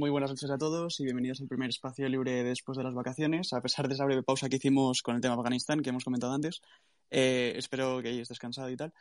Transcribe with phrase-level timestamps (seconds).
[0.00, 3.52] muy buenas noches a todos y bienvenidos al primer espacio libre después de las vacaciones.
[3.52, 6.32] A pesar de esa breve pausa que hicimos con el tema Afganistán que hemos comentado
[6.32, 6.62] antes,
[7.10, 8.94] eh, espero que hayáis descansado y tal.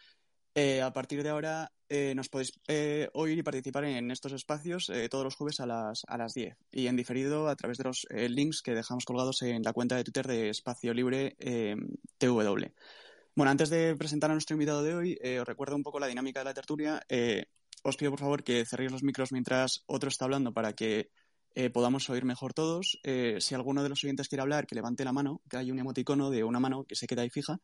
[0.53, 2.51] Eh, a partir de ahora eh, nos podéis
[3.13, 6.87] oír y participar en estos espacios todos los jueves a las, a las 10 y
[6.87, 10.27] en diferido a través de los links que dejamos colgados en la cuenta de Twitter
[10.27, 11.37] de Espacio Libre
[12.17, 12.65] TW.
[13.35, 16.41] Bueno, antes de presentar a nuestro invitado de hoy, os recuerdo un poco la dinámica
[16.41, 17.01] de la tertulia
[17.83, 21.09] os pido por favor que cerréis los micros mientras otro está hablando para que
[21.55, 22.99] eh, podamos oír mejor todos.
[23.03, 25.79] Eh, si alguno de los oyentes quiere hablar, que levante la mano, que hay un
[25.79, 27.59] emoticono de una mano que se queda ahí fija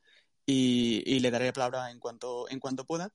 [0.45, 3.11] y, le daré la palabra en cuanto, en cuanto pueda.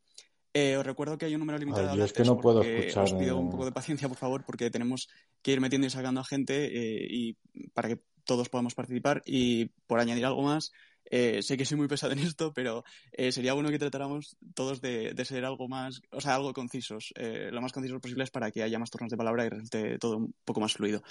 [0.53, 2.13] Eh, os recuerdo que hay un número limitado de hablantes.
[2.13, 3.05] Es que no puedo escuchar.
[3.05, 5.09] Os pido un poco de paciencia, por favor, porque tenemos
[5.43, 7.37] que ir metiendo y sacando a gente y
[7.73, 9.23] para que todos podamos participar.
[9.27, 10.73] Y por añadir algo más,
[11.05, 14.81] eh, sé que soy muy pesado en esto, pero eh, sería bueno que tratáramos todos
[14.81, 18.63] de, ser algo más, o sea, algo concisos, eh, lo más concisos posibles para que
[18.63, 21.03] haya más turnos de palabra y resulte todo un poco más fluido.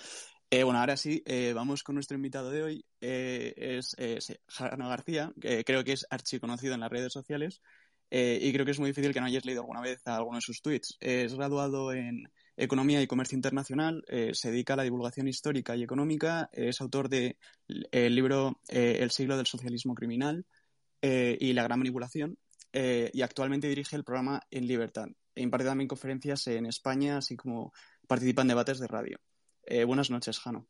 [0.52, 2.85] bueno, ahora sí, vamos con nuestro invitado de hoy.
[2.99, 3.95] es
[4.47, 7.61] Jano García, que creo que es archiconocido en las redes sociales
[8.11, 10.61] y creo que es muy difícil que no hayáis leído alguna vez alguno de sus
[10.61, 10.97] tweets.
[10.99, 12.23] es graduado en
[12.59, 17.07] Economía y Comercio Internacional, eh, se dedica a la divulgación histórica y económica, es autor
[17.07, 20.45] del libro eh, El siglo del socialismo criminal
[21.02, 22.37] eh, y la gran manipulación,
[22.71, 25.07] y actualmente dirige el programa En Libertad.
[25.33, 27.71] E imparte también conferencias en España, así como
[28.07, 29.17] participa en debates de radio.
[29.87, 30.67] buenas noches, Jano.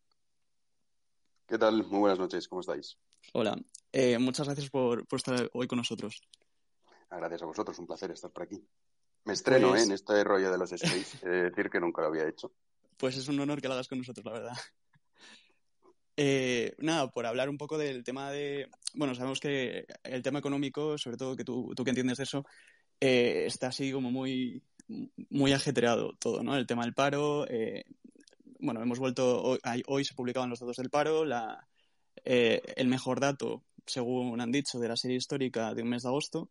[1.47, 1.83] ¿Qué tal?
[1.87, 2.97] Muy buenas noches, ¿cómo estáis?
[3.33, 3.57] Hola,
[4.19, 6.21] muchas gracias por, estar hoy con nosotros.
[7.09, 8.63] Gracias a vosotros, un placer estar por aquí.
[9.25, 9.85] Me estreno pues ¿eh?
[9.85, 12.51] en este rollo de los space, decir que nunca lo había hecho.
[12.97, 14.57] Pues es un honor que lo hagas con nosotros, la verdad.
[16.21, 18.67] Eh, nada, por hablar un poco del tema de.
[18.93, 22.45] Bueno, sabemos que el tema económico, sobre todo que tú, tú que entiendes de eso,
[22.99, 24.61] eh, está así como muy,
[25.29, 26.57] muy ajetreado todo, ¿no?
[26.57, 27.45] El tema del paro.
[28.59, 29.41] bueno, hemos vuelto.
[29.41, 31.23] Hoy, hoy, se publicaban los datos del paro.
[31.23, 31.65] La,
[32.25, 36.49] el mejor dato, según han dicho, de la serie histórica de un mes de agosto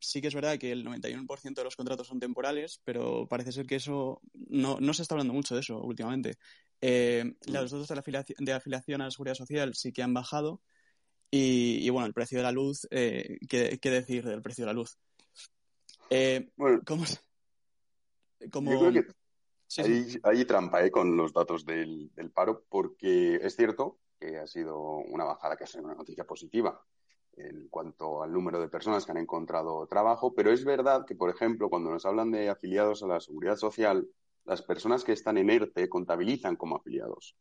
[0.00, 3.66] sí que es verdad que el 91% de los contratos son temporales, pero parece ser
[3.66, 6.38] que eso no, se está hablando mucho de eso últimamente.
[6.80, 7.52] Eh, mm.
[7.52, 10.62] los datos de, afiliación, de afiliación a la seguridad social sí que han bajado
[11.32, 14.98] y, bueno, el precio de la luz, eh, ¿qué, decir del precio de la luz?
[16.08, 19.06] Eh, bueno, ¿cómo, Yo creo que
[20.24, 24.76] hay, trampa eh, con los datos del, del paro porque es cierto que ha sido
[24.80, 26.84] una bajada que ha sido una noticia positiva
[27.36, 31.30] en cuanto al número de personas que han encontrado trabajo, pero es verdad que, por
[31.30, 34.08] ejemplo, cuando nos hablan de afiliados a la seguridad social,
[34.44, 37.36] las personas que están en ERTE contabilizan como afiliados.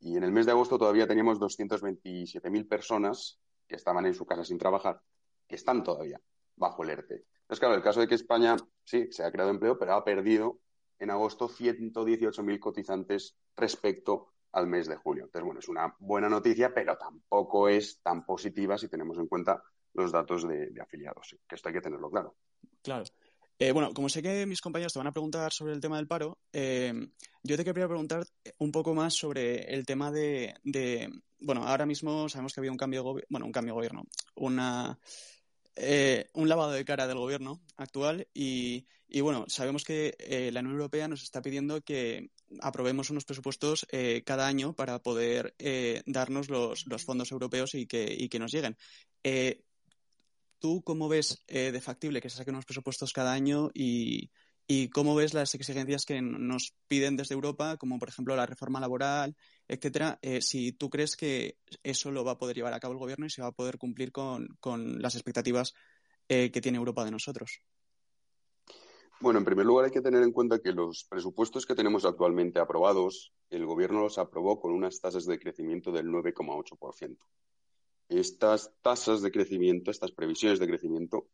[0.00, 4.44] Y en el mes de agosto todavía teníamos 227.000 personas que estaban en su casa
[4.44, 5.00] sin trabajar,
[5.46, 6.20] que están todavía
[6.56, 7.24] bajo el ERTE.
[7.42, 10.58] Entonces, claro, el caso de que España sí se ha creado empleo, pero ha perdido
[10.98, 15.24] en agosto 118.000 cotizantes respecto al mes de julio.
[15.24, 19.62] Entonces, bueno, es una buena noticia, pero tampoco es tan positiva si tenemos en cuenta
[19.92, 22.36] los datos de, afiliados, que esto hay que tenerlo claro.
[22.82, 23.04] Claro.
[23.58, 26.06] Eh, bueno, como sé que mis compañeros te van a preguntar sobre el tema del
[26.06, 26.92] paro, eh,
[27.42, 28.24] yo te quería preguntar
[28.58, 30.54] un poco más sobre el tema de,
[31.38, 34.04] bueno, ahora mismo sabemos que había un cambio, de bueno, un cambio de gobierno,
[34.36, 34.98] una
[35.74, 38.86] eh, un lavado de cara del gobierno actual y,
[39.20, 40.16] bueno, sabemos que
[40.50, 42.30] la Unión Europea nos está pidiendo que
[42.60, 45.54] aprobemos unos presupuestos eh, cada año para poder
[46.06, 48.76] darnos los, fondos europeos y que, y que nos lleguen.
[50.58, 54.30] ¿Tú cómo ves de factible que se saquen unos presupuestos cada año y,
[54.68, 58.80] ¿Y cómo ves las exigencias que nos piden desde Europa, como por ejemplo la reforma
[58.80, 59.36] laboral,
[59.68, 60.18] etcétera?
[60.22, 63.26] Eh, si tú crees que eso lo va a poder llevar a cabo el gobierno
[63.26, 64.58] y se va a poder cumplir con,
[65.00, 65.72] las expectativas
[66.28, 67.60] eh, que tiene Europa de nosotros.
[69.18, 72.60] Bueno, en primer lugar hay que tener en cuenta que los presupuestos que tenemos actualmente
[72.60, 77.16] aprobados, el gobierno los aprobó con unas tasas de crecimiento del 9,8%.
[78.10, 81.28] Estas tasas de crecimiento, estas previsiones de crecimiento,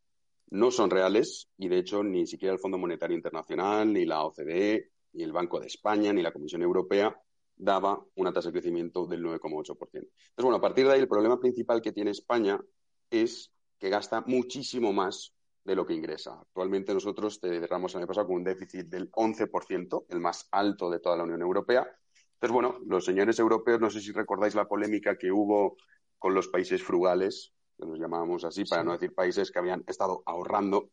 [0.51, 4.93] no son reales y, de hecho, ni siquiera el Fondo Monetario Internacional, ni la OCDE,
[5.15, 7.21] ni el Banco de España, ni la Comisión Europea
[7.57, 9.79] daba una tasa de crecimiento del 9,8%.
[9.93, 12.61] Entonces, bueno, a partir de ahí, el problema principal que tiene España
[13.11, 16.39] es que gasta muchísimo más de lo que ingresa.
[16.41, 21.01] Actualmente nosotros cerramos el año pasado con un déficit del 11%, el más alto de
[21.01, 21.87] toda la Unión Europea.
[22.35, 25.77] Entonces, bueno, los señores europeos, no sé si recordáis la polémica que hubo
[26.19, 30.23] con los países frugales, que nos llamábamos así, para no decir países que habían estado
[30.27, 30.91] ahorrando,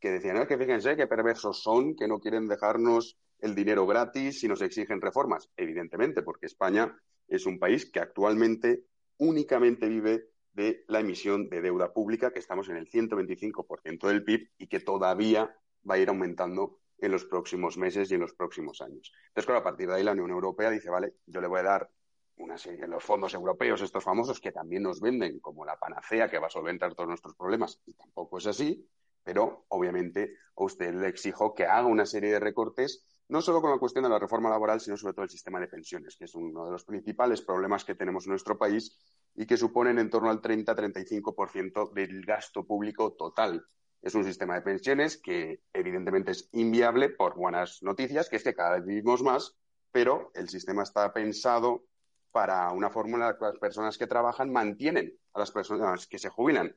[0.00, 4.48] que decían, que fíjense qué perversos son, que no quieren dejarnos el dinero gratis y
[4.48, 5.48] nos exigen reformas.
[5.56, 6.96] Evidentemente, porque España
[7.28, 8.84] es un país que actualmente
[9.18, 14.50] únicamente vive de la emisión de deuda pública, que estamos en el 125% del PIB
[14.58, 15.56] y que todavía
[15.88, 19.12] va a ir aumentando en los próximos meses y en los próximos años.
[19.28, 21.62] Entonces, claro, a partir de ahí la Unión Europea dice, vale, yo le voy a
[21.62, 21.90] dar
[22.38, 26.28] una serie de los fondos europeos, estos famosos, que también nos venden como la panacea
[26.28, 28.84] que va a solventar todos nuestros problemas, y tampoco es así,
[29.22, 33.70] pero obviamente a usted le exijo que haga una serie de recortes, no solo con
[33.70, 36.34] la cuestión de la reforma laboral, sino sobre todo el sistema de pensiones, que es
[36.34, 38.98] uno de los principales problemas que tenemos en nuestro país
[39.38, 43.64] y que suponen en torno al 30-35% del gasto público total.
[44.02, 48.54] Es un sistema de pensiones que evidentemente es inviable por buenas noticias, que es que
[48.54, 49.56] cada vez vivimos más,
[49.92, 51.84] pero el sistema está pensado
[52.32, 56.76] para una fórmula que las personas que trabajan mantienen a las personas que se jubilan.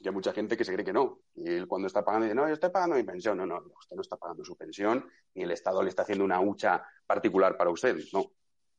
[0.00, 1.20] Y hay mucha gente que se cree que no.
[1.36, 3.38] Y él cuando está pagando dice, no, yo estoy pagando mi pensión.
[3.38, 6.40] No, no, usted no está pagando su pensión, ni el Estado le está haciendo una
[6.40, 7.96] hucha particular para usted.
[8.12, 8.32] No.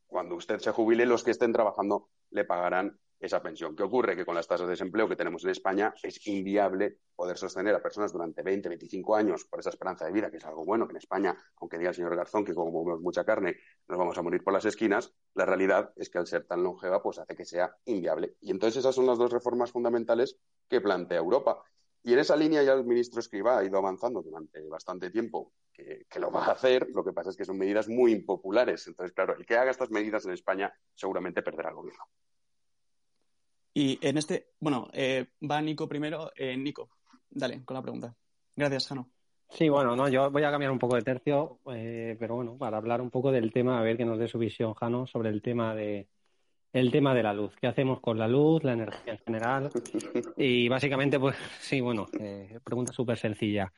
[0.08, 3.74] Cuando usted se jubile, los que estén trabajando le pagarán esa pensión.
[3.74, 4.18] ¿Qué ocurre?
[4.18, 7.82] Que con las tasas de desempleo que tenemos en España es inviable poder sostener a
[7.82, 10.92] personas durante 20, 25 años por esa esperanza de vida, que es algo bueno, que
[10.92, 13.56] en España, aunque diga el señor Garzón que como comemos mucha carne
[13.88, 17.02] nos vamos a morir por las esquinas, la realidad es que al ser tan longeva
[17.02, 18.36] pues hace que sea inviable.
[18.42, 20.38] Y entonces esas son las dos reformas fundamentales
[20.68, 21.64] que plantea Europa.
[22.04, 26.06] Y en esa línea ya el ministro Escrivá ha ido avanzando durante bastante tiempo que,
[26.10, 26.90] que, lo va a hacer.
[26.94, 28.86] Lo que pasa es que son medidas muy impopulares.
[28.88, 32.04] Entonces, claro, el que haga estas medidas en España seguramente perderá el gobierno.
[33.74, 36.32] Y en este, bueno, eh, va Nico primero.
[36.36, 36.90] Eh, Nico,
[37.30, 38.16] dale con la pregunta.
[38.56, 39.10] Gracias, Jano.
[39.50, 42.78] Sí, bueno, no, yo voy a cambiar un poco de tercio, eh, pero bueno, para
[42.78, 45.42] hablar un poco del tema, a ver que nos dé su visión, Jano, sobre el
[45.42, 46.08] tema de
[46.72, 47.54] el tema de la luz.
[47.62, 49.70] ¿Qué hacemos con la luz, la energía en general?
[50.38, 52.08] Y básicamente, pues sí, bueno,
[52.64, 53.72] pregunta súper sencilla.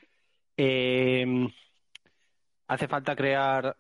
[2.67, 3.75] ¿Hace falta crear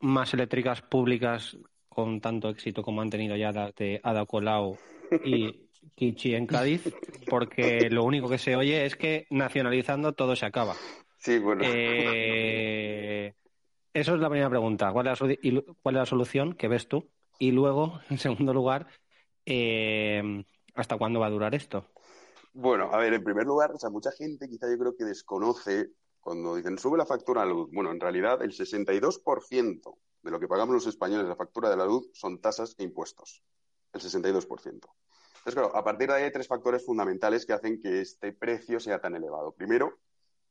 [0.00, 1.56] más eléctricas públicas
[1.88, 4.76] con tanto éxito como han tenido ya las de Ada Colau
[5.24, 6.82] y Kichi en Cádiz,
[7.28, 10.74] porque lo único que se oye es que nacionalizando todo se acaba.
[11.18, 11.62] Sí, bueno.
[11.64, 13.34] Eh,
[13.92, 14.92] eso es la primera pregunta.
[14.92, 15.36] ¿Cuál es la,
[15.82, 17.10] ¿Cuál es la solución que ves tú?
[17.38, 18.86] Y luego, en segundo lugar,
[19.44, 21.84] eh, ¿hasta cuándo va a durar esto?
[22.52, 25.90] Bueno, a ver, en primer lugar, o sea, mucha gente quizá yo creo que desconoce
[26.20, 27.68] cuando dicen sube la factura a la luz.
[27.72, 31.86] Bueno, en realidad el 62% de lo que pagamos los españoles la factura de la
[31.86, 33.42] luz son tasas e impuestos
[33.92, 34.66] el 62%.
[35.40, 38.78] Entonces, claro, a partir de ahí hay tres factores fundamentales que hacen que este precio
[38.78, 39.52] sea tan elevado.
[39.52, 39.98] Primero,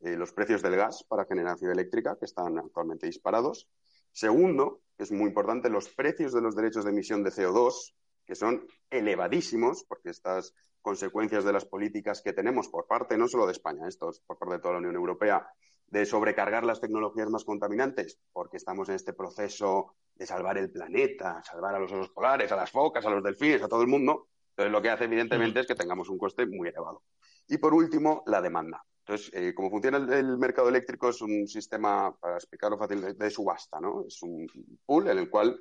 [0.02, 3.70] eh, los precios del gas para generación eléctrica, que están actualmente disparados.
[4.12, 7.94] Segundo, que es muy importante, los precios de los derechos de emisión de CO2,
[8.26, 13.46] que son elevadísimos, porque estas consecuencias de las políticas que tenemos por parte no solo
[13.46, 15.48] de España, esto es por parte de toda la Unión Europea,
[15.88, 21.42] de sobrecargar las tecnologías más contaminantes, porque estamos en este proceso de salvar el planeta,
[21.44, 24.27] salvar a los osos polares, a las focas, a los delfines, a todo el mundo.
[24.50, 27.04] Entonces, lo que hace, evidentemente, es que tengamos un coste muy elevado.
[27.48, 28.83] Y por último, la demanda.
[29.00, 33.80] Entonces, eh, como funciona el, mercado eléctrico, es un sistema, para explicarlo fácil, de, subasta,
[33.80, 34.06] ¿no?
[34.06, 34.45] Es un
[34.86, 35.57] pool en el cual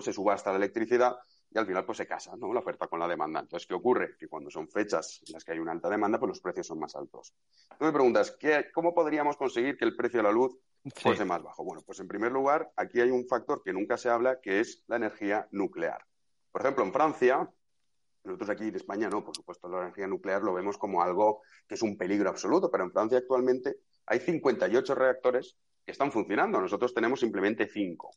[0.00, 1.16] se subasta la electricidad
[1.50, 2.52] y al final pues se casa ¿no?
[2.52, 3.40] la oferta con la demanda.
[3.40, 4.16] Entonces, ¿qué ocurre?
[4.18, 6.78] Que cuando son fechas en las que hay una alta demanda, pues los precios son
[6.78, 7.34] más altos.
[7.78, 10.56] Tú me preguntas, ¿qué, ¿cómo podríamos conseguir que el precio de la luz
[10.94, 11.64] fuese más bajo?
[11.64, 14.84] Bueno, pues en primer lugar, aquí hay un factor que nunca se habla, que es
[14.86, 16.04] la energía nuclear.
[16.50, 17.50] Por ejemplo, en Francia,
[18.24, 21.74] nosotros aquí en España no, por supuesto, la energía nuclear lo vemos como algo que
[21.74, 26.60] es un peligro absoluto, pero en Francia actualmente hay 58 reactores que están funcionando.
[26.60, 28.10] Nosotros tenemos simplemente 5.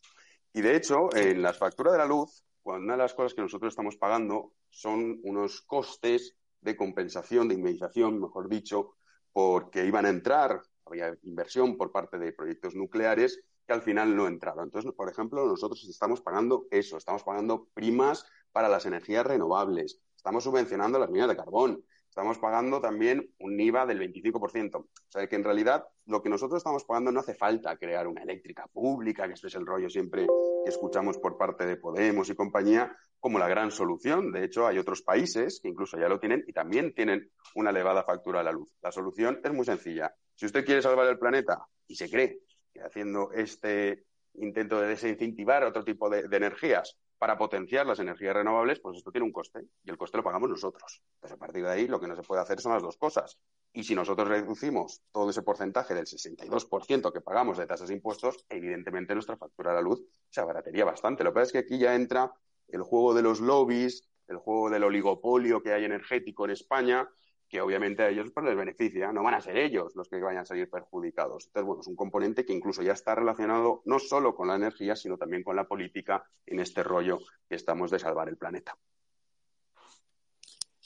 [0.54, 3.72] Y de hecho, en las facturas de la luz, una de las cosas que nosotros
[3.72, 8.96] estamos pagando son unos costes de compensación, de indemnización, mejor dicho,
[9.32, 14.28] porque iban a entrar, había inversión por parte de proyectos nucleares que al final no
[14.28, 14.66] entraron.
[14.66, 20.44] Entonces, por ejemplo, nosotros estamos pagando eso, estamos pagando primas para las energías renovables, estamos
[20.44, 24.76] subvencionando las minas de carbón, estamos pagando también un IVA del 25%.
[24.78, 28.24] O sea, que en realidad lo que nosotros estamos pagando no hace falta crear una
[28.24, 32.36] eléctrica pública, que esto es el rollo siempre que escuchamos por parte de Podemos y
[32.36, 34.32] compañía, como la gran solución.
[34.32, 38.04] De hecho, hay otros países que incluso ya lo tienen y también tienen una elevada
[38.04, 38.74] factura a la luz.
[38.82, 40.14] La solución es muy sencilla.
[40.40, 42.40] Si usted quiere salvar el planeta y se cree
[42.74, 44.06] que haciendo este
[44.36, 49.26] intento de desincentivar otro tipo de energías para potenciar las energías renovables, pues esto tiene
[49.26, 51.04] un coste y el coste lo pagamos nosotros.
[51.16, 53.38] Entonces, a partir de ahí, lo que no se puede hacer son las dos cosas.
[53.74, 58.46] Y si nosotros reducimos todo ese porcentaje del 62% que pagamos de tasas e impuestos,
[58.48, 61.26] evidentemente nuestra factura de la luz se abaratería bastante.
[61.26, 62.32] Lo que pasa es que aquí ya entra
[62.70, 67.10] el juego de los lobbies, el juego del oligopolio que hay energético en España,
[67.50, 70.44] que obviamente a ellos pues, les beneficia, no van a ser ellos los que vayan
[70.44, 71.48] a salir perjudicados.
[71.48, 74.96] Entonces, bueno, es un componente que incluso ya está relacionado no solo con la energía,
[74.96, 77.18] sino también con la política en este rollo
[77.50, 78.78] que estamos de salvar el planeta.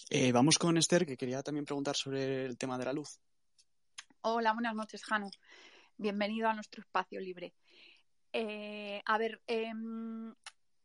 [0.09, 3.19] Eh, vamos con Esther, que quería también preguntar sobre el tema de la luz.
[4.21, 5.29] Hola, buenas noches, Jano.
[5.97, 7.53] Bienvenido a nuestro espacio libre.
[8.31, 10.33] Eh, a ver, em,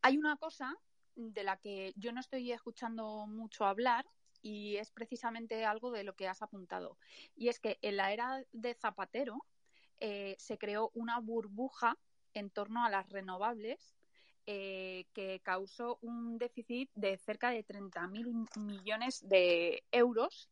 [0.01, 0.75] hay una cosa
[1.15, 4.05] de la que yo no estoy escuchando mucho hablar
[4.41, 6.97] y es precisamente algo de lo que has apuntado.
[7.35, 9.45] Y es que en la era de Zapatero
[9.99, 11.97] eh, se creó una burbuja
[12.33, 13.95] en torno a las renovables
[14.45, 20.49] eh, que causó un déficit de cerca de 30.000 millones de euros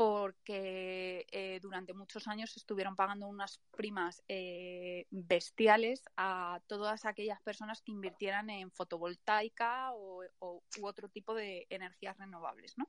[0.00, 7.82] porque eh, durante muchos años estuvieron pagando unas primas eh, bestiales a todas aquellas personas
[7.82, 12.88] que invirtieran en fotovoltaica o, u otro tipo de energías renovables, ¿no?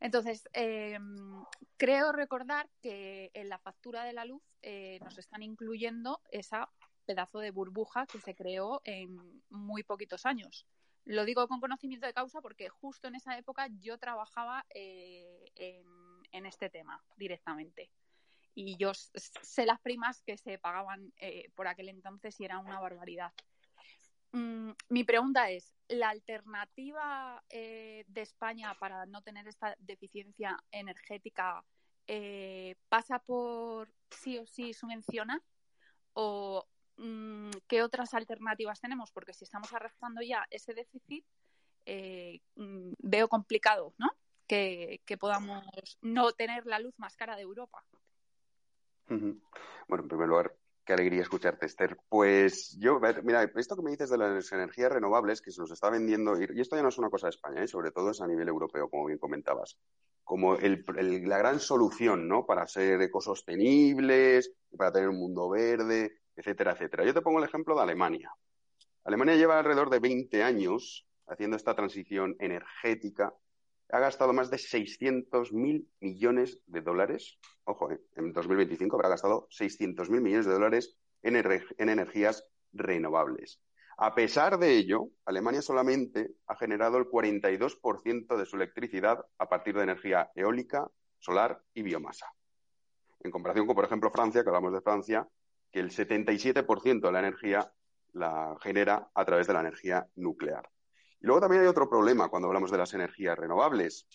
[0.00, 1.44] Entonces, em,
[1.76, 6.70] creo recordar que en la factura de la luz eh, nos están incluyendo esa
[7.04, 10.66] pedazo de burbuja que se creó en muy poquitos años.
[11.04, 16.46] Lo digo con conocimiento de causa porque justo en esa época yo trabajaba eh, en,
[16.46, 17.90] este tema directamente.
[18.54, 22.80] Y yo sé las primas que se pagaban eh, por aquel entonces y era una
[22.80, 23.32] barbaridad.
[24.32, 31.64] Mm, mi pregunta es, ¿la alternativa eh, de España para no tener esta deficiencia energética
[32.88, 35.40] pasa por sí o sí subvencionar?
[36.12, 36.66] ¿O
[37.66, 41.24] qué otras alternativas tenemos, porque si estamos arrastrando ya ese déficit,
[41.86, 44.10] eh, mm, veo complicado, ¿no?
[44.46, 45.64] Que, podamos
[46.02, 47.82] no tener la luz más cara de Europa.
[49.08, 51.98] Bueno, en primer lugar, qué alegría escucharte, Esther.
[52.08, 55.90] Pues yo, mira, esto que me dices de las energías renovables que se nos está
[55.90, 57.68] vendiendo, y esto ya no es una cosa de España, ¿eh?
[57.68, 59.78] sobre todo es a nivel europeo, como bien comentabas,
[60.24, 62.46] como la gran solución, ¿no?
[62.46, 67.04] Para ser ecosostenibles, para tener un mundo verde, etcétera, etcétera.
[67.04, 68.32] Yo te pongo el ejemplo de Alemania.
[69.04, 73.34] Alemania lleva alrededor de 20 años haciendo esta transición energética.
[73.90, 77.38] Ha gastado más de 600.000 millones de dólares.
[77.64, 83.60] Ojo, eh, en 2025 habrá gastado 600.000 millones de dólares en, en energías renovables.
[83.98, 89.76] A pesar de ello, Alemania solamente ha generado el 42% de su electricidad a partir
[89.76, 92.26] de energía eólica, solar y biomasa.
[93.20, 95.28] En comparación con, por ejemplo, Francia, que hablamos de Francia,
[95.72, 97.72] que el 77% de la energía
[98.12, 100.68] la genera a través de la energía nuclear.
[101.20, 104.06] Y luego también hay otro problema cuando hablamos de las energías renovables,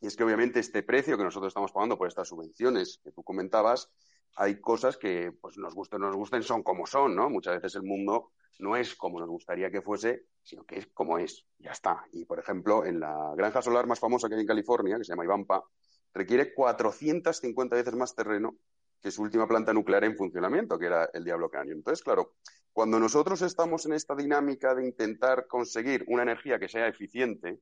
[0.00, 3.22] y es que obviamente este precio que nosotros estamos pagando por estas subvenciones que tú
[3.22, 3.90] comentabas,
[4.36, 7.30] hay cosas que pues nos gusten o no nos gusten son como son, ¿no?
[7.30, 11.18] Muchas veces el mundo no es como nos gustaría que fuese, sino que es como
[11.18, 12.04] es, ya está.
[12.12, 15.12] Y por ejemplo, en la granja solar más famosa que hay en California, que se
[15.12, 15.64] llama Ivampa,
[16.12, 18.56] requiere 450 veces más terreno
[19.04, 21.76] que su última planta nuclear en funcionamiento, que era el Diablo Canyon.
[21.76, 22.36] Entonces, claro,
[22.72, 27.60] cuando nosotros estamos en esta dinámica de intentar conseguir una energía que sea eficiente,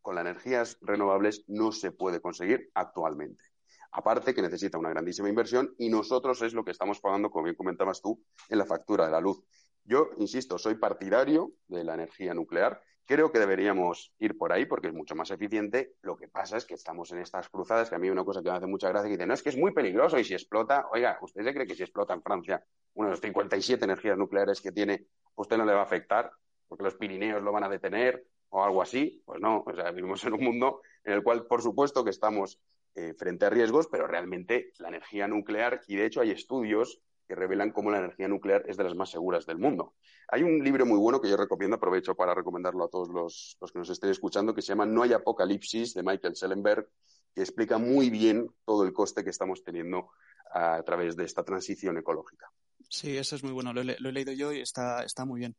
[0.00, 3.44] con las energías renovables no se puede conseguir actualmente.
[3.92, 7.56] Aparte que necesita una grandísima inversión y nosotros es lo que estamos pagando, como bien
[7.56, 9.42] comentabas tú, en la factura de la luz.
[9.84, 14.88] Yo, insisto, soy partidario de la energía nuclear Creo que deberíamos ir por ahí porque
[14.88, 15.94] es mucho más eficiente.
[16.02, 18.50] Lo que pasa es que estamos en estas cruzadas, que a mí una cosa que
[18.50, 20.86] me hace mucha gracia, que dice, no, es que es muy peligroso y si explota,
[20.92, 22.62] oiga, ¿usted se cree que si explota en Francia
[22.92, 26.30] una de las 57 energías nucleares que tiene, usted no le va a afectar
[26.68, 29.22] porque los Pirineos lo van a detener o algo así?
[29.24, 32.60] Pues no, o sea, vivimos en un mundo en el cual, por supuesto, que estamos
[32.94, 37.34] eh, frente a riesgos, pero realmente la energía nuclear, y de hecho hay estudios que
[37.34, 39.94] revelan cómo la energía nuclear es de las más seguras del mundo.
[40.28, 43.78] Hay un libro muy bueno que yo recomiendo, aprovecho para recomendarlo a todos los, que
[43.78, 46.88] nos estén escuchando, que se llama No hay apocalipsis, de Michael Schellenberg,
[47.34, 50.10] que explica muy bien todo el coste que estamos teniendo
[50.54, 52.50] a través de esta transición ecológica.
[52.88, 55.54] Sí, eso es muy bueno, lo, he leído yo y está, está muy bien.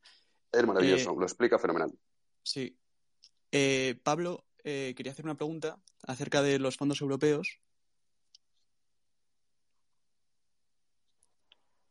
[0.51, 1.93] Es maravilloso, eh, lo explica fenomenal.
[2.41, 2.75] Sí.
[3.51, 7.59] Eh, Pablo, eh, quería hacer una pregunta acerca de los fondos europeos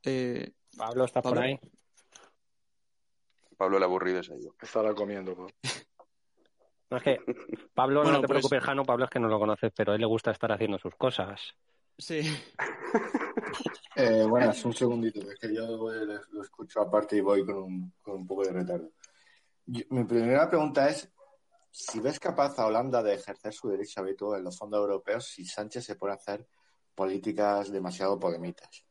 [0.05, 1.59] Eh, Pablo, ¿está por ahí?
[3.57, 4.55] Pablo el aburrido es yo.
[4.61, 5.35] Estará comiendo.
[6.91, 7.19] No es que
[7.75, 10.01] Pablo, no te pues preocupes, Jano, Pablo es que no lo conoces, pero a él
[10.01, 11.41] le gusta estar haciendo sus cosas.
[11.99, 12.21] Sí.
[13.97, 15.91] eh, buenas, un segundito, es que yo
[16.31, 18.93] lo escucho aparte y voy con un, con un poco de retardo.
[19.67, 21.13] mi primera pregunta es
[21.71, 25.45] si ves capaz a Holanda de ejercer su derecho veto en los fondos europeos si
[25.45, 26.47] Sánchez se pone a hacer
[26.95, 28.88] políticas demasiado podemitas.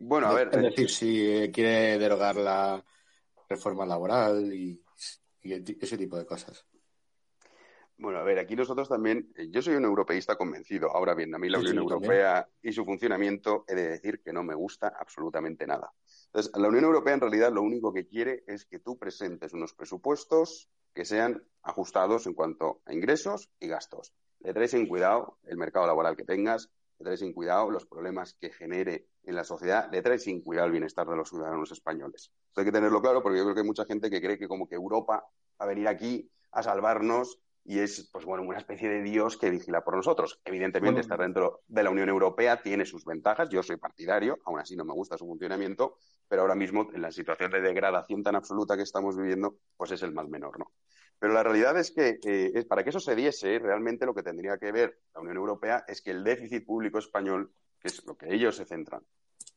[0.00, 0.48] Bueno, a ver.
[0.52, 2.84] Es decir, si quiere derogar la
[3.48, 4.80] reforma laboral y,
[5.42, 6.66] ese tipo de cosas.
[7.96, 10.94] Bueno, a ver, aquí nosotros también, eh, yo soy un europeísta convencido.
[10.94, 14.44] Ahora bien, a mí la Unión Europea y su funcionamiento he de decir que no
[14.44, 15.92] me gusta absolutamente nada.
[16.26, 19.74] Entonces, la Unión Europea en realidad lo único que quiere es que tú presentes unos
[19.74, 24.12] presupuestos que sean ajustados en cuanto a ingresos y gastos.
[24.40, 28.34] Le traes en cuidado el mercado laboral que tengas, le trae sin cuidado los problemas
[28.34, 32.32] que genere en la sociedad, le trae sin cuidado el bienestar de los ciudadanos españoles.
[32.48, 34.48] Esto hay que tenerlo claro porque yo creo que hay mucha gente que cree que
[34.48, 35.24] como que Europa
[35.60, 39.50] va a venir aquí a salvarnos y es, pues bueno, una especie de Dios que
[39.50, 40.40] vigila por nosotros.
[40.46, 43.50] Evidentemente, estar dentro de la Unión Europea tiene sus ventajas.
[43.50, 47.12] Yo soy partidario, aún así no me gusta su funcionamiento, pero ahora mismo, en la
[47.12, 50.72] situación de degradación tan absoluta que estamos viviendo, pues es el mal menor, ¿no?
[51.18, 54.56] Pero la realidad es que eh, para que eso se diese, realmente lo que tendría
[54.56, 58.34] que ver la Unión Europea es que el déficit público español, que es lo que
[58.34, 59.02] ellos se centran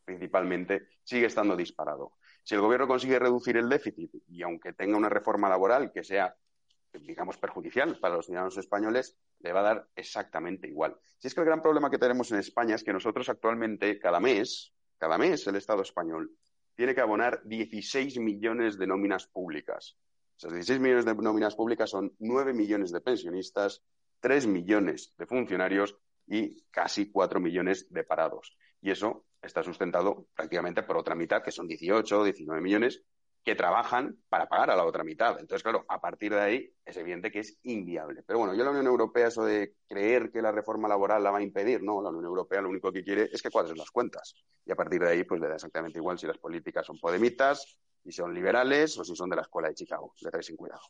[0.03, 2.13] principalmente, sigue estando disparado.
[2.43, 6.35] Si el gobierno consigue reducir el déficit y aunque tenga una reforma laboral que sea
[6.99, 10.97] digamos, perjudicial para los ciudadanos españoles, le va a dar exactamente igual.
[11.19, 14.19] Si es que el gran problema que tenemos en España es que nosotros actualmente, cada
[14.19, 16.31] mes, cada mes el Estado español
[16.75, 19.97] tiene que abonar 16 millones de nóminas públicas.
[20.37, 23.83] Esos 16 millones de nóminas públicas son 9 millones de pensionistas,
[24.19, 25.97] 3 millones de funcionarios
[26.27, 28.57] y casi 4 millones de parados.
[28.81, 33.03] Y eso está sustentado prácticamente por otra mitad, que son 18 o 19 millones,
[33.43, 35.39] que trabajan para pagar a la otra mitad.
[35.39, 38.23] Entonces, claro, a partir de ahí es evidente que es inviable.
[38.25, 41.39] Pero bueno, yo la Unión Europea, eso de creer que la reforma laboral la va
[41.39, 44.35] a impedir, no, la Unión Europea lo único que quiere es que cuadren las cuentas.
[44.63, 47.77] Y a partir de ahí, pues le da exactamente igual si las políticas son podemitas,
[48.03, 50.13] si son liberales o si son de la escuela de Chicago.
[50.21, 50.81] Le trae sin cuidado.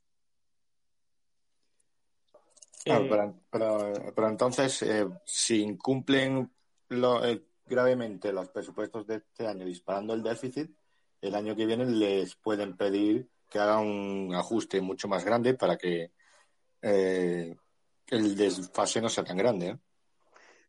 [2.83, 6.51] Claro, pero, entonces, eh, si incumplen
[6.89, 10.71] eh, gravemente los presupuestos de este año disparando el déficit,
[11.21, 15.77] el año que viene les pueden pedir que hagan un ajuste mucho más grande para
[15.77, 16.11] que
[16.81, 17.55] eh,
[18.07, 19.77] el desfase no sea tan grande.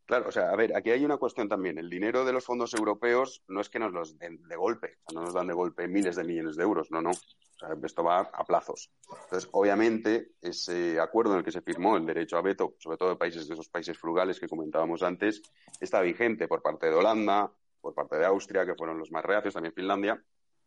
[0.05, 1.77] Claro, o sea, a ver, aquí hay una cuestión también.
[1.77, 5.21] El dinero de los fondos europeos no es que nos los den de golpe, no
[5.21, 7.11] nos dan de golpe miles de millones de euros, no, no.
[7.11, 8.91] O sea, esto va a plazos.
[9.09, 13.09] Entonces, obviamente, ese acuerdo en el que se firmó el derecho a veto, sobre todo
[13.09, 15.41] de países de esos países frugales que comentábamos antes,
[15.79, 19.53] está vigente por parte de Holanda, por parte de Austria, que fueron los más reacios,
[19.53, 20.21] también Finlandia,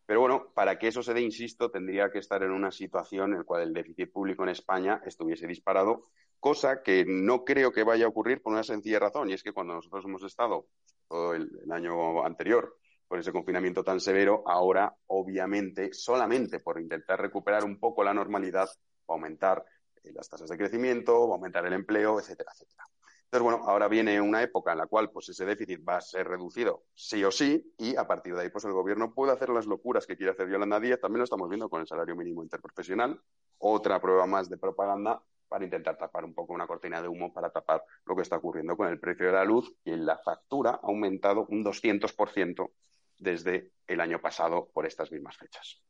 [0.07, 3.39] pero bueno, para que eso se dé, insisto, tendría que estar en una situación en
[3.39, 6.03] la cual el déficit público en España estuviese disparado,
[6.39, 9.53] cosa que no creo que vaya a ocurrir por una sencilla razón, y es que
[9.53, 10.67] cuando nosotros hemos estado
[11.07, 17.63] todo el, año anterior con ese confinamiento tan severo, ahora, obviamente, solamente por intentar recuperar
[17.63, 18.67] un poco la normalidad,
[19.09, 19.63] va a aumentar
[20.03, 22.83] eh, las tasas de crecimiento, va a aumentar el empleo, etcétera, etcétera.
[23.27, 26.29] Entonces, bueno, ahora viene una época en la cual pues ese déficit va a ser
[26.29, 29.65] reducido sí o sí y a partir de ahí pues el gobierno puede hacer las
[29.65, 31.01] locuras que quiere hacer Yolanda Díaz.
[31.01, 33.21] También lo estamos viendo con el salario mínimo interprofesional.
[33.57, 37.49] Otra prueba más de propaganda para intentar tapar un poco una cortina de humo para
[37.49, 40.87] tapar lo que está ocurriendo con el precio de la luz y la factura ha
[40.87, 42.71] aumentado un 200%
[43.19, 45.81] desde el año pasado por estas mismas fechas.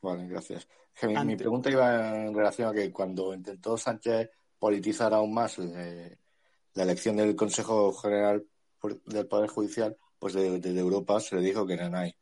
[0.00, 0.68] Vale, gracias.
[1.24, 6.18] Mi pregunta iba en relación a que cuando intentó Sánchez politizar aún más eh,
[6.74, 8.44] la elección del Consejo General
[9.06, 12.14] del Poder Judicial, pues desde Europa se le dijo que no hay.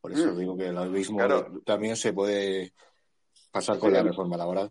[0.00, 0.38] Por eso mm.
[0.38, 1.18] digo que lo mismo
[1.64, 2.74] también se puede
[3.50, 4.70] pasar con la reforma laboral.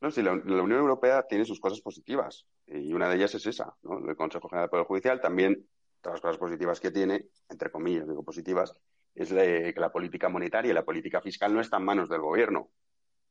[0.00, 3.76] No, sí, la, Unión Europea tiene sus cosas positivas y una de ellas es esa,
[3.82, 3.98] ¿no?
[4.08, 5.68] El Consejo General del Poder Judicial también,
[6.00, 8.72] todas las cosas positivas que tiene, entre comillas, digo positivas,
[9.14, 12.70] es que la política monetaria y la política fiscal no está en manos del gobierno.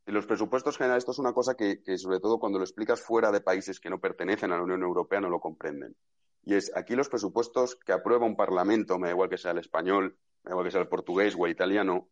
[0.06, 3.32] Y los presupuestos generales, esto es una cosa que, sobre todo cuando lo explicas fuera
[3.32, 5.96] de países que no pertenecen a la Unión Europea, no lo comprenden.
[6.44, 9.58] Y es, aquí los presupuestos que aprueba un parlamento, me da igual que sea el
[9.58, 12.10] español, me da igual que sea el portugués o el italiano,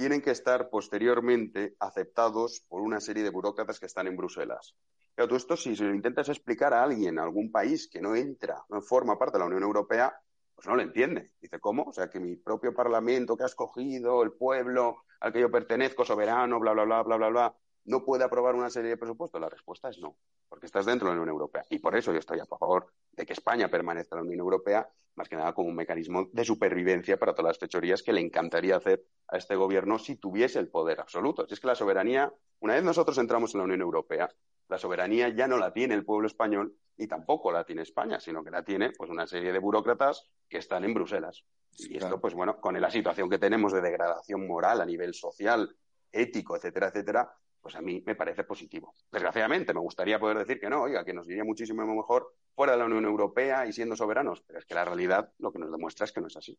[0.00, 4.74] tienen que estar posteriormente aceptados por una serie de burócratas que están en Bruselas.
[5.14, 8.64] Pero tú esto, si lo intentas explicar a alguien, a algún país que no entra,
[8.70, 10.18] no forma parte de la Unión Europea,
[10.54, 11.32] pues no lo entiende.
[11.38, 11.82] Dice, ¿cómo?
[11.82, 16.02] O sea, que mi propio parlamento que ha escogido, el pueblo, al que yo pertenezco,
[16.02, 17.56] soberano, bla, bla, bla, bla, bla, bla,
[17.90, 19.40] no puede aprobar una serie de presupuestos?
[19.40, 20.16] La respuesta es no,
[20.48, 21.64] porque estás dentro de la Unión Europea.
[21.68, 24.88] Y por eso yo estoy a favor de que España permanezca en la Unión Europea,
[25.16, 28.76] más que nada como un mecanismo de supervivencia para todas las fechorías que le encantaría
[28.76, 31.46] hacer a este gobierno si tuviese el poder absoluto.
[31.46, 34.30] Si es que la soberanía, una vez nosotros entramos en la Unión Europea,
[34.68, 38.44] la soberanía ya no la tiene el pueblo español y tampoco la tiene España, sino
[38.44, 41.44] que la tiene pues una serie de burócratas que están en Bruselas.
[41.76, 45.74] Y esto, pues bueno, con la situación que tenemos de degradación moral a nivel social,
[46.12, 48.94] ético, etcétera, etcétera, pues a mí me parece positivo.
[49.10, 52.78] Desgraciadamente, me gustaría poder decir que no, oiga, que nos iría muchísimo mejor fuera de
[52.78, 56.04] la Unión Europea y siendo soberanos, pero es que la realidad lo que nos demuestra
[56.04, 56.58] es que no es así.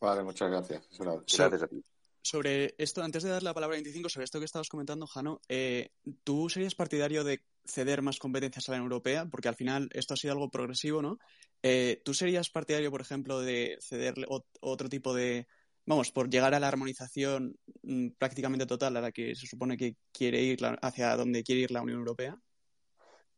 [0.00, 0.88] Vale, muchas gracias.
[0.98, 1.82] Gracias a ti.
[2.22, 5.40] Sobre esto, antes de dar la palabra a 25, sobre esto que estabas comentando, Jano,
[5.48, 5.92] eh,
[6.24, 9.26] ¿tú serías partidario de ceder más competencias a la Unión Europea?
[9.30, 11.18] Porque al final esto ha sido algo progresivo, ¿no?
[11.62, 14.14] Eh, ¿Tú serías partidario, por ejemplo, de ceder
[14.60, 15.46] otro tipo de.
[15.88, 19.96] Vamos, por llegar a la armonización mm, prácticamente total a la que se supone que
[20.12, 22.38] quiere ir hacia donde quiere ir la Unión Europea?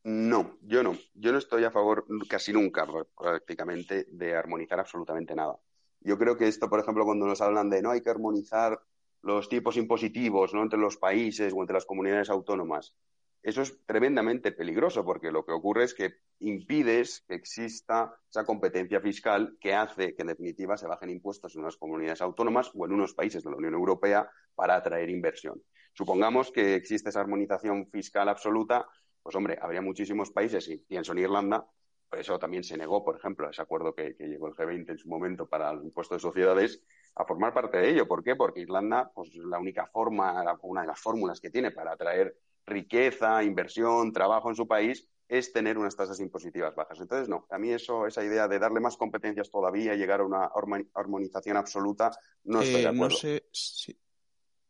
[0.02, 0.98] No, yo no.
[1.14, 5.60] Yo no estoy a favor casi nunca prácticamente de armonizar absolutamente nada.
[6.00, 8.80] Yo creo que esto, por ejemplo, cuando nos hablan de no hay que armonizar
[9.22, 10.64] los tipos impositivos ¿no?
[10.64, 12.96] entre los países o entre las comunidades autónomas,
[13.42, 19.00] eso es tremendamente peligroso porque lo que ocurre es que impides que exista esa competencia
[19.00, 22.92] fiscal que hace que en definitiva se bajen impuestos en unas comunidades autónomas o en
[22.92, 25.62] unos países de la Unión Europea para atraer inversión.
[25.94, 28.86] Supongamos que existe esa armonización fiscal absoluta,
[29.22, 31.66] pues hombre, habría muchísimos países, y pienso en Irlanda,
[32.08, 35.08] por eso también se negó, por ejemplo, ese acuerdo que, llegó el G20 en su
[35.08, 36.82] momento para el impuesto de sociedades,
[37.14, 38.08] a formar parte de ello.
[38.08, 38.34] ¿Por qué?
[38.34, 43.42] Porque Irlanda, pues la única forma, una de las fórmulas que tiene para atraer riqueza,
[43.42, 46.98] inversión, trabajo en su país, es tener unas tasas impositivas bajas.
[47.00, 50.50] Entonces, no, a mí eso, esa idea de darle más competencias todavía, llegar a una
[50.92, 52.10] armonización absoluta,
[52.44, 53.14] no estoy de eh, acuerdo.
[53.14, 53.96] No sé si...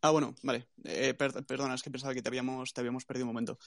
[0.02, 0.68] Ah, bueno, vale.
[0.84, 3.58] Eh, perdona, es que pensaba que te habíamos, te habíamos perdido un momento.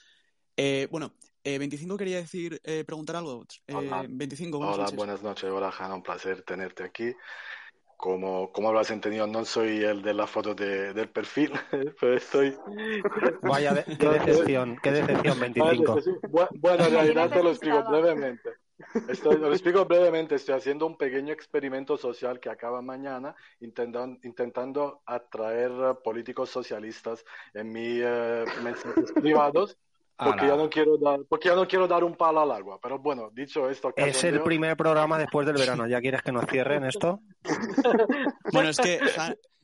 [0.56, 3.44] Eh, bueno, 25 quería decir, preguntar algo.
[3.72, 4.06] Hola.
[4.08, 5.50] 25, buenas Hola, buenas noches.
[5.50, 7.12] Hola, Jana, un placer tenerte aquí.
[8.04, 11.54] Como, como habrás entendido, no soy el de la foto de, del perfil,
[12.02, 12.54] pero estoy...
[13.42, 16.00] Vaya, qué decepción, qué decepción, 25.
[16.60, 18.50] Bueno, en realidad te lo explico brevemente.
[19.08, 25.02] Estoy, lo explico brevemente, estoy haciendo un pequeño experimento social que acaba mañana, intentando, intentando
[25.06, 25.72] atraer
[26.04, 29.78] políticos socialistas en mis eh, mensajes privados
[30.18, 32.80] porque ya no quiero dar porque ya no quiero dar un palo al agua.
[32.82, 35.88] Pero bueno dicho esto es el primer programa después del verano.
[35.88, 37.20] Ya quieres que nos cierren esto
[38.52, 39.00] bueno es que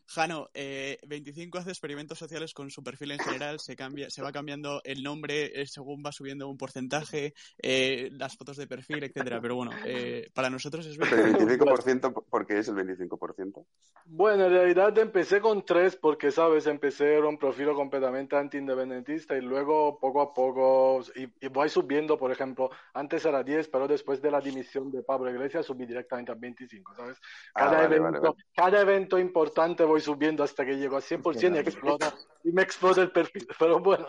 [0.10, 4.32] Jano, eh, 25 hace experimentos sociales con su perfil en general, se cambia, se va
[4.32, 9.40] cambiando el nombre eh, según va subiendo un porcentaje, eh, las fotos de perfil, etcétera.
[9.40, 12.24] Pero bueno, eh, para nosotros es 25%.
[12.28, 13.66] ¿Por qué es el 25%?
[14.06, 19.42] Bueno, en realidad empecé con tres porque, sabes, empecé era un perfil completamente anti-independentista y
[19.42, 24.32] luego poco a poco y, voy subiendo, por ejemplo, antes era 10, pero después de
[24.32, 27.18] la dimisión de Pablo Iglesias subí directamente a 25, ¿sabes?
[27.54, 32.14] Ah, cada, evento, cada evento importante voy subiendo hasta que llego a 100% y explota
[32.44, 33.48] y me explota el perfil.
[33.60, 34.08] Pero bueno,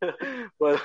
[0.58, 0.78] bueno,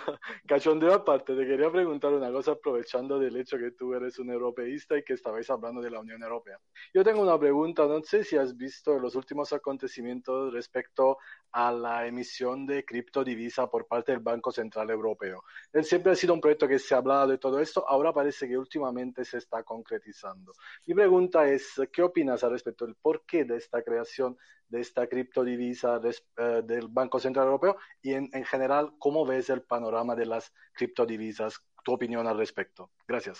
[0.45, 4.97] cachondeo aparte, te quería preguntar una cosa aprovechando del hecho que tú eres un europeísta
[4.97, 6.59] y que estabais hablando de la Unión Europea.
[6.93, 11.17] Yo tengo una pregunta, no sé si has visto los últimos acontecimientos respecto
[11.51, 15.43] a la emisión de criptodivisa por parte del Banco Central Europeo.
[15.71, 18.47] Él siempre ha sido un proyecto que se ha hablado de todo esto, ahora parece
[18.47, 20.53] que últimamente se está concretizando.
[20.85, 24.34] Mi pregunta es, ¿qué opinas al respecto del porqué de esta creación
[24.67, 30.15] de esta criptodivisa eh, del Banco Central Europeo y en, general, ¿cómo ves el panorama
[30.15, 31.59] de las criptodivisas?
[31.83, 32.91] Tu opinión al respecto.
[33.07, 33.39] Gracias.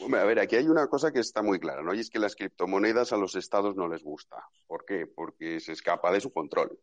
[0.00, 1.94] a ver, aquí hay una cosa que está muy clara, ¿no?
[1.94, 4.36] Y es que las criptomonedas a los estados no les gusta.
[4.66, 5.06] ¿Por qué?
[5.06, 6.78] Porque se escapa de su control.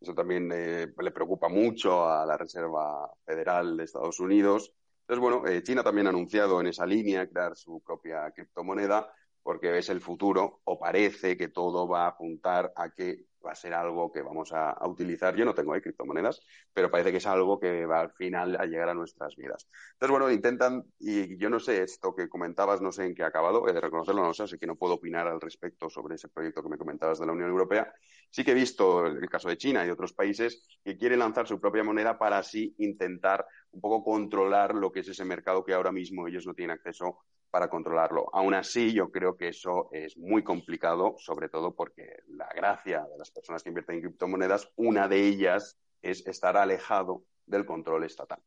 [0.00, 4.72] Eso también eh, le preocupa mucho a la Reserva Federal de Estados Unidos.
[5.02, 9.08] Entonces, bueno, eh, China también ha anunciado en esa línea crear su propia criptomoneda
[9.42, 13.54] porque es el futuro o parece que todo va a apuntar a que va a
[13.54, 15.34] ser algo que vamos a, utilizar.
[15.36, 16.40] Yo no tengo ahí criptomonedas,
[16.72, 19.68] pero parece que es algo que va al final a llegar a nuestras vidas.
[19.94, 23.26] Entonces, bueno, intentan, y yo no sé, esto que comentabas, no sé en qué ha
[23.26, 26.28] acabado, he de reconocerlo, no sé, así que no puedo opinar al respecto sobre ese
[26.28, 27.92] proyecto que me comentabas de la Unión Europea.
[28.30, 31.60] Sí que he visto el caso de China y otros países que quieren lanzar su
[31.60, 35.92] propia moneda para así intentar un poco controlar lo que es ese mercado que ahora
[35.92, 37.18] mismo ellos no tienen acceso
[37.52, 38.30] para controlarlo.
[38.32, 43.18] Aún así, yo creo que eso es muy complicado, sobre todo porque la gracia de
[43.18, 48.40] las personas que invierten en criptomonedas, una de ellas es estar alejado del control estatal.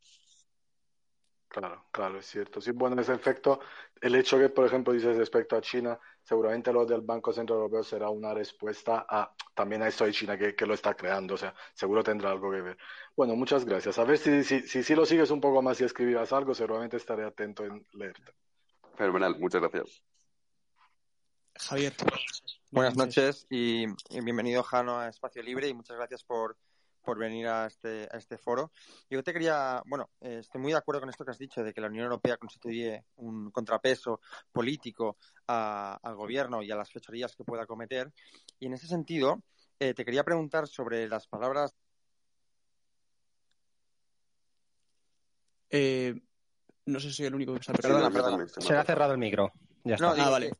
[1.47, 2.59] Claro, claro, es cierto.
[2.59, 3.59] Sí, bueno, en ese efecto,
[4.01, 7.83] el hecho que, por ejemplo, dices respecto a China, seguramente lo del Banco Central Europeo
[7.83, 11.53] será una respuesta a también a esto de China que, lo está creando, o sea,
[11.75, 12.77] seguro tendrá algo que ver.
[13.15, 13.99] Bueno, muchas gracias.
[13.99, 16.97] A ver si, si, si, si lo sigues un poco más y escribirás algo, seguramente
[16.97, 18.33] estaré atento en leerte.
[18.95, 20.01] Fenomenal, muchas gracias.
[21.57, 21.93] Javier.
[22.71, 26.57] Buenas noches y, bienvenido, Jano, a Espacio Libre y muchas gracias por,
[27.17, 28.71] venir a este, a este foro.
[29.09, 31.73] Yo te quería, bueno, eh, estoy muy de acuerdo con esto que has dicho, de
[31.73, 34.19] que la Unión Europea constituye un contrapeso
[34.51, 38.11] político al gobierno y a las fechorías que pueda cometer.
[38.59, 39.41] Y en ese sentido,
[39.79, 41.75] eh, te quería preguntar sobre las palabras.
[45.69, 46.15] Eh,
[46.85, 48.47] no sé si soy el único que está Perdona, perdona.
[48.47, 49.51] Se ha cerrado el micro.
[49.83, 50.11] Ya está.
[50.11, 50.51] ah, vale.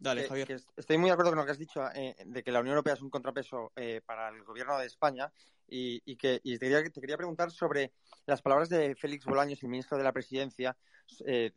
[0.00, 0.60] Dale, Javier.
[0.76, 2.94] estoy muy de acuerdo con lo que has dicho eh, de que la Unión Europea
[2.94, 5.32] es un contrapeso eh, para el gobierno de España
[5.66, 7.92] y, que te, quería, preguntar sobre
[8.24, 10.76] las palabras de Félix Bolaños, el ministro de la Presidencia,
[11.26, 11.52] eh,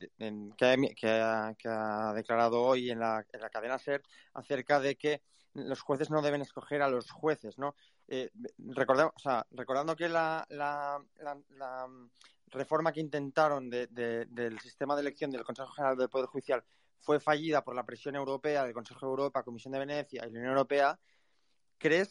[0.57, 4.01] que, ha, declarado hoy en la, cadena SER
[4.34, 5.21] acerca de que
[5.53, 7.75] los jueces no deben escoger a los jueces, ¿no?
[8.57, 10.45] recordando, o sea, recordando que la,
[12.51, 16.63] reforma que intentaron del sistema de elección del Consejo General del Poder Judicial
[17.01, 20.39] fue fallida por la presión europea del Consejo de Europa, Comisión de Venecia y la
[20.39, 20.99] Unión Europea,
[21.77, 22.09] ¿crees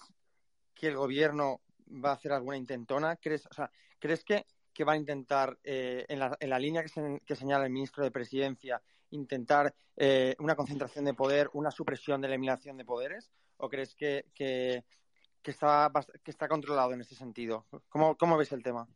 [0.74, 1.60] que el gobierno
[2.04, 3.16] va a hacer alguna intentona?
[3.16, 6.82] ¿Crees, o sea, ¿crees que, que va a intentar, eh, en, la, en, la, línea
[6.82, 12.28] que, señala el ministro de Presidencia, intentar eh, una concentración de poder, una supresión de
[12.28, 13.30] la eliminación de poderes?
[13.58, 14.84] ¿O crees que, que,
[15.44, 15.90] está,
[16.24, 17.66] que está controlado en ese sentido?
[17.88, 18.88] ¿Cómo, cómo ves el tema?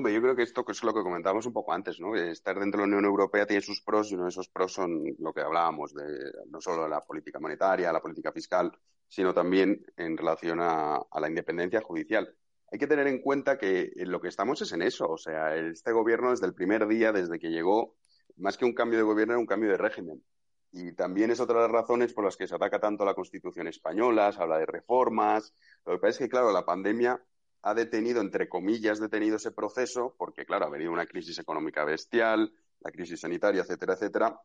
[0.00, 2.16] Hombre, yo creo que esto es lo que comentábamos un poco antes, ¿no?
[2.16, 5.04] Estar dentro de la Unión Europea tiene sus pros y uno de esos pros son
[5.18, 6.02] lo que hablábamos de
[6.48, 8.72] no solo la política monetaria, la política fiscal,
[9.06, 12.34] sino también en relación a, la independencia judicial.
[12.72, 15.06] Hay que tener en cuenta que lo que estamos es en eso.
[15.06, 17.98] O sea, este gobierno desde el primer día, desde que llegó,
[18.38, 20.24] más que un cambio de gobierno, era un cambio de régimen.
[20.72, 23.66] Y también es otra de las razones por las que se ataca tanto la Constitución
[23.66, 25.52] española, se habla de reformas.
[25.84, 27.22] Lo que pasa es que, claro, la pandemia
[27.62, 32.52] ha detenido, entre comillas, detenido ese proceso, porque, claro, ha venido una crisis económica bestial,
[32.80, 34.40] la crisis sanitaria, etcétera, etcétera.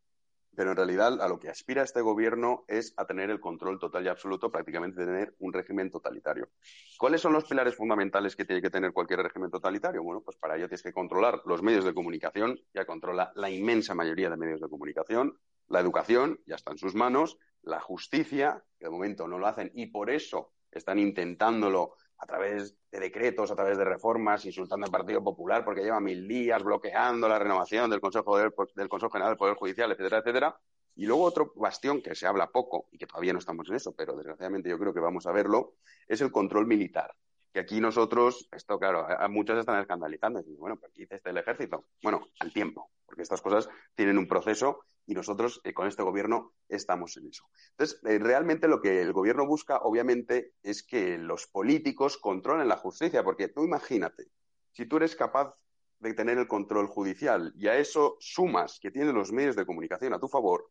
[0.55, 4.05] Pero en realidad a lo que aspira este gobierno es a tener el control total
[4.05, 6.47] y absoluto, prácticamente tener un régimen totalitario.
[6.97, 10.01] ¿Cuáles son los pilares fundamentales que tiene que tener cualquier régimen totalitario?
[10.01, 13.93] Bueno, pues para ello tienes que controlar los medios de comunicación, ya controla la inmensa
[13.95, 18.85] mayoría de medios de comunicación, la educación, ya está en sus manos, la justicia, que
[18.85, 23.55] de momento no lo hacen y por eso están intentándolo a través de decretos, a
[23.55, 27.99] través de reformas, insultando al Partido Popular porque lleva mil días bloqueando la renovación del
[27.99, 30.59] Consejo, del, Consejo General del Poder Judicial, etcétera, etcétera.
[30.95, 33.93] Y luego otro bastión que se habla poco y que todavía no estamos en eso,
[33.93, 35.75] pero desgraciadamente yo creo que vamos a verlo,
[36.07, 37.13] es el control militar.
[37.51, 40.41] Que aquí nosotros, esto claro, a, muchos están escandalizando.
[40.45, 41.85] Y, bueno, ¿qué dice este el ejército?
[42.01, 46.53] Bueno, al tiempo, porque estas cosas tienen un proceso y nosotros eh, con este gobierno
[46.67, 47.45] estamos en eso.
[47.71, 52.77] Entonces, eh, realmente lo que el gobierno busca, obviamente, es que los políticos controlen la
[52.77, 54.27] justicia, porque tú imagínate,
[54.71, 55.55] si tú eres capaz
[55.99, 60.13] de tener el control judicial y a eso sumas que tiene los medios de comunicación
[60.13, 60.69] a tu favor,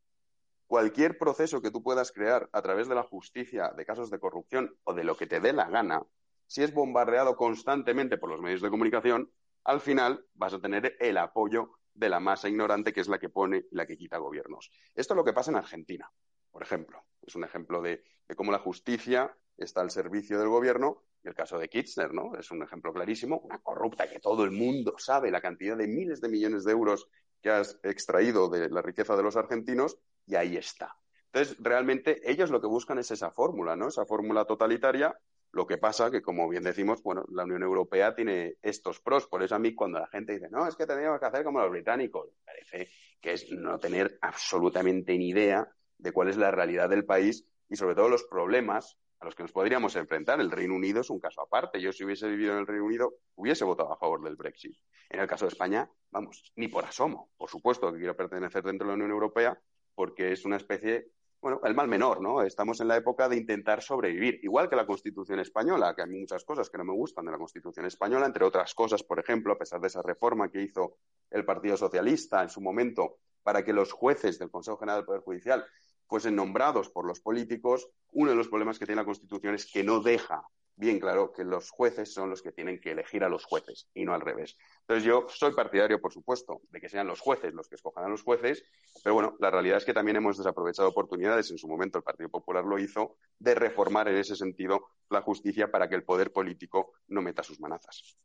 [0.67, 4.77] cualquier proceso que tú puedas crear a través de la justicia, de casos de corrupción
[4.85, 6.03] o de lo que te dé la gana,
[6.47, 9.31] si es bombardeado constantemente por los medios de comunicación,
[9.65, 13.29] al final vas a tener el apoyo de la masa ignorante que es la que
[13.29, 14.71] pone y la que quita gobiernos.
[14.95, 16.11] Esto es lo que pasa en Argentina,
[16.51, 17.05] por ejemplo.
[17.23, 18.03] Es un ejemplo de,
[18.37, 22.37] cómo la justicia está al servicio del gobierno y el caso de Kirchner, ¿no?
[22.37, 26.21] Es un ejemplo clarísimo, una corrupta que todo el mundo sabe la cantidad de miles
[26.21, 27.09] de millones de euros
[27.41, 30.97] que has extraído de la riqueza de los argentinos y ahí está.
[31.33, 33.89] Entonces, realmente ellos lo que buscan es esa fórmula, ¿no?
[33.89, 35.19] Esa fórmula totalitaria
[35.55, 39.27] lo que pasa que, como bien decimos, bueno, la Unión Europea tiene estos pros.
[39.27, 41.61] Por eso a mí cuando la gente dice, no, es que tendríamos que hacer como
[41.61, 42.91] los británicos, parece
[43.21, 47.77] que es no tener absolutamente ni idea de cuál es la realidad del país y
[47.77, 50.41] sobre todo los problemas a los que nos podríamos enfrentar.
[50.41, 51.81] El Reino Unido es un caso aparte.
[51.81, 54.77] Yo si hubiese vivido en el Reino Unido hubiese votado a favor del Brexit.
[55.09, 57.31] En el caso de España, vamos, ni por asomo.
[57.37, 59.59] Por supuesto que quiero pertenecer dentro de la Unión Europea
[59.95, 61.07] porque es una especie
[61.45, 62.41] bueno, el mal menor, ¿no?
[62.41, 66.43] Estamos en la época de intentar sobrevivir, igual que la Constitución española, que hay muchas
[66.43, 69.59] cosas que no me gustan de la Constitución española, entre otras cosas, por ejemplo, a
[69.59, 70.97] pesar de esa reforma que hizo
[71.31, 75.21] el Partido Socialista en su momento para que los jueces del Consejo General del Poder
[75.21, 75.67] Judicial
[76.07, 79.85] fuesen nombrados por los políticos, uno de los problemas que tiene la Constitución es que
[79.85, 83.45] no deja bien claro que los jueces son los que tienen que elegir a los
[83.45, 84.57] jueces y no al revés.
[84.81, 88.09] Entonces yo soy partidario, por supuesto, de que sean los jueces los que escojan a
[88.09, 88.65] los jueces,
[89.03, 92.29] pero bueno, la realidad es que también hemos desaprovechado oportunidades, en su momento el Partido
[92.29, 96.95] Popular lo hizo, de reformar en ese sentido la justicia para que el poder político
[97.09, 98.17] no meta sus manazas.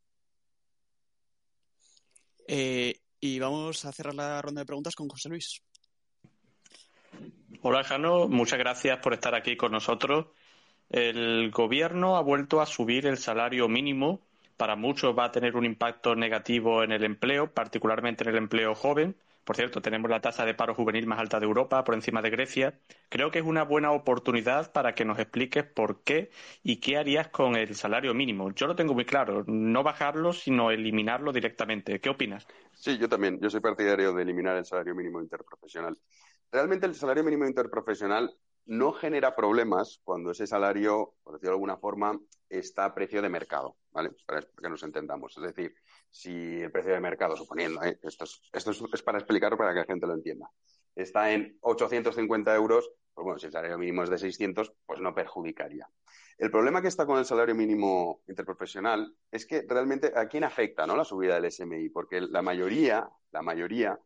[2.48, 5.62] Eh, y vamos a cerrar la ronda de preguntas con José Luis.
[7.62, 8.28] Hola, Jano.
[8.28, 10.28] Muchas gracias por estar aquí con nosotros.
[10.90, 14.22] El gobierno ha vuelto a subir el salario mínimo.
[14.58, 18.74] Para muchos va a tener un impacto negativo en el empleo, particularmente en el empleo
[18.74, 19.16] joven.
[19.44, 22.30] Por cierto, tenemos la tasa de paro juvenil más alta de Europa, por encima de
[22.30, 22.80] Grecia.
[23.10, 26.30] Creo que es una buena oportunidad para que nos expliques por qué
[26.64, 28.52] y qué harías con el salario mínimo.
[28.52, 32.00] Yo lo tengo muy claro, no bajarlo, sino eliminarlo directamente.
[32.00, 32.48] ¿Qué opinas?
[32.74, 33.40] Sí, yo también.
[33.40, 35.98] Yo soy partidario de eliminar el salario mínimo interprofesional.
[36.52, 38.34] Realmente el salario mínimo interprofesional
[38.70, 43.28] no genera problemas cuando ese salario, por decirlo de alguna forma, está a precio de
[43.28, 44.12] mercado, ¿vale?
[44.28, 45.36] Para que nos entendamos.
[45.38, 45.74] Es decir,
[46.12, 48.00] si el precio de mercado, suponiendo, ¿eh?
[48.04, 50.52] esto, es, para explicarlo para que la gente lo entienda,
[50.96, 55.16] está en 850 euros, pues bueno, si el salario mínimo es de 600, pues no
[55.16, 55.90] perjudicaría.
[56.38, 60.86] El problema que está con el salario mínimo interprofesional es que realmente a quién afecta,
[60.86, 60.96] ¿no?
[60.96, 64.00] La subida del SMI, porque la mayoría, la mayoría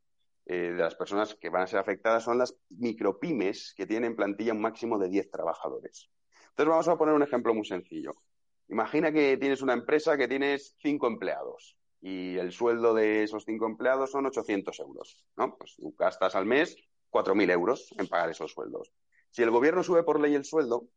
[0.45, 4.53] eh, de las personas que van a ser afectadas son las micropymes que tienen plantilla
[4.53, 6.09] un máximo de 10 trabajadores.
[6.49, 8.11] Entonces vamos a poner un ejemplo muy sencillo.
[8.67, 13.65] Imagina que tienes una empresa que tienes cinco empleados y el sueldo de esos cinco
[13.65, 15.55] empleados son 800 euros, ¿no?
[15.57, 16.75] Pues tú gastas al mes
[17.09, 18.91] 4.000 euros en pagar esos sueldos.
[19.29, 20.89] Si el gobierno sube por ley el sueldo,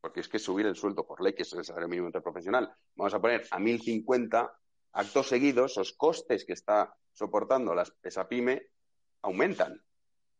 [0.00, 3.14] porque es que subir el sueldo por ley, que es el salario mínimo interprofesional, vamos
[3.14, 4.52] a poner a 1.050,
[4.92, 8.68] actos seguidos, esos costes que está soportando esa pyme
[9.24, 9.82] aumentan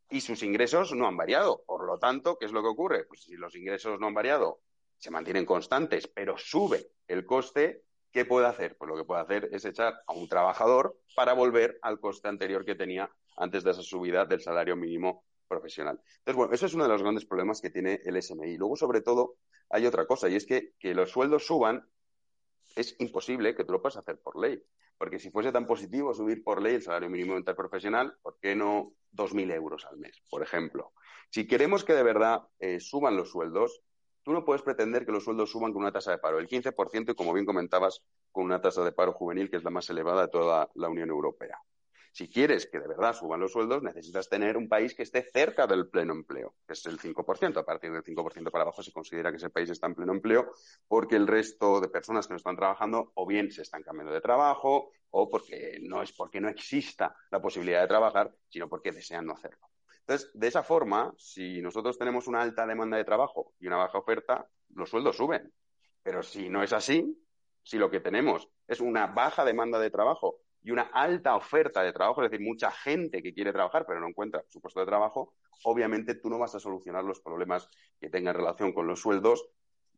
[0.09, 1.63] y sus ingresos no han variado.
[1.65, 3.05] Por lo tanto, ¿qué es lo que ocurre?
[3.05, 4.61] Pues si los ingresos no han variado,
[4.97, 8.77] se mantienen constantes, pero sube el coste, ¿qué puede hacer?
[8.77, 12.63] Pues lo que puede hacer es echar a un trabajador para volver al coste anterior
[12.63, 15.99] que tenía antes de esa subida del salario mínimo profesional.
[16.19, 18.57] Entonces, bueno, eso es uno de los grandes problemas que tiene el SMI.
[18.57, 19.37] Luego, sobre todo,
[19.69, 21.87] hay otra cosa, y es que, que los sueldos suban
[22.75, 24.61] es imposible que tú lo puedas hacer por ley.
[24.97, 28.93] Porque si fuese tan positivo subir por ley el salario mínimo interprofesional, ¿por qué no
[29.11, 30.93] 2.000 euros al mes, por ejemplo?
[31.29, 33.81] Si queremos que de verdad eh, suban los sueldos,
[34.23, 37.11] tú no puedes pretender que los sueldos suban con una tasa de paro, el 15%
[37.11, 40.23] y, como bien comentabas, con una tasa de paro juvenil que es la más elevada
[40.23, 41.59] de toda la Unión Europea.
[42.15, 45.67] Si quieres que de verdad suban los sueldos, necesitas tener un país que esté cerca
[45.67, 47.57] del pleno empleo, que es el 5%.
[47.57, 50.53] A partir del 5% para abajo se considera que ese país está en pleno empleo
[50.87, 54.21] porque el resto de personas que no están trabajando o bien se están cambiando de
[54.21, 59.25] trabajo o porque no es porque no exista la posibilidad de trabajar, sino porque desean
[59.25, 59.67] no hacerlo.
[59.99, 63.97] Entonces, de esa forma, si nosotros tenemos una alta demanda de trabajo y una baja
[63.97, 65.51] oferta, los sueldos suben.
[66.01, 67.13] Pero si no es así,
[67.61, 71.93] si lo que tenemos es una baja demanda de trabajo y una alta oferta de
[71.93, 75.35] trabajo, es decir, mucha gente que quiere trabajar pero no encuentra su puesto de trabajo,
[75.63, 79.47] obviamente tú no vas a solucionar los problemas que tengan relación con los sueldos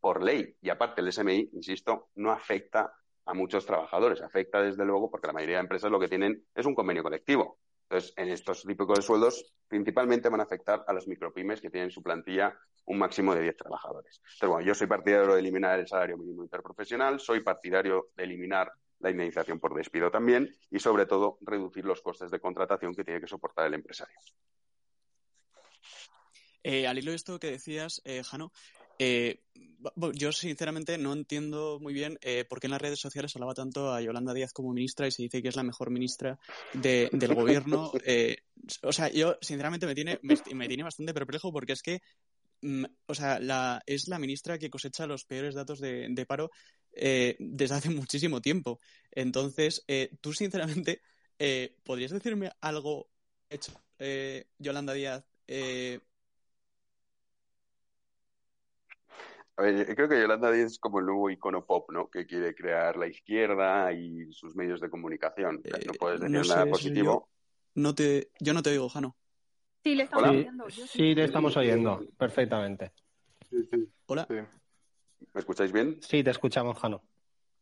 [0.01, 0.57] por ley.
[0.61, 2.93] Y aparte, el SMI, insisto, no afecta
[3.25, 4.21] a muchos trabajadores.
[4.21, 7.59] Afecta, desde luego, porque la mayoría de empresas lo que tienen es un convenio colectivo.
[7.83, 11.87] Entonces, en estos tipos de sueldos, principalmente van a afectar a las micropymes que tienen
[11.87, 12.53] en su plantilla
[12.85, 14.19] un máximo de 10 trabajadores.
[14.19, 18.69] Entonces, bueno, yo soy partidario de eliminar el salario mínimo interprofesional, soy partidario de eliminar
[18.99, 23.21] la indemnización por despido también y, sobre todo, reducir los costes de contratación que tiene
[23.21, 24.17] que soportar el empresario.
[26.63, 28.51] Eh, al hilo de esto que decías, eh, Jano,
[28.99, 29.41] eh,
[30.13, 33.93] yo sinceramente no entiendo muy bien eh, por qué en las redes sociales alaba tanto
[33.93, 36.39] a Yolanda Díaz como ministra y se dice que es la mejor ministra
[36.73, 37.91] del gobierno.
[38.81, 42.01] O sea, yo sinceramente me tiene, me, tiene bastante perplejo porque es que,
[42.61, 46.49] mm, o sea, la, es la ministra que cosecha los peores datos de, paro
[47.39, 48.79] desde hace muchísimo tiempo.
[49.11, 49.85] Entonces,
[50.21, 51.01] tú sinceramente,
[51.83, 53.09] ¿podrías decirme algo
[53.49, 53.71] hecho,
[54.57, 55.25] Yolanda Díaz?
[59.59, 62.09] A ver, creo que Yolanda Díaz es como el nuevo icono pop, ¿no?
[62.09, 65.63] Que quiere crear la izquierda y sus medios de comunicación.
[65.85, 67.27] no puedes decir nada positivo.
[67.75, 69.15] Yo no, te, yo no te digo, Jano.
[69.83, 70.69] Sí, le estamos oyendo.
[70.69, 72.91] sí, le estamos oyendo perfectamente.
[74.05, 74.27] Hola.
[75.33, 76.01] ¿Me escucháis bien?
[76.01, 77.03] Sí, te escuchamos, Jano.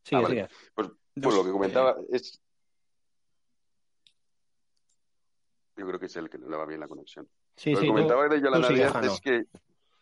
[0.03, 0.41] Sí, ah, sí.
[0.73, 0.89] Pues,
[1.21, 2.41] pues lo que comentaba es...
[5.77, 7.27] Yo creo que es el que le daba bien la conexión.
[7.55, 9.45] Sí, lo que comentaba de Yolanda Díaz es que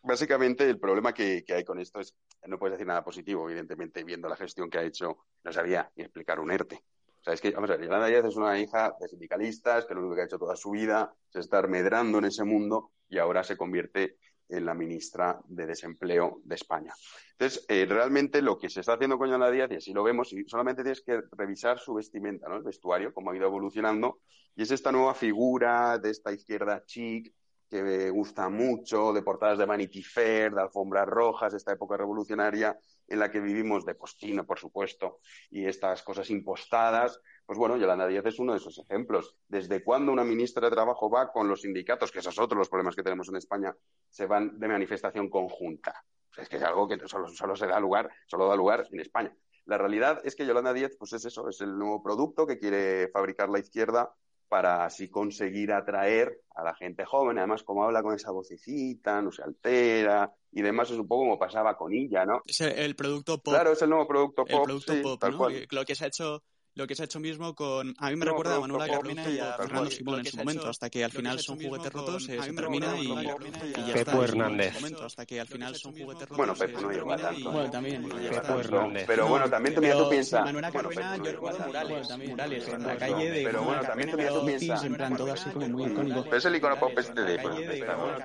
[0.04, 4.04] básicamente el problema que, hay con esto es que no puedes decir nada positivo, evidentemente,
[4.04, 6.76] viendo la gestión que ha hecho, no sabía ni explicar un ERTE.
[6.76, 9.94] O sea, es que, vamos a ver, Yolanda Díaz es una hija de sindicalistas, que
[9.94, 13.18] lo único que ha hecho toda su vida es estar medrando en ese mundo y
[13.18, 14.18] ahora se convierte en
[14.62, 16.94] la ministra de Desempleo de España.
[17.32, 20.32] Entonces, eh, realmente lo que se está haciendo con Yolanda Díaz, y así lo vemos,
[20.34, 22.58] y solamente tienes que revisar su vestimenta, ¿no?
[22.58, 24.20] El vestuario, cómo ha ido evolucionando,
[24.56, 27.34] y es esta nueva figura de esta izquierda chic,
[27.70, 32.78] que me gusta mucho, de portadas de Vanity Fair, de alfombras rojas, esta época revolucionaria
[33.08, 37.20] en la que vivimos de postino, por supuesto, y estas cosas impostadas.
[37.45, 39.36] Pues bueno, Yolanda Díaz es uno de esos ejemplos.
[39.47, 42.95] ¿Desde cuándo una ministra de Trabajo va con los sindicatos, que esos otros los problemas
[42.95, 43.75] que tenemos en España,
[44.10, 46.03] se van de manifestación conjunta?
[46.38, 49.36] es que es algo que solo, solo se da lugar, solo da lugar en España.
[49.65, 53.08] La realidad es que Yolanda Díaz, pues es eso, es el nuevo producto que quiere
[53.10, 54.13] fabricar la izquierda
[54.49, 57.38] para así conseguir atraer a la gente joven.
[57.38, 61.39] Además, como habla con esa vocecita, no se altera y demás, es un poco como
[61.39, 62.41] pasaba con ella, ¿no?
[62.45, 63.53] Es el, producto pop.
[63.53, 64.60] Claro, es el nuevo producto pop.
[64.60, 65.49] El producto pop, ¿no?
[65.71, 66.43] Lo que se ha hecho
[66.76, 67.94] lo que se ha hecho mismo con.
[68.00, 70.90] A mí me recuerda a Manuela Carmena y a Fernando Simón en su momento, hasta
[70.90, 74.12] que al final son juguetes rotos, se termina y, ya está.
[74.12, 74.76] Pepo Hernández.
[75.04, 76.38] Hasta que al final son juguetes rotos.
[76.38, 77.52] Bueno, Pepo no tanto.
[77.52, 78.10] Bueno, también.
[78.10, 79.06] Pepo Hernández.
[79.08, 80.46] Pero bueno, también tú piensas.
[80.46, 83.44] Manuela yo recuerdo murales, murales en la calle de.
[83.44, 84.84] Pero bueno, también tú piensas.
[84.84, 86.24] En plan, todo así como muy icónico.
[86.24, 87.40] Pero es el icono pop este de.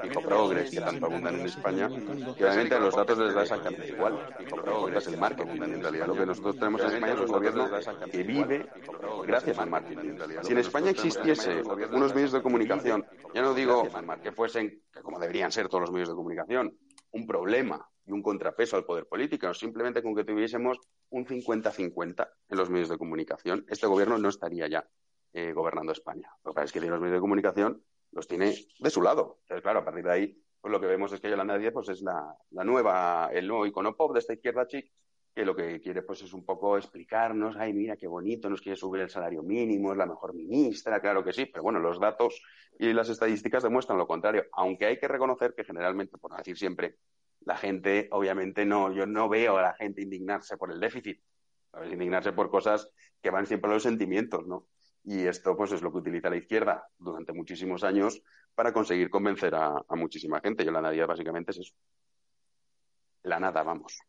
[0.03, 1.89] Pico Progress, que tanto abundan en España.
[1.89, 4.27] Que obviamente los datos les da exactamente igual.
[4.39, 5.63] Pico Progress es el marketing.
[5.63, 8.69] En realidad, lo que nosotros tenemos en España es un gobierno que vive
[9.27, 10.19] gracias al marketing.
[10.43, 13.89] Si en España existiese unos medios de comunicación, ya no digo
[14.23, 16.77] que fuesen, como deberían ser todos los medios de comunicación,
[17.13, 20.79] un problema y un contrapeso al poder político, simplemente con que tuviésemos
[21.11, 24.89] un 50-50 en los medios de comunicación, este gobierno no estaría ya
[25.33, 26.31] eh, gobernando España.
[26.45, 27.83] Lo que pasa es que los medios de comunicación
[28.13, 29.39] los tiene de su lado.
[29.43, 31.89] Entonces, claro, a partir de ahí, pues lo que vemos es que Yolanda Díaz pues,
[31.91, 34.91] es la, la nueva, el nuevo icono pop de esta izquierda chic,
[35.39, 38.75] que lo que quiere pues es un poco explicarnos, ay, mira qué bonito, nos quiere
[38.75, 42.43] subir el salario mínimo, es la mejor ministra, claro que sí, pero bueno, los datos
[42.77, 46.97] y las estadísticas demuestran lo contrario, aunque hay que reconocer que generalmente, por decir siempre,
[47.43, 51.21] la gente, obviamente, no, yo no veo a la gente indignarse por el déficit,
[51.71, 51.93] ¿sabes?
[51.93, 52.91] indignarse por cosas
[53.23, 54.67] que van siempre a los sentimientos, ¿no?
[55.05, 58.21] Y esto, pues, es lo que utiliza la izquierda durante muchísimos años
[58.57, 60.65] para conseguir convencer a, a muchísima gente.
[60.65, 61.75] Yo la nadie básicamente es eso.
[63.23, 64.01] La nada, vamos.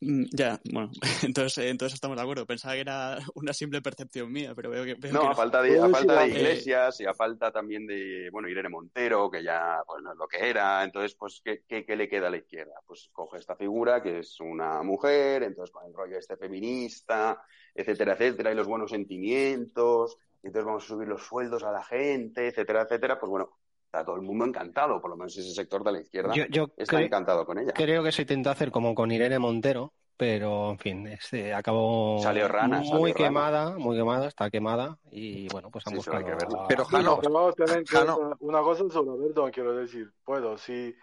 [0.00, 0.90] Mm, ya, bueno,
[1.22, 2.46] entonces, eh, entonces estamos de acuerdo.
[2.46, 4.94] Pensaba que era una simple percepción mía, pero veo que.
[4.94, 8.28] Veo no, que a falta de, a falta de iglesias y a falta también de,
[8.30, 10.84] bueno, Irene Montero, que ya pues, no es lo que era.
[10.84, 12.74] Entonces, pues, ¿qué, ¿qué, qué, le queda a la izquierda?
[12.86, 17.42] Pues coge esta figura que es una mujer, entonces con el rollo este feminista,
[17.74, 21.82] etcétera, etcétera, y los buenos sentimientos, y entonces vamos a subir los sueldos a la
[21.82, 23.18] gente, etcétera, etcétera.
[23.18, 23.56] Pues bueno,
[23.96, 26.68] está todo el mundo encantado, por lo menos ese sector de la izquierda yo, yo
[26.76, 27.72] está encantado con ella.
[27.72, 32.46] Creo que se intentó hacer como con Irene Montero, pero en fin, este acabó salió
[32.48, 33.78] rana, muy salió quemada, rana.
[33.78, 36.24] muy quemada, está quemada y bueno, pues han Sí, buscado.
[36.24, 36.64] que verlo.
[36.68, 37.20] Pero Jano,
[37.56, 38.36] pero Jano.
[38.40, 40.94] una cosa sobre Verdón quiero decir, puedo, sí.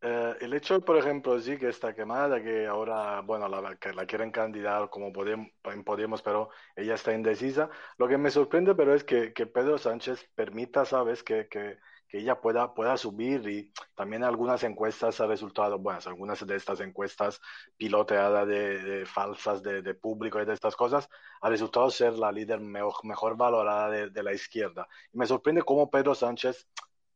[0.00, 4.04] Eh, el hecho, por ejemplo, sí que está quemada, que ahora, bueno, la, que la
[4.06, 5.48] quieren candidatar como Podemos,
[5.84, 7.70] Podemos, pero ella está indecisa.
[7.96, 11.78] Lo que me sorprende, pero es que, que Pedro Sánchez permita, ¿sabes?, que, que,
[12.14, 16.78] que ella pueda, pueda subir y también algunas encuestas ha resultado, bueno, algunas de estas
[16.78, 17.40] encuestas
[17.76, 21.08] piloteadas de, de falsas de, de público y de estas cosas,
[21.40, 24.86] ha resultado ser la líder mejor, mejor valorada de, de la izquierda.
[25.12, 26.68] Y me sorprende cómo Pedro Sánchez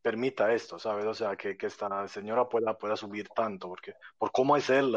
[0.03, 1.07] permita esto, ¿sabes?
[1.07, 4.96] O sea, que, que esta señora pueda, pueda subir tanto, porque por cómo es él,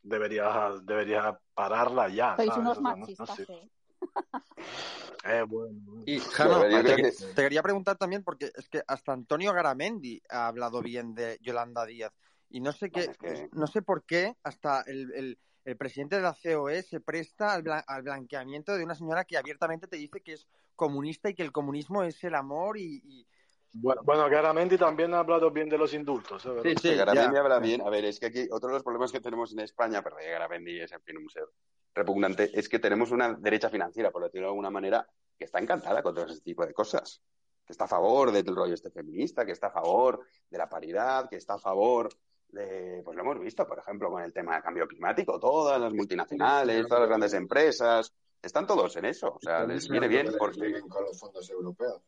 [0.00, 2.56] debería, debería pararla ya, Sois ¿sabes?
[2.56, 3.70] unos O sea, no- no machistas, sé.
[5.24, 6.02] Eh, bueno.
[6.04, 10.48] Y Jano, Bueno, te, que- quería preguntar también, porque es que hasta Antonio Garamendi ha
[10.48, 12.12] hablado bien de Yolanda Díaz.
[12.50, 15.76] Y no sé qué, Bueno, es que- no sé por qué hasta el, el- el
[15.76, 19.96] presidente de la COE se presta al, al blanqueamiento de una señora que abiertamente te
[19.96, 23.26] dice que es comunista y que el comunismo es el amor y, y-
[23.74, 26.50] Bueno, bueno, Garamendi también ha hablado bien de los indultos, ¿eh?
[26.50, 26.62] ¿verdad?
[26.64, 27.40] Sí, sí, que Garamendi ya.
[27.40, 27.80] habla bien.
[27.80, 30.80] A ver, es que aquí otro de los problemas que tenemos en España, pero Garamendi
[30.80, 31.44] es, en fin, un ser
[31.94, 35.06] repugnante, es que tenemos una derecha financiera, por decirlo de alguna manera,
[35.38, 37.22] que está encantada con todo ese tipo de cosas.
[37.64, 41.28] Que está a favor del rollo este feminista, que está a favor de la paridad,
[41.28, 42.08] que está a favor
[42.48, 45.92] de, pues lo hemos visto, por ejemplo, con el tema del cambio climático, todas las
[45.92, 48.12] multinacionales, todas las grandes empresas,
[48.42, 49.34] están todos en eso.
[49.34, 50.80] O sea, les viene bien porque...
[50.88, 52.02] con los fondos europeos.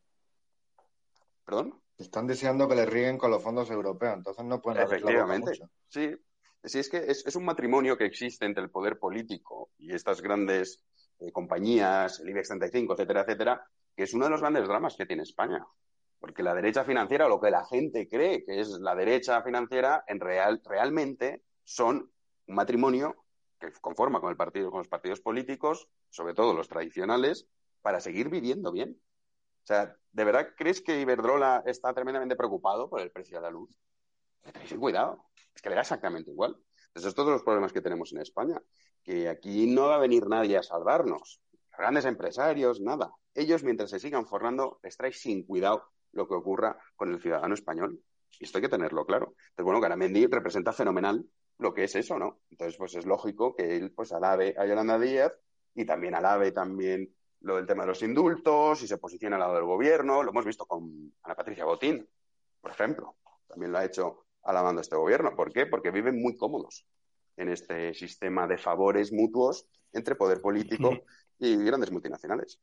[1.45, 1.80] ¿Perdón?
[1.99, 5.51] Están deseando que les rieguen con los fondos europeos, entonces no pueden Efectivamente.
[5.51, 5.70] mucho.
[5.88, 6.14] Sí,
[6.64, 10.20] sí es que es, es un matrimonio que existe entre el poder político y estas
[10.20, 10.82] grandes
[11.20, 15.07] eh, compañías, el IBEX 35, etcétera, etcétera, que es uno de los grandes dramas que
[15.07, 15.64] tiene España.
[16.18, 20.05] Porque la derecha financiera, o lo que la gente cree que es la derecha financiera,
[20.09, 22.11] en real, realmente son
[22.47, 23.24] un matrimonio
[23.61, 27.47] que conforma con, el partido, con los partidos políticos, sobre todo los tradicionales,
[27.82, 28.99] para seguir viviendo bien.
[29.65, 33.51] O sea, ¿de verdad crees que Iberdrola está tremendamente preocupado por el precio de la
[33.51, 33.75] luz?
[34.43, 36.55] Tenéis cuidado, es que le da exactamente igual.
[36.95, 38.61] Esos son todos los problemas que tenemos en España,
[39.03, 41.41] que aquí no va a venir nadie a salvarnos.
[41.77, 43.11] Grandes empresarios, nada.
[43.35, 47.55] Ellos, mientras se sigan forrando, les trae sin cuidado lo que ocurra con el ciudadano
[47.55, 48.01] español.
[48.39, 49.35] Y esto hay que tenerlo claro.
[49.37, 51.25] Entonces, bueno, Garamendi representa fenomenal
[51.59, 52.41] lo que es eso, ¿no?
[52.51, 55.33] Entonces, pues es lógico que él pues alabe a Yolanda Díaz
[55.75, 59.55] y también alabe también lo del tema de los indultos y se posiciona al lado
[59.55, 60.22] del gobierno.
[60.22, 62.09] Lo hemos visto con Ana Patricia Botín,
[62.61, 63.16] por ejemplo.
[63.47, 65.36] También lo ha hecho alabando a este gobierno.
[65.36, 65.66] ¿Por qué?
[65.66, 66.86] Porque viven muy cómodos
[67.36, 70.90] en este sistema de favores mutuos entre poder político
[71.38, 72.59] y grandes multinacionales.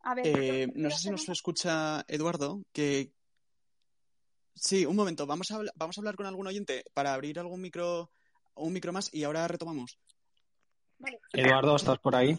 [0.00, 3.12] A ver, Eh, no sé si nos escucha Eduardo, que...
[4.54, 8.10] Sí, un momento, vamos a, vamos a hablar con algún oyente para abrir algún micro,
[8.56, 10.00] un micro más y ahora retomamos.
[11.32, 12.38] Eduardo, ¿estás por ahí?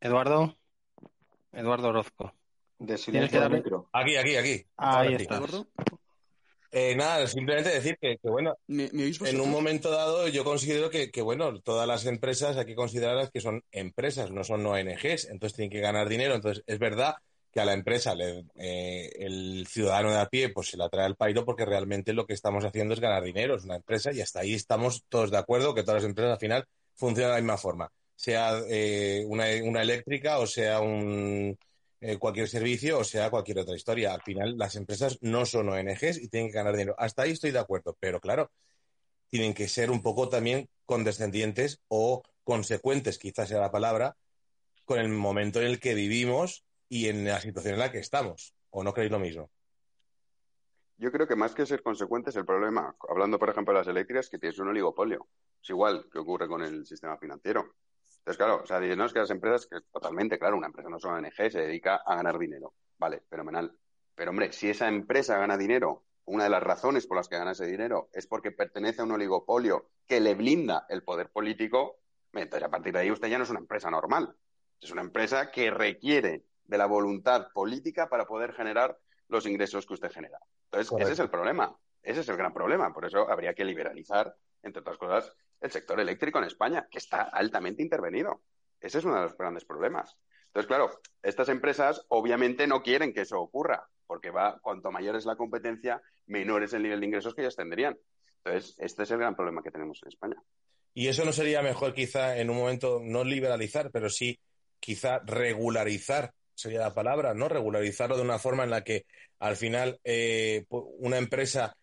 [0.00, 0.56] Eduardo.
[1.52, 2.32] Eduardo Orozco.
[2.78, 3.88] De silencio que al darle- micro.
[3.92, 4.66] Aquí, aquí, aquí.
[4.76, 5.14] Ahí.
[5.14, 5.66] Eduardo,
[6.72, 10.44] Eh, nada, simplemente decir que, que, bueno, ¿me, me oís en un momento dado yo
[10.44, 14.64] considero que, que, bueno, todas las empresas hay que considerarlas que son empresas, no son
[14.64, 16.36] ONGs, entonces tienen que ganar dinero.
[16.36, 17.16] Entonces es verdad
[17.52, 21.16] que a la empresa eh, el ciudadano de a pie pues se la trae al
[21.16, 24.40] pairo porque realmente lo que estamos haciendo es ganar dinero, es una empresa y hasta
[24.40, 27.58] ahí estamos todos de acuerdo que todas las empresas al final funcionan de la misma
[27.58, 31.58] forma, sea eh, una, una eléctrica o sea un,
[32.02, 34.14] eh, cualquier servicio o sea cualquier otra historia.
[34.14, 36.94] Al final, las empresas no son ONGs y tienen que ganar dinero.
[36.98, 38.50] Hasta ahí estoy de acuerdo, pero claro,
[39.28, 44.16] tienen que ser un poco también condescendientes o consecuentes, quizás sea la palabra,
[44.84, 48.54] con el momento en el que vivimos y en la situación en la que estamos.
[48.70, 49.50] ¿O no creéis lo mismo?
[50.98, 54.28] Yo creo que más que ser consecuentes, el problema, hablando por ejemplo de las eléctricas,
[54.28, 55.28] que tienes un oligopolio.
[55.62, 57.76] Es igual que ocurre con el sistema financiero.
[58.18, 60.98] Entonces, claro, o sea, no, es que las empresas, que totalmente, claro, una empresa no
[60.98, 62.74] es una ONG, se dedica a ganar dinero.
[62.98, 63.74] Vale, fenomenal.
[64.14, 67.52] Pero, hombre, si esa empresa gana dinero, una de las razones por las que gana
[67.52, 72.00] ese dinero es porque pertenece a un oligopolio que le blinda el poder político,
[72.32, 74.36] entonces a partir de ahí usted ya no es una empresa normal.
[74.80, 78.96] Es una empresa que requiere de la voluntad política para poder generar
[79.28, 80.38] los ingresos que usted genera.
[80.70, 81.76] Entonces, ese es el problema.
[82.00, 82.92] Ese es el gran problema.
[82.92, 87.22] Por eso habría que liberalizar, entre otras cosas, el sector eléctrico en España, que está
[87.22, 88.42] altamente intervenido.
[88.80, 90.16] Ese es uno de los grandes problemas.
[90.46, 95.26] Entonces, claro, estas empresas obviamente no quieren que eso ocurra, porque va, cuanto mayor es
[95.26, 97.98] la competencia, menor es el nivel de ingresos que ellas tendrían.
[98.44, 100.36] Entonces, este es el gran problema que tenemos en España.
[100.94, 104.40] Y eso no sería mejor quizá en un momento no liberalizar, pero sí
[104.80, 107.48] quizá regularizar, sería la palabra, ¿no?
[107.48, 109.06] Regularizarlo de una forma en la que
[109.38, 111.76] al final eh, una empresa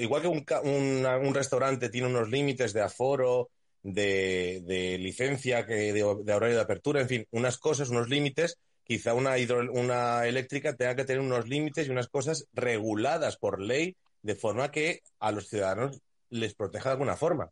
[0.00, 3.50] igual que un, restaurante tiene unos límites de aforo,
[3.82, 9.34] de, licencia, que de, horario de apertura, en fin, unas cosas, unos límites, quizá una,
[9.72, 14.70] una eléctrica tenga que tener unos límites y unas cosas reguladas por ley, de forma
[14.70, 17.50] que a los ciudadanos les proteja de alguna forma.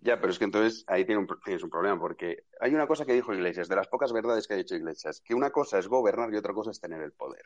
[0.00, 3.32] Ya, pero es que entonces ahí tienes un problema, porque hay una cosa que dijo
[3.32, 6.36] Iglesias, de las pocas verdades que ha dicho Iglesias, que una cosa es gobernar y
[6.36, 7.44] otra cosa es tener el poder.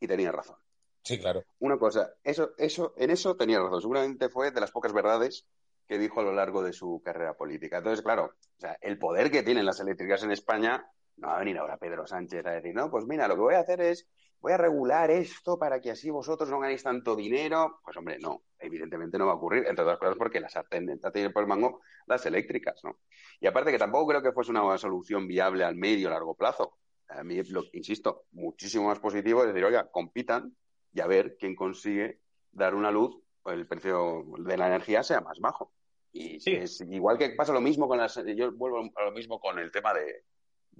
[0.00, 0.56] Y tenía razón.
[1.02, 1.44] Sí, claro.
[1.58, 3.80] Una cosa, eso, eso, en eso tenía razón.
[3.80, 5.46] Seguramente fue de las pocas verdades
[5.86, 7.78] que dijo a lo largo de su carrera política.
[7.78, 10.86] Entonces, claro, o sea, el poder que tienen las eléctricas en España,
[11.16, 13.54] no va a venir ahora Pedro Sánchez a decir, no, pues mira, lo que voy
[13.54, 14.06] a hacer es,
[14.40, 17.80] voy a regular esto para que así vosotros no ganéis tanto dinero.
[17.84, 21.10] Pues hombre, no, evidentemente no va a ocurrir, entre otras cosas porque las sartén a
[21.10, 22.98] tener por el mango las eléctricas, ¿no?
[23.40, 26.78] Y aparte que tampoco creo que fuese una solución viable al medio o largo plazo.
[27.08, 30.54] A mí, lo, insisto, muchísimo más positivo es decir, oiga, compitan,
[30.92, 32.20] y a ver quién consigue
[32.52, 35.72] dar una luz, pues el precio de la energía sea más bajo.
[36.12, 39.58] Y es igual que pasa lo mismo con las, yo vuelvo a lo mismo con
[39.58, 40.24] el tema de,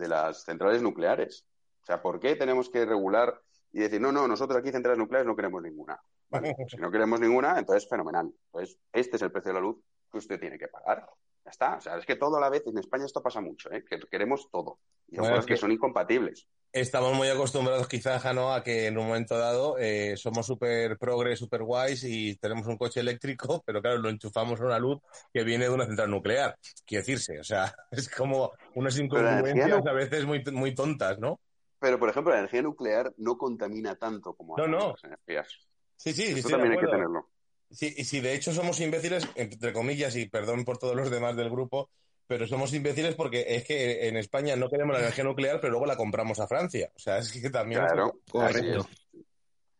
[0.09, 1.47] las centrales nucleares.
[1.83, 3.41] O sea, ¿por qué tenemos que regular
[3.73, 6.01] y decir, no, no, nosotros aquí centrales nucleares no queremos ninguna?
[6.69, 8.33] si no queremos ninguna, entonces fenomenal.
[8.47, 9.77] Entonces, este es el precio de la luz
[10.11, 11.07] que usted tiene que pagar.
[11.45, 11.77] Ya está.
[11.77, 13.85] O sea, es que todo a la vez, en España esto pasa mucho, ¿eh?
[13.89, 14.79] que queremos todo.
[15.09, 16.47] Y son cosas que, son incompatibles.
[16.73, 21.39] Estamos muy acostumbrados quizás, Jano, a que en un momento dado eh, somos súper progres,
[21.39, 25.01] súper guays y tenemos un coche eléctrico, pero claro, lo enchufamos a una luz
[25.33, 26.57] que viene de una central nuclear.
[26.87, 31.41] Quiere decirse, o sea, es como unas incongruencias a veces muy, muy tontas, ¿no?
[31.81, 34.91] Pero, por ejemplo, la energía nuclear no contamina tanto como no, no.
[34.91, 35.49] las energías.
[35.97, 37.29] Sí, sí, Eso también hay que tenerlo.
[37.71, 41.37] Sí, y si de hecho somos imbéciles, entre comillas, y perdón por todos los demás
[41.37, 41.91] del grupo,
[42.27, 45.87] pero somos imbéciles porque es que en España no queremos la energía nuclear, pero luego
[45.87, 46.93] la compramos a Francia.
[46.95, 47.81] O sea, es que también.
[47.81, 48.87] Claro, correcto.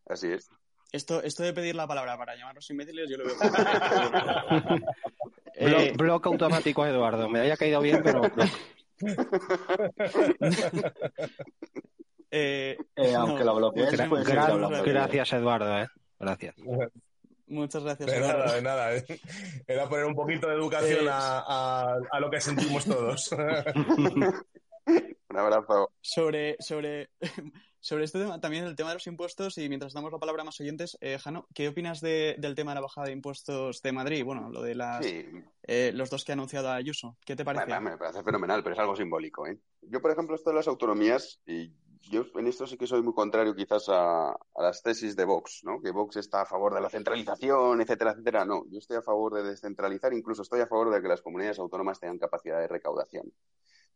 [0.07, 0.49] Así es.
[0.91, 3.35] Esto, esto de pedir la palabra para llamarnos imbéciles, yo lo veo.
[5.55, 7.29] eh, bloque automático, Eduardo.
[7.29, 8.21] Me haya caído bien, pero.
[12.31, 13.91] eh, eh, aunque lo bloquees,
[14.85, 15.79] gracias, Eduardo.
[15.79, 15.87] Eh.
[16.19, 16.55] Gracias.
[17.47, 18.09] Muchas gracias.
[18.09, 18.91] De nada, de nada.
[19.67, 23.29] Era poner un poquito de educación a, lo que sentimos todos.
[25.31, 25.91] un abrazo.
[25.99, 27.09] Sobre, sobre,
[27.81, 30.45] sobre este tema, también el tema de los impuestos, y mientras damos la palabra a
[30.45, 34.23] más oyentes, eh, Jano, ¿qué opinas del tema de la bajada de impuestos de Madrid?
[34.23, 37.17] Bueno, lo de las, eh, los dos que ha anunciado Ayuso.
[37.25, 37.79] ¿Qué te parece?
[37.79, 39.45] me parece fenomenal, pero es algo simbólico.
[39.47, 39.57] ¿eh?
[39.81, 41.73] Yo, por ejemplo, esto de las autonomías, y
[42.09, 45.81] yo en esto sí que soy muy contrario quizás a, las tesis de Vox, ¿no?
[45.81, 48.45] Que Vox está a favor de la centralización, etcétera, etcétera.
[48.45, 51.59] No, yo estoy a favor de descentralizar, incluso estoy a favor de que las comunidades
[51.59, 53.31] autónomas tengan capacidad de recaudación.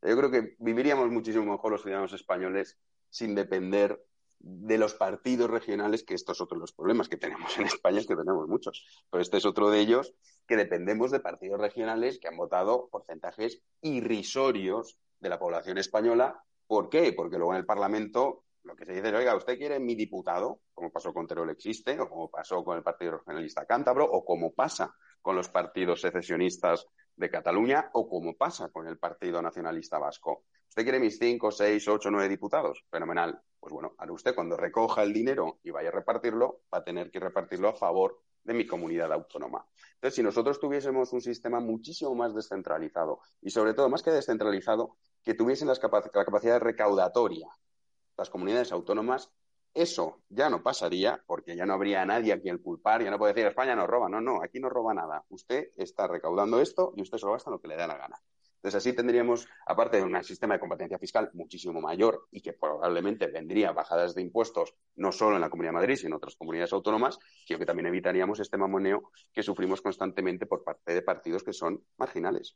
[0.01, 2.77] Yo creo que viviríamos muchísimo mejor los ciudadanos españoles
[3.09, 4.03] sin depender
[4.39, 8.15] de los partidos regionales, que estos son los problemas que tenemos en España, es que
[8.15, 8.85] tenemos muchos.
[9.09, 10.13] Pero este es otro de ellos,
[10.47, 16.89] que dependemos de partidos regionales que han votado porcentajes irrisorios de la población española ¿Por
[16.89, 17.13] qué?
[17.13, 20.61] Porque luego en el Parlamento lo que se dice es, oiga, ¿usted quiere mi diputado?
[20.73, 24.53] Como pasó con Teruel Existe, o como pasó con el Partido Regionalista Cántabro, o como
[24.53, 30.45] pasa con los partidos secesionistas de Cataluña, o como pasa con el Partido Nacionalista Vasco.
[30.67, 32.83] ¿Usted quiere mis cinco, seis, ocho, nueve diputados?
[32.89, 33.39] Fenomenal.
[33.59, 37.11] Pues bueno, ahora usted cuando recoja el dinero y vaya a repartirlo, va a tener
[37.11, 39.65] que repartirlo a favor de mi comunidad autónoma.
[39.93, 44.97] Entonces, si nosotros tuviésemos un sistema muchísimo más descentralizado y sobre todo, más que descentralizado,
[45.25, 47.49] que tuviesen la capacidad recaudatoria
[48.17, 49.31] las comunidades autónomas,
[49.73, 53.33] eso ya no pasaría porque ya no habría nadie a quien culpar, ya no puede
[53.33, 55.25] decir España nos roba, no, no, aquí no roba nada.
[55.29, 58.21] Usted está recaudando esto y usted se lo gasta lo que le da la gana.
[58.55, 63.27] Entonces así tendríamos, aparte de un sistema de competencia fiscal muchísimo mayor y que probablemente
[63.27, 66.73] vendría bajadas de impuestos no solo en la Comunidad de Madrid, sino en otras comunidades
[66.73, 71.53] autónomas, creo que también evitaríamos este mamoneo que sufrimos constantemente por parte de partidos que
[71.53, 72.55] son marginales.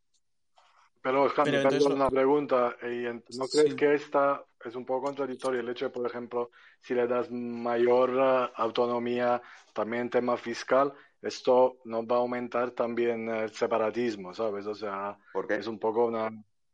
[1.02, 2.76] Pero, Jaime, una pregunta.
[2.82, 7.08] ¿No crees que esta es un poco contradictoria el hecho de, por ejemplo, si le
[7.08, 9.42] das mayor eh, autonomía
[9.74, 14.66] también en tema fiscal, esto no va a aumentar también el separatismo, ¿sabes?
[14.66, 15.18] O sea,
[15.50, 16.28] es un poco una...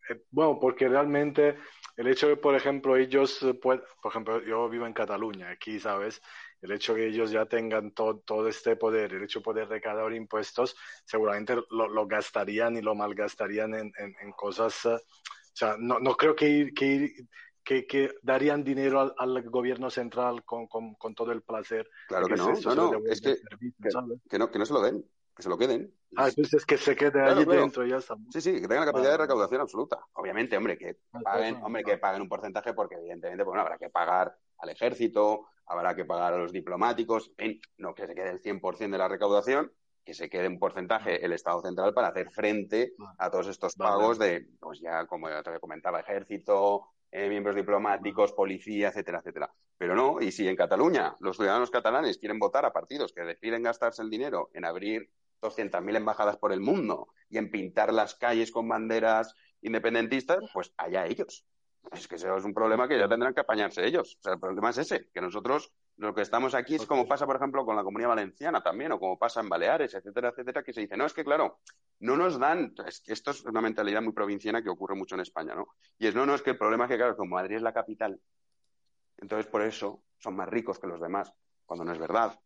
[0.10, 1.58] Eh, bueno, porque realmente
[1.98, 6.22] el hecho de, por ejemplo, ellos, pueden, por ejemplo, yo vivo en Cataluña, aquí, ¿sabes?
[6.66, 10.76] El hecho que ellos ya tengan todo, este poder, el hecho de poder recaudar impuestos,
[11.06, 14.86] seguramente lo, gastarían y lo malgastarían en, en, cosas.
[14.86, 17.14] Eh, o sea, no, no creo que, que,
[17.64, 21.88] que, que, darían dinero al, gobierno central con, con, con, todo el placer.
[22.08, 23.38] Claro que, no, no, no, es que,
[24.30, 25.06] que, no, que no se lo den,
[25.36, 25.94] que se lo queden.
[26.18, 28.16] Ah, entonces que se quede ahí dentro ya está.
[28.32, 30.00] Sí, sí, que tengan la capacidad de recaudación absoluta.
[30.14, 34.36] Obviamente, hombre, que paguen, hombre, que paguen un porcentaje porque evidentemente, bueno, habrá que pagar
[34.58, 38.92] al ejército, habrá que pagar a los diplomáticos, en no que se quede el 100%
[38.92, 39.72] de la recaudación,
[40.04, 44.20] que se quede un porcentaje el Estado central para hacer frente a todos estos pagos
[44.20, 49.52] de, pues ya como te comentaba, ejército, eh, miembros diplomáticos, policía, etcétera, etcétera.
[49.78, 53.64] Pero no, y si en Cataluña los ciudadanos catalanes quieren votar a partidos que deciden
[53.64, 55.10] gastarse el dinero en abrir
[55.42, 61.08] 200.000 embajadas por el mundo y en pintar las calles con banderas independentistas, pues allá
[61.08, 61.46] ellos.
[61.92, 64.18] Es que eso es un problema que ya tendrán que apañarse ellos.
[64.20, 67.26] O sea, el problema es ese, que nosotros lo que estamos aquí es como pasa,
[67.26, 70.74] por ejemplo, con la comunidad valenciana también, o como pasa en Baleares, etcétera, etcétera, que
[70.74, 71.60] se dice, no, es que claro,
[72.00, 75.22] no nos dan, es que esto es una mentalidad muy provinciana que ocurre mucho en
[75.22, 75.68] España, ¿no?
[75.98, 77.74] Y es, no, no, es que el problema es que, claro, como Madrid es la
[77.74, 78.20] capital,
[79.18, 81.32] entonces por eso son más ricos que los demás,
[81.66, 82.40] cuando no es verdad.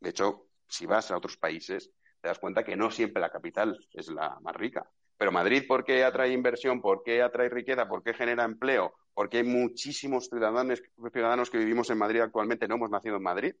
[0.00, 3.78] De hecho, si vas a otros países, te das cuenta que no siempre la capital
[3.92, 4.88] es la más rica.
[5.22, 6.80] Pero Madrid, ¿por qué atrae inversión?
[6.80, 7.86] ¿Por qué atrae riqueza?
[7.86, 8.92] ¿Por qué genera empleo?
[9.14, 13.54] Porque hay muchísimos ciudadanos, ciudadanos que vivimos en Madrid actualmente, no hemos nacido en Madrid.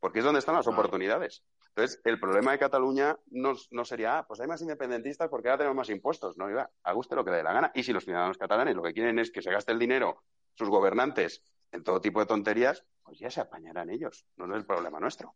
[0.00, 1.44] Porque es donde están las oportunidades.
[1.76, 5.76] Entonces, el problema de Cataluña no, sería, ah, pues hay más independentistas porque ahora tenemos
[5.76, 6.38] más impuestos.
[6.38, 7.70] No, iba, a gusto lo que dé la gana.
[7.74, 10.22] Y si los ciudadanos catalanes lo que quieren es que se gaste el dinero,
[10.54, 14.24] sus gobernantes, en todo tipo de tonterías, pues ya se apañarán ellos.
[14.38, 15.34] No es el problema nuestro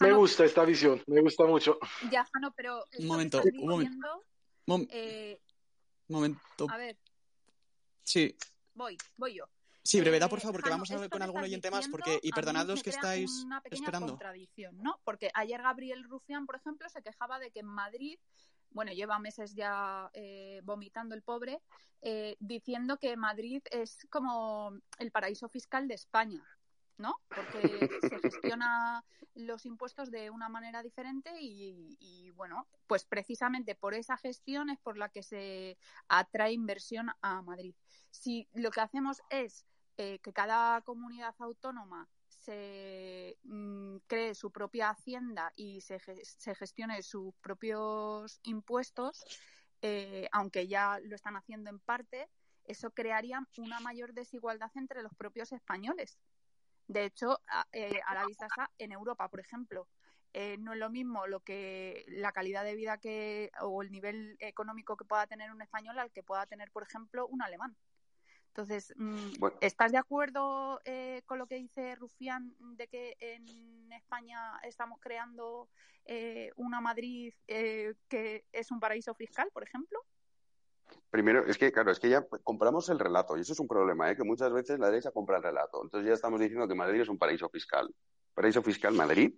[0.00, 1.78] me gusta esta visión, me gusta mucho.
[2.10, 2.84] Ya, Jano, pero.
[2.98, 4.86] Un momento, un momento.
[4.90, 5.40] Eh,
[6.08, 6.66] momento.
[6.70, 6.98] A ver.
[8.02, 8.36] Sí.
[8.74, 9.44] Voy, voy yo.
[9.84, 12.30] Sí, brevedad, por eh, favor, porque vamos a ver con algún oyente más, porque, y
[12.30, 14.12] perdonad los que estáis una pequeña esperando.
[14.12, 15.00] contradicción, ¿no?
[15.04, 18.18] Porque ayer Gabriel Rufián, por ejemplo, se quejaba de que en Madrid,
[18.70, 21.60] bueno, lleva meses ya eh, vomitando el pobre,
[22.40, 26.44] diciendo que Madrid es como el paraíso fiscal de España.
[26.98, 27.16] ¿No?
[27.28, 34.16] Porque se gestiona los impuestos de una manera diferente y, bueno, pues precisamente por esa
[34.16, 35.78] gestión es por la que se
[36.08, 37.74] atrae inversión a Madrid.
[38.10, 39.64] Si lo que hacemos es
[39.96, 47.02] eh, que cada comunidad autónoma se mm, cree su propia hacienda y se, se gestione
[47.02, 49.24] sus propios impuestos,
[49.80, 52.28] eh, aunque ya lo están haciendo en parte,
[52.64, 56.18] eso crearía una mayor desigualdad entre los propios españoles.
[56.92, 59.88] De hecho, a, eh, la vista está en Europa, por ejemplo.
[60.34, 64.36] Eh, no es lo mismo lo que la calidad de vida que o el nivel
[64.40, 67.76] económico que pueda tener un español al que pueda tener, por ejemplo, un alemán.
[68.48, 69.32] Entonces, mm,
[69.62, 75.68] ¿estás de acuerdo eh, con lo que dice Rufián de que en España estamos creando
[76.56, 80.04] una Madrid que es un paraíso fiscal, por ejemplo?
[81.10, 84.10] Primero, es que, claro, es que ya compramos el relato, y eso es un problema,
[84.10, 84.16] ¿eh?
[84.16, 85.82] que muchas veces la derecha compra el relato.
[85.82, 87.94] Entonces ya estamos diciendo que Madrid es un paraíso fiscal.
[88.34, 89.34] Paraíso fiscal Madrid.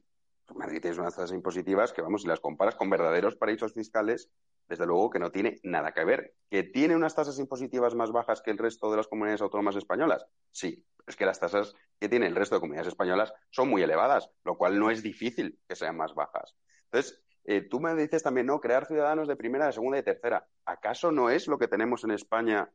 [0.55, 4.31] Madrid tiene unas tasas impositivas que, vamos, si las comparas con verdaderos paraísos fiscales,
[4.69, 6.35] desde luego que no tiene nada que ver.
[6.51, 10.27] ¿Que tiene unas tasas impositivas más bajas que el resto de las comunidades autónomas españolas?
[10.51, 14.31] Sí, es que las tasas que tiene el resto de comunidades españolas son muy elevadas,
[14.45, 16.55] lo cual no es difícil que sean más bajas.
[16.85, 20.15] Entonces, eh, tú me dices también, no, crear ciudadanos de primera, de segunda y de
[20.15, 20.47] tercera.
[20.65, 22.71] ¿Acaso no es lo que tenemos en España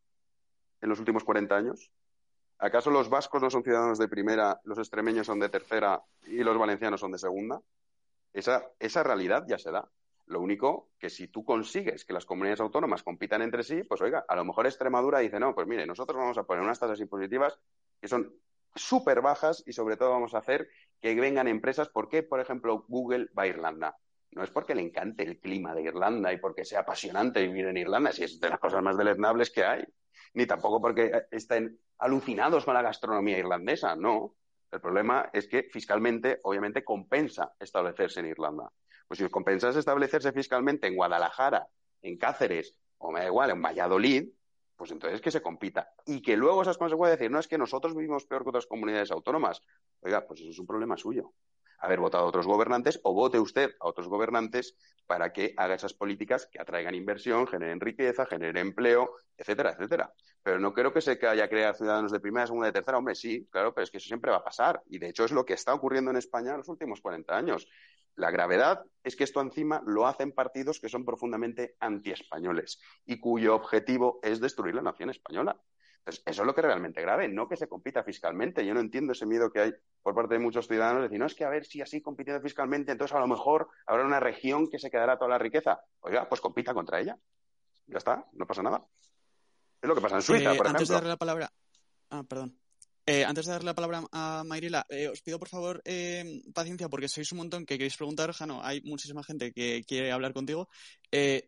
[0.82, 1.92] en los últimos 40 años?
[2.60, 6.58] ¿Acaso los vascos no son ciudadanos de primera, los extremeños son de tercera y los
[6.58, 7.62] valencianos son de segunda?
[8.34, 9.90] Esa, esa realidad ya se da.
[10.28, 14.26] Lo único que si tú consigues que las comunidades autónomas compitan entre sí, pues oiga,
[14.28, 17.58] a lo mejor Extremadura dice, no, pues mire, nosotros vamos a poner unas tasas impositivas
[18.00, 18.36] que son
[18.76, 20.70] súper bajas y sobre todo vamos a hacer
[21.02, 21.90] que vengan empresas.
[21.90, 23.98] ¿Por qué, por ejemplo, Google va a Irlanda?
[24.32, 27.78] No es porque le encante el clima de Irlanda y porque sea apasionante vivir en
[27.78, 29.84] Irlanda, si es de las cosas más deleznables que hay,
[30.34, 34.36] ni tampoco porque estén alucinados con la gastronomía irlandesa, no.
[34.72, 38.72] El problema es que fiscalmente, obviamente, compensa establecerse en Irlanda.
[39.08, 41.68] Pues si os compensas establecerse fiscalmente en Guadalajara,
[42.04, 44.30] en Cáceres, o me da igual, en Valladolid,
[44.76, 45.90] pues entonces que se compita.
[46.06, 49.10] Y que luego esas puede decir, no es que nosotros vivimos peor que otras comunidades
[49.10, 49.62] autónomas.
[50.02, 51.34] Oiga, pues eso es un problema suyo
[51.80, 54.76] haber votado a otros gobernantes o vote usted a otros gobernantes
[55.08, 60.14] para que haga esas políticas que atraigan inversión, generen riqueza, generen empleo, etcétera, etcétera.
[60.44, 62.98] Pero no creo que se haya creado ciudadanos de primera, segunda y tercera.
[62.98, 64.82] Hombre, sí, claro, pero es que eso siempre va a pasar.
[64.88, 67.68] Y de hecho es lo que está ocurriendo en España en los últimos 40 años.
[68.16, 73.56] La gravedad es que esto encima lo hacen partidos que son profundamente antiespañoles y cuyo
[73.56, 75.60] objetivo es destruir la nación española.
[76.00, 78.66] Entonces, eso es lo que es realmente grave, no que se compita fiscalmente.
[78.66, 81.26] Yo no entiendo ese miedo que hay por parte de muchos ciudadanos de decir, no,
[81.26, 84.70] es que a ver si así compitiendo fiscalmente, entonces a lo mejor habrá una región
[84.70, 85.82] que se quedará toda la riqueza.
[86.02, 87.18] Oiga, pues compita contra ella.
[87.88, 88.84] Ya está, no pasa nada.
[89.82, 91.52] Es lo que pasa en Suiza, Eh, por antes de darle la palabra.
[92.10, 92.58] Ah, perdón.
[93.12, 96.90] Eh, antes de darle la palabra a Mayrila, eh, os pido por favor eh, paciencia
[96.90, 98.62] porque sois un montón que queréis preguntar, Jano.
[98.62, 100.70] Hay muchísima gente que quiere hablar contigo.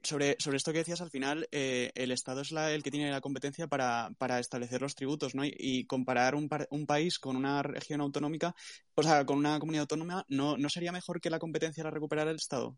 [0.02, 3.22] Sobre, sobre esto que decías, al final, el Estado es la- el que tiene la
[3.22, 5.46] competencia para, para establecer los tributos, ¿no?
[5.46, 6.50] Y, y comparar un,
[6.88, 8.56] país con una región autonómica,
[8.96, 12.32] o sea, con una comunidad autónoma, ¿no, ¿no sería mejor que la competencia la recuperara
[12.32, 12.76] el Estado?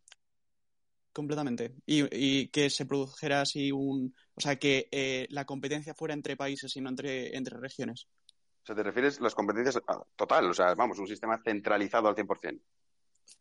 [1.13, 1.75] Completamente.
[1.85, 4.13] Y, y que se produjera así un.
[4.35, 4.87] O sea, que
[5.29, 8.07] la competencia fuera entre países y no entre, entre regiones.
[8.63, 12.07] O sea, te refieres a las competencias a- total, o sea, vamos, un sistema centralizado
[12.07, 12.61] al 100%.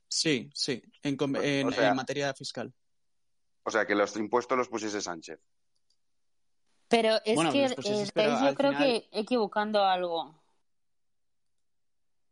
[0.09, 2.73] Sí, sí, en, com- en- O sea- en materia fiscal.
[3.63, 5.39] O sea, que los impuestos los pusiese Sánchez.
[6.89, 8.13] Pero es Bueno, que eh, estáis
[8.43, 10.43] yo creo final- que equivocando algo.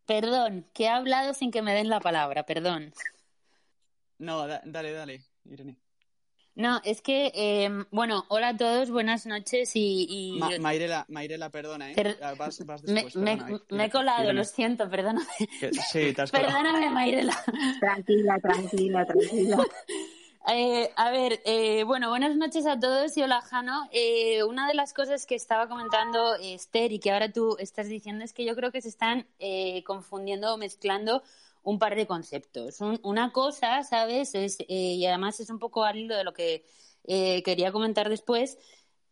[0.05, 2.93] Perdón, que he hablado sin que me den la palabra, perdón.
[4.19, 5.77] No, da- dale, dale, Irene.
[6.57, 10.07] No, es que, eh, bueno, hola a todos, buenas noches y...
[10.11, 11.95] y- Ma- Mayrela, Mayrela, perdona, ¿eh?
[11.95, 14.39] Per- Vas, vas me, después, me- perdona, me he colado, Irene.
[14.41, 15.27] lo siento, perdóname.
[15.61, 16.49] Que- Sí, te has colado.
[16.53, 17.37] Perdóname, Mayrela.
[17.81, 19.59] Tranquila, tranquila, tranquila.
[20.51, 23.89] Eh, a ver, eh, bueno, buenas noches a todos y hola, Jano.
[23.93, 27.89] Eh, una de las cosas que estaba comentando eh, Esther y que ahora tú estás
[27.89, 31.23] diciendo es que yo creo que se están eh, confundiendo o mezclando
[31.63, 32.81] un par de conceptos.
[32.81, 34.35] Un- una cosa, ¿sabes?
[34.35, 36.65] Es, eh, y además es un poco al hilo de lo que
[37.05, 38.59] eh, quería comentar después.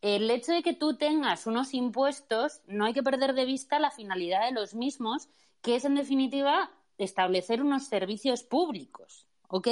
[0.01, 3.91] El hecho de que tú tengas unos impuestos, no hay que perder de vista la
[3.91, 5.27] finalidad de los mismos,
[5.61, 9.27] que es en definitiva establecer unos servicios públicos.
[9.49, 9.67] ¿Ok?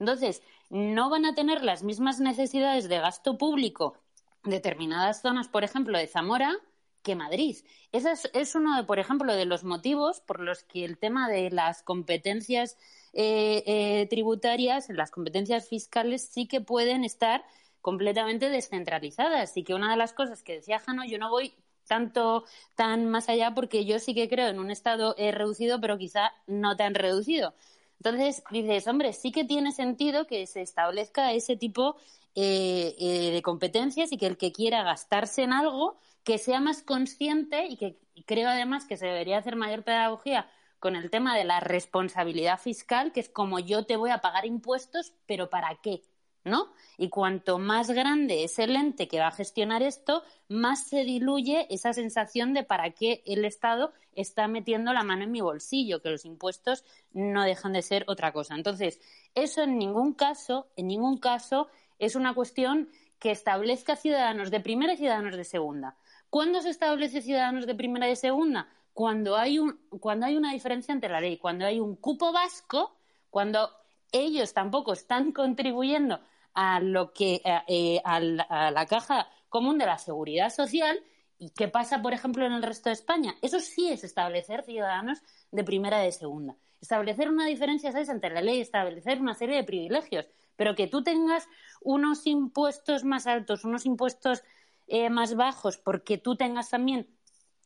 [0.00, 3.96] Entonces, no van a tener las mismas necesidades de gasto público
[4.44, 6.56] determinadas zonas, por ejemplo, de Zamora,
[7.02, 7.56] que Madrid.
[7.92, 11.28] Ese es, es uno, de, por ejemplo, de los motivos por los que el tema
[11.28, 12.76] de las competencias
[13.12, 17.44] eh, eh, tributarias, las competencias fiscales, sí que pueden estar
[17.80, 19.56] completamente descentralizadas.
[19.56, 21.54] Y que una de las cosas que decía Jano, yo no voy
[21.86, 22.44] tanto
[22.76, 26.32] tan más allá porque yo sí que creo en un estado eh, reducido, pero quizá
[26.46, 27.54] no tan reducido.
[27.98, 31.96] Entonces dices, hombre, sí que tiene sentido que se establezca ese tipo
[32.34, 37.66] eh, de competencias y que el que quiera gastarse en algo, que sea más consciente
[37.66, 40.48] y que creo además que se debería hacer mayor pedagogía
[40.78, 44.46] con el tema de la responsabilidad fiscal, que es como yo te voy a pagar
[44.46, 46.02] impuestos, pero ¿para qué?
[46.44, 46.72] ¿No?
[46.98, 51.68] Y cuanto más grande es el ente que va a gestionar esto, más se diluye
[51.70, 56.10] esa sensación de para qué el Estado está metiendo la mano en mi bolsillo, que
[56.10, 58.56] los impuestos no dejan de ser otra cosa.
[58.56, 59.00] Entonces,
[59.36, 61.68] eso en ningún caso, en ningún caso,
[62.00, 62.88] es una cuestión
[63.20, 65.96] que establezca ciudadanos de primera y ciudadanos de segunda.
[66.32, 68.66] ¿Cuándo se establece ciudadanos de primera y de segunda?
[68.94, 72.96] Cuando hay, un, cuando hay una diferencia entre la ley, cuando hay un cupo vasco,
[73.28, 73.68] cuando
[74.12, 76.20] ellos tampoco están contribuyendo
[76.54, 81.04] a lo que a, eh, la, a la caja común de la seguridad social
[81.38, 85.22] y qué pasa por ejemplo en el resto de España eso sí es establecer ciudadanos
[85.50, 88.08] de primera y de segunda establecer una diferencia ¿sabes?
[88.08, 91.48] entre la ley establecer una serie de privilegios pero que tú tengas
[91.80, 94.42] unos impuestos más altos unos impuestos
[94.86, 97.08] eh, más bajos porque tú tengas también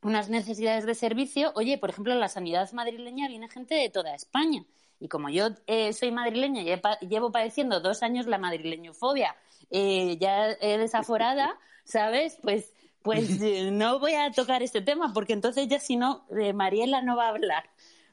[0.03, 4.15] unas necesidades de servicio oye por ejemplo en la sanidad madrileña viene gente de toda
[4.15, 4.65] España
[5.01, 9.37] y como yo eh, soy madrileña y llevo padeciendo dos años la madrileñofobia
[9.71, 12.39] eh, ya desaforada, ¿sabes?
[12.43, 16.53] Pues, pues eh, no voy a tocar este tema porque entonces ya si no, eh,
[16.53, 17.65] Mariela no va a hablar.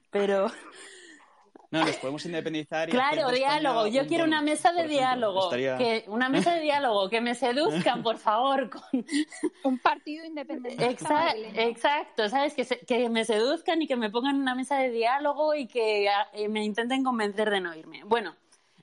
[0.09, 0.51] Pero
[1.73, 2.87] No, nos podemos independizar.
[2.87, 3.87] Y claro, diálogo.
[3.87, 5.43] Yo un quiero una mesa de diálogo.
[5.45, 8.69] Estaría- Que, una mesa de diálogo, que me seduzcan, por favor.
[8.69, 8.81] Con...
[9.63, 10.85] Un partido independiente.
[10.89, 12.53] Exa- exacto, ¿sabes?
[12.53, 15.67] Que, se- que me seduzcan y que me pongan en una mesa de diálogo y
[15.67, 18.03] que ah, me intenten convencer de no irme.
[18.05, 18.35] Bueno,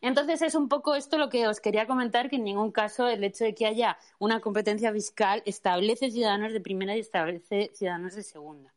[0.03, 3.22] Entonces es un poco esto lo que os quería comentar, que en ningún caso el
[3.22, 8.22] hecho de que haya una competencia fiscal establece ciudadanos de primera y establece ciudadanos de
[8.22, 8.72] segunda.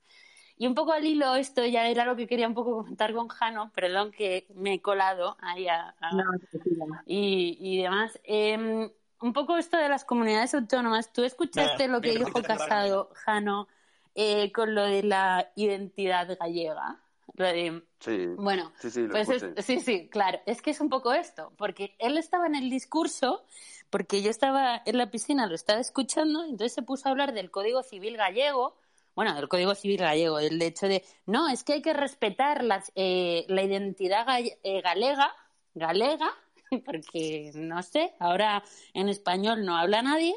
[0.58, 3.28] Y un poco al hilo, esto ya era lo que quería un poco comentar con
[3.28, 5.96] Jano, perdón que me he colado ahí a,
[7.06, 8.20] y, y, demás.
[8.24, 8.90] Em,
[9.22, 11.12] un poco esto de las comunidades autónomas.
[11.12, 13.68] ¿Tú escuchaste lo que dijo Casado, Jano,
[14.16, 17.00] eh, con lo de la identidad gallega?
[18.00, 18.28] Sí.
[18.38, 19.28] Bueno, sí, sí, pues
[19.66, 20.40] sí, sí, claro.
[20.46, 23.44] Es que es un poco esto, porque él estaba en el discurso,
[23.90, 27.50] porque yo estaba en la piscina, lo estaba escuchando, entonces se puso a hablar del
[27.50, 28.76] Código Civil gallego,
[29.16, 32.64] bueno, del Código Civil gallego, el hecho de, no, es que hay que respetar
[32.96, 35.34] eh, la identidad eh, galega,
[35.74, 36.32] galega,
[36.86, 40.34] porque no sé, ahora en español no habla nadie,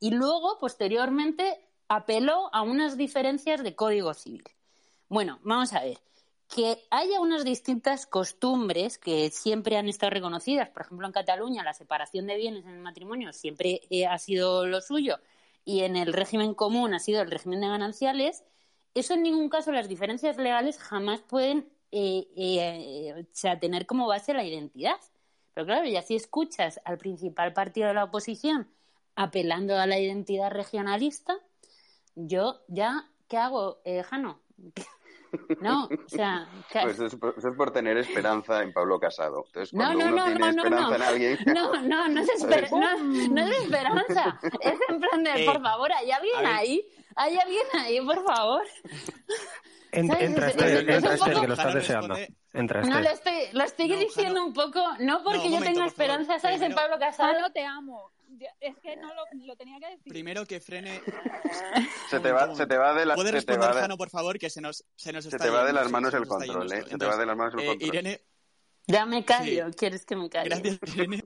[0.00, 4.44] y luego, posteriormente, apeló a unas diferencias de Código Civil.
[5.08, 5.98] Bueno, vamos a ver
[6.54, 10.70] que haya unas distintas costumbres que siempre han estado reconocidas.
[10.70, 14.66] Por ejemplo, en Cataluña la separación de bienes en el matrimonio siempre eh, ha sido
[14.66, 15.18] lo suyo
[15.68, 18.42] y en el régimen común ha sido el régimen de gananciales.
[18.94, 23.26] Eso en ningún caso las diferencias legales jamás pueden eh, eh,
[23.60, 24.96] tener como base la identidad.
[25.52, 28.66] Pero claro, y así escuchas al principal partido de la oposición
[29.14, 31.36] apelando a la identidad regionalista,
[32.14, 34.40] yo ya, ¿qué hago, Jano?
[35.60, 36.48] No, o sea.
[36.82, 39.44] Pues es por, es por, tener esperanza en Pablo Casado.
[39.46, 40.94] Entonces, cuando no, no, uno no, tiene no, esperanza no.
[40.96, 41.38] en alguien.
[41.54, 44.40] No, no, no es, esper no, no es esperanza.
[44.60, 46.86] Es en plan de, Eh, por favor, ¿hay alguien ahí?
[47.16, 48.62] ¿Hay alguien ahí, por favor?
[49.90, 50.22] En- ¿Sabes?
[50.24, 52.16] entra Es- Esther, es- es entra un Esther, poco- que lo estás deseando.
[52.52, 53.34] Entra No, lo Esther.
[53.34, 56.60] estoy, lo estoy No, diciendo un poco, no porque yo momento, tenga por esperanza, ¿sabes?
[56.62, 57.32] En Pablo Casado.
[57.32, 58.10] Pablo, te amo.
[58.60, 60.12] Es que no lo, lo tenía que decir.
[60.12, 61.00] Primero que frene.
[62.10, 63.96] Se te va, se te va de la, ¿Puede se te responder, va de, Jano,
[63.96, 64.38] por favor?
[64.38, 66.84] Que se nos, se nos se te va de las manos el control, ¿eh?
[66.88, 67.88] Se te va de las manos el control.
[67.88, 68.20] Irene,
[68.86, 70.48] Ya me callo, ¿quieres que me calle?
[70.50, 71.24] gracias, Irene.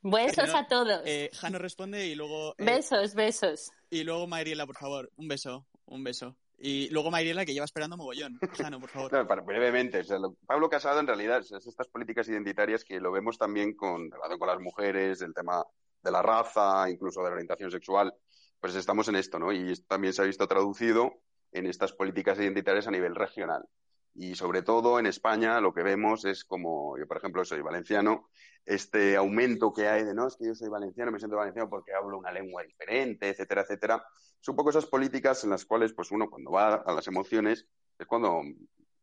[0.00, 1.02] Besos a todos.
[1.04, 2.52] Eh, Jano responde y luego.
[2.58, 3.70] eh, besos, besos.
[3.90, 5.10] Y luego Mariela, por favor.
[5.16, 6.36] Un beso, un beso.
[6.58, 8.38] Y luego Mariela, que lleva esperando mogollón.
[8.56, 9.12] Jano, por favor.
[9.12, 13.00] No, para- brevemente, o sea, lo- Pablo Casado en realidad es estas políticas identitarias que
[13.00, 15.64] lo vemos también con relación con las mujeres, el tema
[16.02, 18.14] de la raza, incluso de la orientación sexual,
[18.60, 19.52] pues estamos en esto, ¿no?
[19.52, 21.20] Y también se ha visto traducido
[21.52, 23.68] en estas políticas identitarias a nivel regional.
[24.14, 28.28] Y sobre todo en España lo que vemos es como, yo por ejemplo soy valenciano,
[28.64, 31.94] este aumento que hay de, no, es que yo soy valenciano, me siento valenciano porque
[31.94, 34.04] hablo una lengua diferente, etcétera, etcétera.
[34.40, 37.66] Es un poco esas políticas en las cuales, pues uno cuando va a las emociones
[37.98, 38.42] es cuando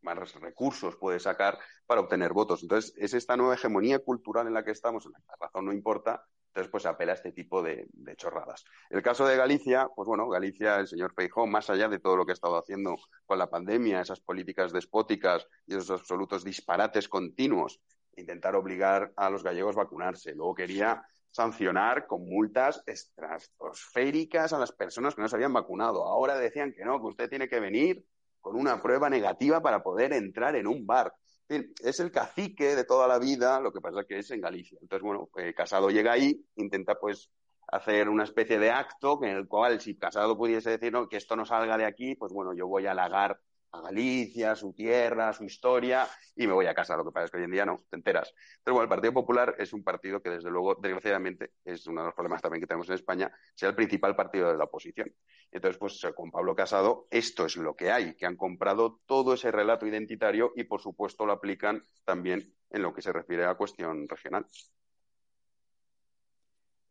[0.02, 2.62] más recursos puede sacar para obtener votos.
[2.62, 5.66] Entonces, es esta nueva hegemonía cultural en la que estamos, en la que la razón
[5.66, 7.88] no importa, entonces pues apela a este tipo de,
[8.18, 8.66] chorradas.
[8.90, 12.26] El caso de Galicia, pues bueno, Galicia, el señor Feijóo, más allá de todo lo
[12.26, 12.96] que ha estado haciendo
[13.26, 17.80] con la pandemia, esas políticas despóticas y esos absolutos disparates continuos,
[18.16, 20.34] intentar obligar a los gallegos a vacunarse.
[20.34, 26.04] Luego quería sancionar con multas estratosféricas a las personas que no se habían vacunado.
[26.04, 28.04] Ahora decían que no, que usted tiene que venir
[28.42, 31.14] con una prueba negativa para poder entrar en un bar.
[31.50, 34.78] Es el cacique de toda la vida, lo que pasa que es en Galicia.
[34.82, 37.32] Entonces, bueno, eh, Casado llega ahí, intenta pues
[37.68, 41.36] hacer una especie de acto en el cual si Casado pudiese decir no, que esto
[41.36, 43.40] no salga de aquí, pues bueno, yo voy a halagar
[43.72, 46.98] a Galicia, su tierra, su historia, y me voy a casa.
[46.98, 48.34] Lo que pasa es que hoy en día no, te enteras.
[48.64, 52.08] Pero bueno, el Partido Popular es un partido que, desde luego, desgraciadamente, es uno de
[52.08, 55.14] los problemas también que tenemos en España, sea el principal partido de la oposición.
[55.52, 59.52] Entonces, pues con Pablo Casado, esto es lo que hay, que han comprado todo ese
[59.52, 64.08] relato identitario y, por supuesto, lo aplican también en lo que se refiere a cuestión
[64.08, 64.46] regional.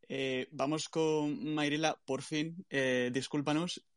[0.09, 2.65] Eh, vamos con Mayrila, por fin.
[2.71, 3.88] Eh, discúlpanos.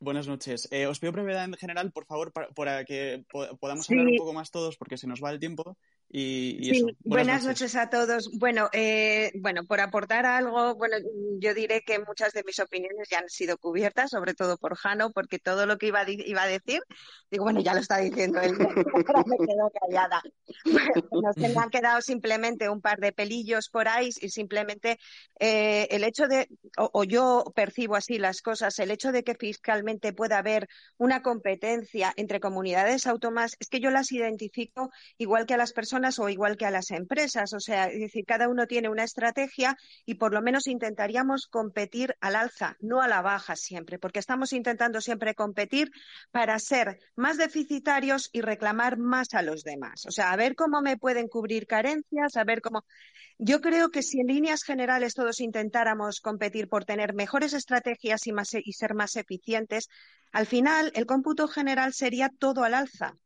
[0.00, 0.66] Buenas noches.
[0.72, 3.92] Eh, os pido brevedad en general, por favor, para, para que po podamos Sí.
[3.92, 5.76] hablar un poco más todos, porque se nos va el tiempo.
[6.12, 6.96] Y, y Sí, eso.
[7.04, 7.76] buenas, noches.
[7.76, 8.30] a todos.
[8.36, 10.96] Bueno, eh, bueno, por aportar algo, bueno,
[11.38, 15.12] yo diré que muchas de mis opiniones ya han sido cubiertas, sobre todo por Jano,
[15.12, 16.80] porque todo lo que iba a, iba a decir,
[17.30, 18.54] digo, bueno, ya lo está diciendo él,
[19.06, 20.20] ahora me quedo callada.
[21.12, 24.98] Nos han quedado simplemente un par de pelillos por ahí y simplemente
[25.38, 29.36] eh, el hecho de, o, o yo percibo así las cosas, el hecho de que
[29.36, 35.54] fiscalmente pueda haber una competencia entre comunidades autónomas, es que yo las identifico igual que
[35.54, 37.52] a las personas o igual que a las empresas.
[37.52, 42.16] O sea, es decir, cada uno tiene una estrategia y por lo menos intentaríamos competir
[42.20, 45.90] al alza, no a la baja siempre, porque estamos intentando siempre competir
[46.30, 50.06] para ser más deficitarios y reclamar más a los demás.
[50.06, 52.84] O sea, a ver cómo me pueden cubrir carencias, a ver cómo.
[53.38, 58.32] Yo creo que si en líneas generales todos intentáramos competir por tener mejores estrategias y,
[58.32, 59.88] más, y ser más eficientes,
[60.32, 63.16] al final el cómputo general sería todo al alza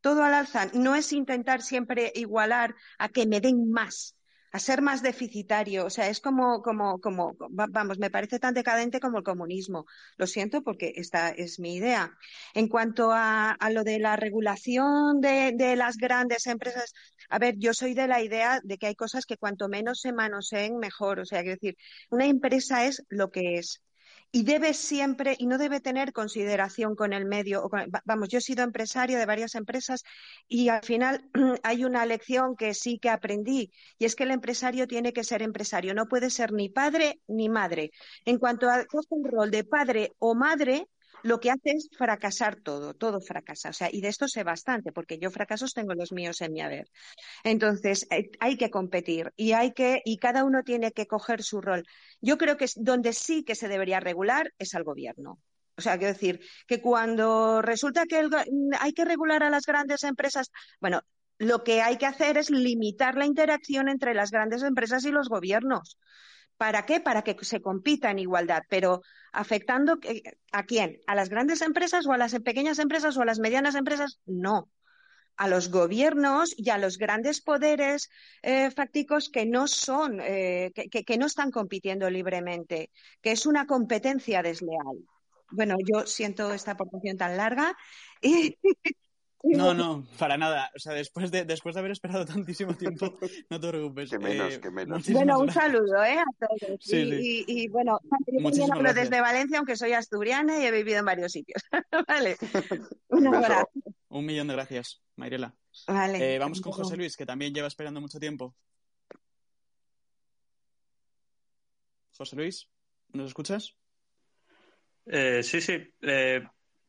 [0.00, 0.66] todo al alza.
[0.74, 4.16] No es intentar siempre igualar a que me den más,
[4.52, 5.86] a ser más deficitario.
[5.86, 9.86] O sea, es como, como, como, vamos, me parece tan decadente como el comunismo.
[10.16, 12.16] Lo siento porque esta es mi idea.
[12.54, 16.92] En cuanto a, lo de la regulación de, de, las grandes empresas,
[17.28, 20.12] a ver, yo soy de la idea de que hay cosas que cuanto menos se
[20.12, 21.20] manoseen, mejor.
[21.20, 21.76] O sea, quiero decir,
[22.10, 23.82] una empresa es lo que es
[24.30, 27.68] y debe siempre y no debe tener consideración con el medio.
[28.04, 30.04] vamos, yo he sido empresario de varias empresas
[30.48, 31.28] y al final
[31.62, 35.42] hay una lección que sí que aprendí y es que el empresario tiene que ser
[35.42, 37.90] empresario, no puede ser ni padre ni madre.
[38.24, 40.88] En cuanto a un rol de padre o madre,
[41.22, 43.70] lo que hace es fracasar todo, todo fracasa.
[43.70, 46.60] O sea, y de esto sé bastante, porque yo fracasos tengo los míos en mi
[46.60, 46.88] haber.
[47.44, 51.60] Entonces, eh, hay que competir y hay que, y cada uno tiene que coger su
[51.60, 51.84] rol.
[52.20, 55.38] Yo creo que donde sí que se debería regular es al gobierno.
[55.76, 58.28] O sea, quiero decir que cuando resulta que
[58.80, 60.50] hay que regular a las grandes empresas,
[60.80, 61.02] bueno,
[61.38, 65.28] lo que hay que hacer es limitar la interacción entre las grandes empresas y los
[65.28, 65.96] gobiernos.
[66.58, 67.00] ¿Para qué?
[67.00, 69.00] Para que se compita en igualdad, pero
[69.32, 69.98] afectando
[70.52, 71.00] a quién?
[71.06, 74.18] ¿A las grandes empresas o a las pequeñas empresas o a las medianas empresas?
[74.26, 74.68] No.
[75.36, 78.10] A los gobiernos y a los grandes poderes
[78.42, 82.90] eh, fácticos que no son, eh, que, no están compitiendo libremente,
[83.22, 84.98] que es una competencia desleal.
[85.52, 87.76] Bueno, yo siento esta aportación tan larga
[88.20, 88.58] y
[89.42, 90.70] no, no, para nada.
[90.74, 93.18] O sea, después de, después de haber esperado tantísimo tiempo,
[93.50, 94.10] no te preocupes.
[94.10, 95.08] Que menos, eh, que menos.
[95.10, 96.18] Bueno, un saludo, ¿eh?
[96.18, 96.78] A todos.
[96.80, 98.00] Sí, y, y, bueno,
[98.52, 101.62] yo hablo desde Valencia, aunque soy asturiana y he vivido en varios sitios.
[102.08, 102.36] vale.
[103.08, 103.70] Un abrazo.
[104.08, 105.54] Un millón de gracias, Mayrela.
[105.86, 106.34] Vale.
[106.34, 108.54] Eh, vamos con José Luis, que también lleva esperando mucho tiempo.
[112.16, 112.68] José Luis,
[113.12, 113.76] ¿nos escuchas?
[115.06, 115.78] Eh, sí, sí.
[116.02, 116.42] Eh,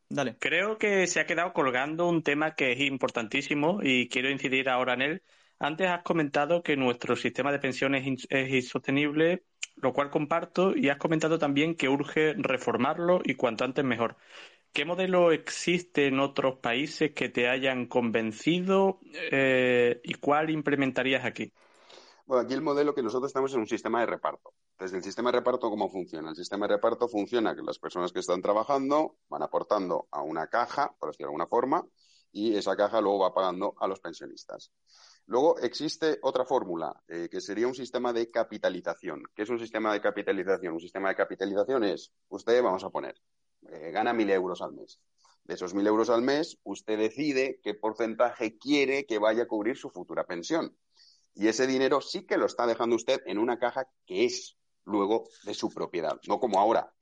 [0.10, 0.38] Dale.
[0.40, 4.96] Creo que se ha quedado colgando un tema que es importantísimo y quiero incidir ahora
[4.96, 5.24] en él.
[5.60, 9.44] Antes has comentado que nuestro sistema de pensiones es insostenible,
[9.76, 14.18] lo cual comparto, y has comentado también que urge reformarlo y cuanto antes mejor.
[14.74, 19.00] ¿Qué modelo existe en otros países que te hayan convencido
[19.32, 21.54] eh, y cuál implementarías aquí?
[22.26, 24.54] Bueno, aquí el modelo que nosotros estamos en un sistema de reparto.
[24.80, 26.30] Desde el sistema de reparto, ¿cómo funciona?
[26.30, 30.48] El sistema de reparto funciona que las personas que están trabajando van aportando a una
[30.48, 31.86] caja, por decirlo de alguna forma,
[32.32, 34.72] y esa caja luego va pagando a los pensionistas.
[35.26, 39.24] Luego existe otra fórmula, eh, que sería un sistema de capitalización.
[39.36, 40.74] ¿Qué es un sistema de capitalización?
[40.74, 43.16] Un sistema de capitalización es, usted, vamos a poner,
[43.64, 45.02] eh, gana mil euros al mes.
[45.44, 49.76] De esos mil euros al mes, usted decide qué porcentaje quiere que vaya a cubrir
[49.76, 50.78] su futura pensión.
[51.34, 54.56] Y ese dinero sí que lo está dejando usted en una caja que es
[54.90, 56.94] luego de su propiedad, no como ahora.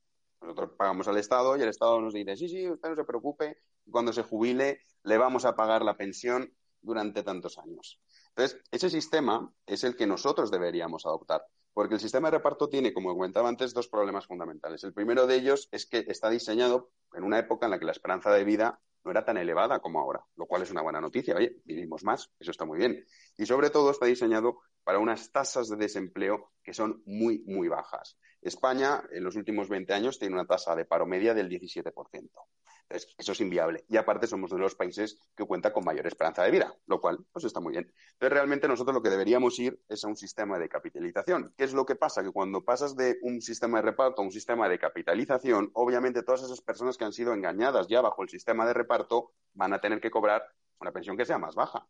[0.42, 3.58] Nosotros pagamos al Estado y el Estado nos dice, sí, sí, usted no se preocupe,
[3.90, 8.00] cuando se jubile le vamos a pagar la pensión durante tantos años.
[8.30, 12.94] Entonces, ese sistema es el que nosotros deberíamos adoptar, porque el sistema de reparto tiene,
[12.94, 14.84] como comentaba antes, dos problemas fundamentales.
[14.84, 17.92] El primero de ellos es que está diseñado en una época en la que la
[17.92, 21.36] esperanza de vida no era tan elevada como ahora, lo cual es una buena noticia.
[21.36, 23.06] Oye, vivimos más, eso está muy bien.
[23.38, 28.18] Y sobre todo está diseñado para unas tasas de desempleo que son muy, muy bajas.
[28.42, 31.92] España en los últimos 20 años tiene una tasa de paro media del 17%.
[32.14, 33.84] Entonces, eso es inviable.
[33.90, 37.18] Y aparte somos de los países que cuenta con mayor esperanza de vida, lo cual
[37.34, 37.94] pues está muy bien.
[38.14, 41.54] Entonces, realmente nosotros lo que deberíamos ir es a un sistema de capitalización.
[41.58, 42.24] ¿Qué es lo que pasa?
[42.24, 46.44] Que cuando pasas de un sistema de reparto a un sistema de capitalización, obviamente todas
[46.44, 50.00] esas personas que han sido engañadas ya bajo el sistema de reparto van a tener
[50.00, 50.44] que cobrar
[50.80, 51.86] una pensión que sea más baja.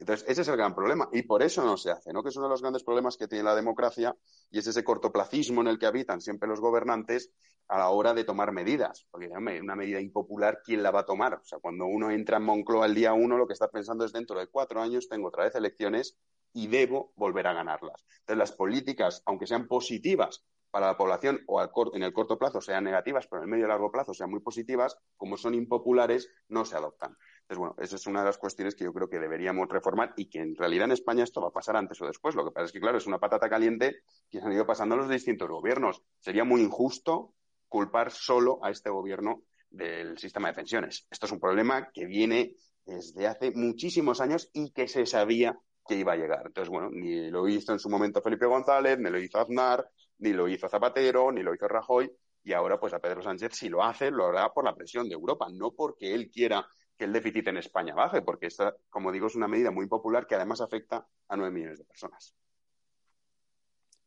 [0.00, 2.22] Entonces, ese es el gran problema y por eso no se hace, ¿no?
[2.22, 4.16] Que es uno de los grandes problemas que tiene la democracia
[4.50, 7.30] y es ese cortoplacismo en el que habitan siempre los gobernantes
[7.68, 9.06] a la hora de tomar medidas.
[9.10, 11.34] Porque, una medida impopular, ¿quién la va a tomar?
[11.34, 14.12] O sea, cuando uno entra en Moncloa el día uno, lo que está pensando es
[14.12, 16.16] dentro de cuatro años tengo otra vez elecciones
[16.54, 18.02] y debo volver a ganarlas.
[18.20, 21.60] Entonces, las políticas, aunque sean positivas para la población o
[21.92, 24.40] en el corto plazo sean negativas, pero en el medio y largo plazo sean muy
[24.40, 27.16] positivas, como son impopulares, no se adoptan.
[27.50, 30.26] Entonces, bueno, esa es una de las cuestiones que yo creo que deberíamos reformar y
[30.26, 32.36] que en realidad en España esto va a pasar antes o después.
[32.36, 34.96] Lo que pasa es que, claro, es una patata caliente que se han ido pasando
[34.96, 36.00] los distintos gobiernos.
[36.20, 37.34] Sería muy injusto
[37.66, 41.08] culpar solo a este gobierno del sistema de pensiones.
[41.10, 42.54] Esto es un problema que viene
[42.86, 46.44] desde hace muchísimos años y que se sabía que iba a llegar.
[46.46, 50.32] Entonces, bueno, ni lo hizo en su momento Felipe González, ni lo hizo Aznar, ni
[50.32, 52.12] lo hizo Zapatero, ni lo hizo Rajoy,
[52.44, 55.14] y ahora pues a Pedro Sánchez si lo hace, lo hará por la presión de
[55.14, 56.64] Europa, no porque él quiera
[57.00, 60.26] que el déficit en España baje, porque esta, como digo, es una medida muy popular
[60.26, 62.34] que además afecta a nueve millones de personas.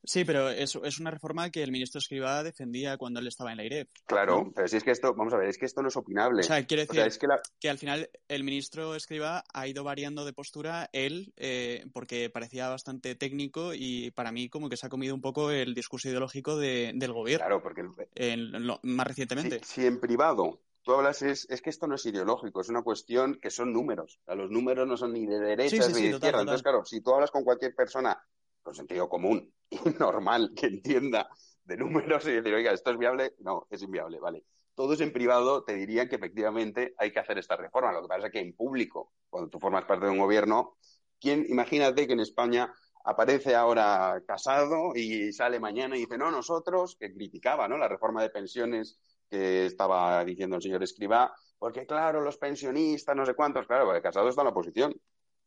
[0.04, 3.58] Sí, pero es, es una reforma que el ministro Escribá defendía cuando él estaba en
[3.58, 3.88] la IREF.
[4.06, 6.42] Claro, pero si es que esto, vamos a ver, es que esto no es opinable.
[6.42, 7.42] O sea, quiero decir es que, la...
[7.60, 12.70] que, al final el ministro Escribá ha ido variando de postura él eh, porque parecía
[12.70, 16.58] bastante técnico y para mí como que se ha comido un poco el discurso ideológico
[16.58, 17.48] de, del gobierno.
[17.48, 17.82] Claro, porque
[18.14, 19.62] en lo, más recientemente.
[19.64, 22.84] Si, si, en privado tú hablas es, es que esto no es ideológico, es una
[22.84, 24.20] cuestión que son números.
[24.22, 26.42] O sea, los números no son ni de derechas sí, sí, ni de izquierda.
[26.42, 28.22] Entonces, claro, si tú hablas con cualquier persona
[28.62, 31.30] con sentido común y normal que entienda
[31.64, 34.46] de números y decir, oiga, esto es viable, no, es inviable, vale.
[34.76, 37.92] Todos en privado te dirían que efectivamente hay que hacer esta reforma.
[37.92, 40.78] Lo que pasa es que en público, cuando tú formas parte de un gobierno,
[41.20, 42.74] ¿quién, imagínate que en España
[43.06, 47.78] aparece ahora casado y sale mañana y dice, no, nosotros, que criticaba ¿no?
[47.78, 49.00] la reforma de pensiones
[49.34, 54.02] que estaba diciendo el señor Escribá, porque claro, los pensionistas, no sé cuántos, claro, porque
[54.02, 54.94] casado está en la oposición.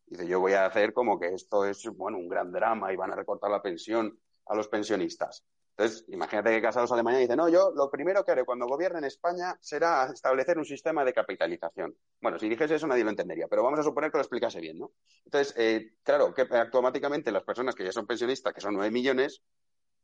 [0.06, 3.12] Dice, yo voy a hacer como que esto es, bueno, un gran drama y van
[3.12, 5.44] a recortar la pensión a los pensionistas.
[5.76, 8.66] Entonces, imagínate que Casado sale mañana y dice, no, yo lo primero que haré cuando
[8.66, 11.94] gobierne en España será establecer un sistema de capitalización.
[12.20, 14.78] Bueno, si dijese eso nadie lo entendería, pero vamos a suponer que lo explicase bien,
[14.78, 14.92] ¿no?
[15.24, 19.42] Entonces, eh, claro, que automáticamente las personas que ya son pensionistas, que son nueve millones,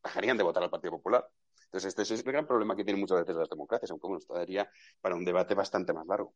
[0.05, 1.27] dejarían de votar al Partido Popular.
[1.73, 4.35] Entonces, este es el gran problema que tienen muchas veces las democracias, aunque bueno, esto
[4.35, 4.69] daría
[5.01, 6.35] para un debate bastante más largo.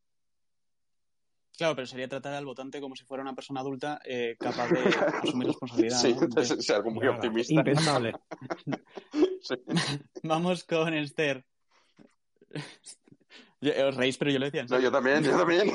[1.55, 4.79] Claro, pero sería tratar al votante como si fuera una persona adulta eh, capaz de
[5.23, 5.97] asumir responsabilidad.
[5.97, 6.21] Sí, ¿no?
[6.23, 7.53] entonces es algo muy optimista.
[7.53, 8.13] impensable.
[9.39, 9.55] Sí.
[10.23, 11.45] Vamos con Esther.
[13.61, 14.65] Yo- Os reís, pero yo lo decía.
[14.65, 15.69] No, yo también, yo también.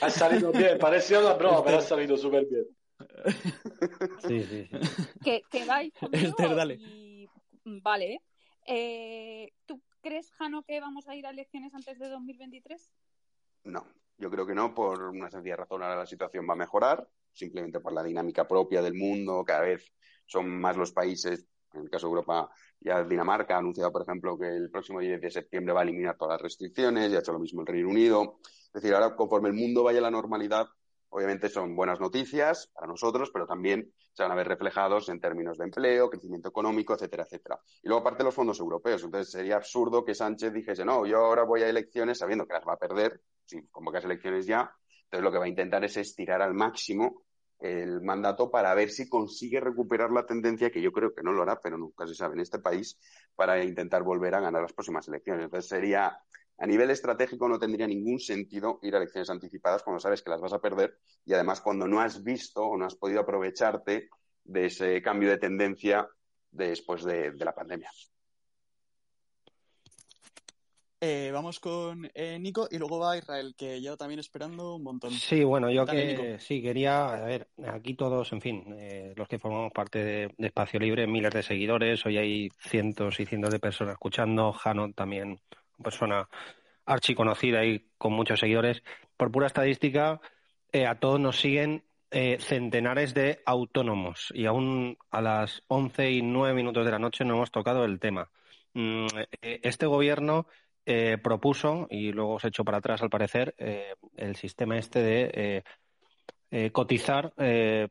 [0.00, 2.66] Ha salido bien, parecía una broma, pero ha salido súper bien.
[4.26, 4.78] Sí, sí, sí.
[5.22, 6.74] que, que vais conmigo Esther, dale.
[6.74, 7.28] y
[7.64, 8.20] vale.
[8.66, 12.90] Eh, ¿Tú crees, Jano, que vamos a ir a elecciones antes de 2023?
[13.64, 13.86] No,
[14.18, 15.82] yo creo que no, por una sencilla razón.
[15.82, 19.44] Ahora la situación va a mejorar, simplemente por la dinámica propia del mundo.
[19.44, 19.92] Cada vez
[20.26, 22.50] son más los países, en el caso de Europa,
[22.80, 26.16] ya Dinamarca ha anunciado, por ejemplo, que el próximo 10 de septiembre va a eliminar
[26.16, 28.40] todas las restricciones, ya ha hecho lo mismo el Reino Unido.
[28.42, 30.66] Es decir, ahora conforme el mundo vaya a la normalidad,
[31.10, 35.58] obviamente son buenas noticias para nosotros, pero también se van a ver reflejados en términos
[35.58, 37.60] de empleo, crecimiento económico, etcétera, etcétera.
[37.82, 39.04] Y luego aparte los fondos europeos.
[39.04, 42.66] Entonces sería absurdo que Sánchez dijese, no, yo ahora voy a elecciones sabiendo que las
[42.66, 44.72] va a perder, si convocas elecciones ya.
[45.04, 47.24] Entonces lo que va a intentar es estirar al máximo
[47.60, 51.42] el mandato para ver si consigue recuperar la tendencia, que yo creo que no lo
[51.42, 52.98] hará, pero nunca se sabe en este país,
[53.34, 55.44] para intentar volver a ganar las próximas elecciones.
[55.44, 56.18] Entonces sería,
[56.60, 60.42] a nivel estratégico no tendría ningún sentido ir a elecciones anticipadas cuando sabes que las
[60.42, 64.10] vas a perder y además cuando no has visto o no has podido aprovecharte
[64.44, 66.06] de ese cambio de tendencia
[66.50, 67.90] después de, de la pandemia.
[71.02, 75.12] Eh, vamos con eh, Nico y luego va Israel, que yo también esperando un montón.
[75.12, 76.38] Sí, bueno, yo Dale, que Nico.
[76.40, 80.46] sí quería, a ver, aquí todos, en fin, eh, los que formamos parte de, de
[80.48, 85.40] Espacio Libre, miles de seguidores, hoy hay cientos y cientos de personas escuchando, Jano también,
[85.82, 86.28] persona
[86.86, 88.82] archiconocida y con muchos seguidores.
[89.16, 90.20] Por pura estadística,
[90.72, 96.22] eh, a todos nos siguen eh, centenares de autónomos y aún a las 11 y
[96.22, 98.30] 9 minutos de la noche no hemos tocado el tema.
[98.74, 99.06] Mm,
[99.42, 100.46] eh, Este gobierno
[101.22, 103.54] propuso, y luego se echó para atrás al parecer,
[104.16, 105.62] el sistema este
[106.50, 107.32] de cotizar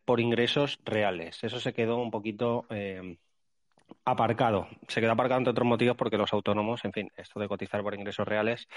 [0.04, 1.42] por ingresos reales.
[1.46, 2.66] Eso se quedó un poquito
[4.06, 4.68] aparcado.
[4.88, 7.96] Se quedó aparcado entre otros motivos porque los autónomos, en fin, esto de cotizar por
[7.96, 8.68] ingresos reales,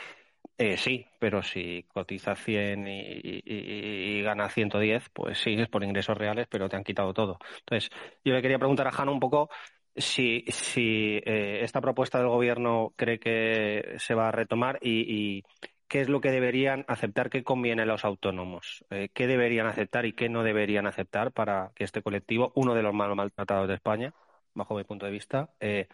[0.59, 5.83] eh, sí, pero si cotiza 100 y, y- y- gana 110, pues sí, es por
[5.85, 7.39] ingresos reales, pero te han quitado todo.
[7.61, 7.91] Entonces,
[8.25, 9.51] yo le quería preguntar a Jano un poco
[9.97, 15.43] si, si eh, esta propuesta del gobierno cree que se va a retomar y, y
[15.89, 20.07] qué es lo que deberían aceptar, qué conviene a los autónomos, eh, qué deberían aceptar
[20.07, 23.75] y qué no deberían aceptar para que este colectivo, uno de los más maltratados de
[23.75, 24.15] España,
[24.55, 25.89] bajo mi punto de vista, eh,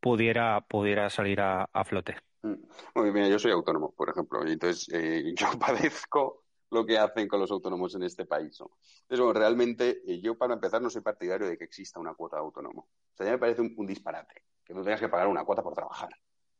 [0.00, 2.16] pudiera, pudiera salir a, a flote.
[2.94, 7.28] Muy bien, yo soy autónomo, por ejemplo, y entonces eh, yo padezco lo que hacen
[7.28, 8.60] con los autónomos en este país.
[8.60, 8.70] ¿no?
[9.02, 12.36] Entonces, bueno, realmente eh, yo para empezar no soy partidario de que exista una cuota
[12.36, 12.88] de autónomo.
[13.12, 15.62] O sea, ya me parece un, un disparate que tú tengas que pagar una cuota
[15.62, 16.10] por trabajar,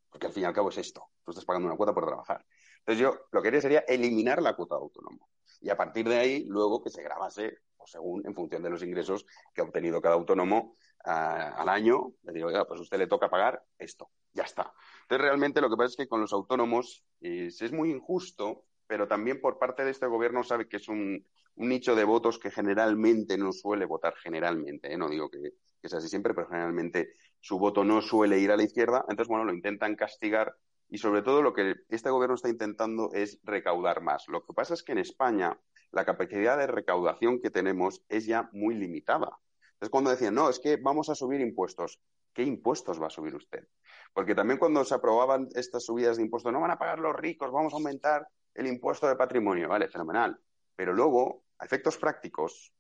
[0.08, 2.44] porque al fin y al cabo es esto, tú estás pagando una cuota por trabajar.
[2.78, 5.28] Entonces yo lo que haría sería eliminar la cuota de autónomo
[5.60, 8.82] y a partir de ahí luego que se grabase pues, según en función de los
[8.84, 13.06] ingresos que ha obtenido cada autónomo ah, al año, le digo, pues a usted le
[13.06, 14.72] toca pagar esto, ya está.
[15.02, 19.40] Entonces, realmente lo que pasa es que con los autónomos es muy injusto, pero también
[19.40, 21.26] por parte de este gobierno sabe que es un,
[21.56, 24.98] un nicho de votos que generalmente no suele votar, generalmente, ¿eh?
[24.98, 28.56] no digo que, que sea así siempre, pero generalmente su voto no suele ir a
[28.56, 29.04] la izquierda.
[29.08, 30.54] Entonces, bueno, lo intentan castigar
[30.88, 34.28] y sobre todo lo que este gobierno está intentando es recaudar más.
[34.28, 35.58] Lo que pasa es que en España
[35.90, 39.38] la capacidad de recaudación que tenemos es ya muy limitada.
[39.80, 42.00] Es cuando decían, no, es que vamos a subir impuestos.
[42.32, 43.66] ¿Qué impuestos va a subir usted?
[44.12, 47.50] Porque también cuando se aprobaban estas subidas de impuestos, no van a pagar los ricos,
[47.50, 49.68] vamos a aumentar el impuesto de patrimonio.
[49.68, 50.38] Vale, fenomenal.
[50.74, 52.72] Pero luego, a efectos prácticos,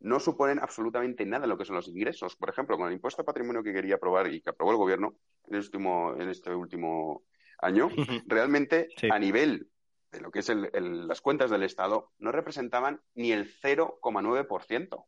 [0.00, 2.36] no suponen absolutamente nada lo que son los ingresos.
[2.36, 5.16] Por ejemplo, con el impuesto de patrimonio que quería aprobar y que aprobó el gobierno
[5.46, 7.24] en, este último, en este último
[7.58, 7.88] año,
[8.26, 9.68] realmente a nivel
[10.12, 15.04] de lo que es las cuentas del Estado no representaban ni el 0,9%.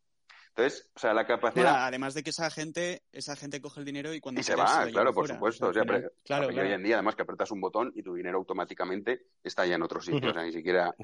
[0.57, 1.87] Entonces, o sea, la capacidad.
[1.87, 4.41] además de que esa gente, esa gente coge el dinero y cuando.
[4.41, 5.71] Y se va, claro, por supuesto.
[6.25, 9.77] claro, hoy en día, además, que apretas un botón y tu dinero automáticamente está ya
[9.77, 10.31] en otro sitio.
[10.31, 10.95] O sea, ni siquiera.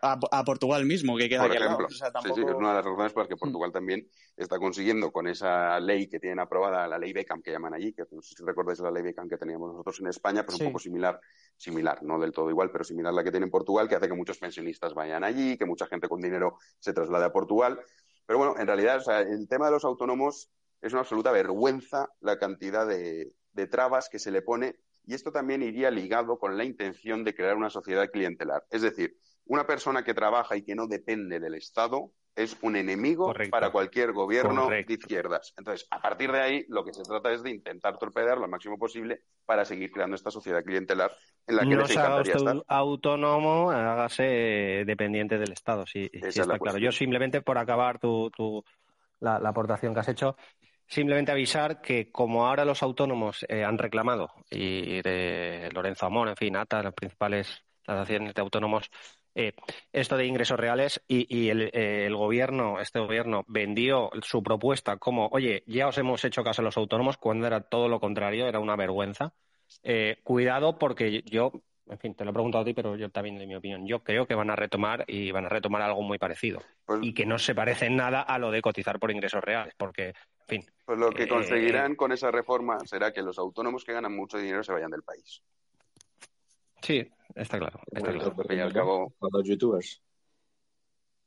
[0.00, 1.88] A, Portugal mismo, que queda por ejemplo.
[1.88, 1.96] Sí,
[2.34, 3.38] sí, es una de las razones por las que mm.
[3.38, 7.74] Portugal también está consiguiendo con esa ley que tienen aprobada, la ley Beckham que llaman
[7.74, 10.60] allí, que no sé si recordáis la ley Beckham que teníamos nosotros en España, pues
[10.60, 11.20] un poco similar,
[11.56, 14.08] similar, no del todo igual, pero similar a la que tiene en Portugal, que hace
[14.08, 17.80] que muchos pensionistas vayan allí, que mucha gente con dinero se traslade a Portugal.
[18.28, 20.50] Pero bueno, en realidad, el tema de los autónomos
[20.82, 23.32] es una absoluta vergüenza la cantidad de,
[23.70, 24.76] trabas que se le pone
[25.06, 28.66] y esto también iría ligado con la intención de crear una sociedad clientelar.
[28.70, 33.34] Es decir, una persona que trabaja y que no depende del Estado es un enemigo
[33.50, 35.52] para cualquier gobierno de izquierdas.
[35.58, 38.78] Entonces, a partir de ahí, lo que se trata es de intentar torpedear lo máximo
[38.78, 41.10] posible para seguir creando esta sociedad clientelar
[41.48, 45.84] en la que no se haga usted autónomo, hágase dependiente del Estado.
[45.84, 46.78] Sí, está claro.
[46.78, 48.30] Yo simplemente, por acabar tu,
[49.18, 50.36] la, aportación que has hecho,
[50.86, 56.36] simplemente avisar que como ahora los autónomos eh, han reclamado, y de Lorenzo Amón, en
[56.36, 58.90] fin, ATA, las principales asociaciones de autónomos,
[59.40, 59.54] eh,
[59.92, 65.62] esto de ingresos reales y, eh, el, gobierno, este gobierno, vendió su propuesta como, oye,
[65.68, 68.74] ya os hemos hecho caso a los autónomos cuando era todo lo contrario, era una
[68.74, 69.32] vergüenza.
[69.84, 71.52] Eh, cuidado porque yo,
[71.86, 74.02] en fin, te lo he preguntado a ti, pero yo también de mi opinión, yo
[74.02, 77.24] creo que van a retomar y van a retomar algo muy parecido pues y que
[77.24, 80.66] no se parece en nada a lo de cotizar por ingresos reales, porque, en fin.
[80.84, 84.64] Pues lo que conseguirán con esa reforma será que los autónomos que ganan mucho dinero
[84.64, 85.44] se vayan del país.
[86.82, 87.80] Sí, está claro.
[87.90, 89.12] Está claro.
[89.32, 90.02] los youtubers.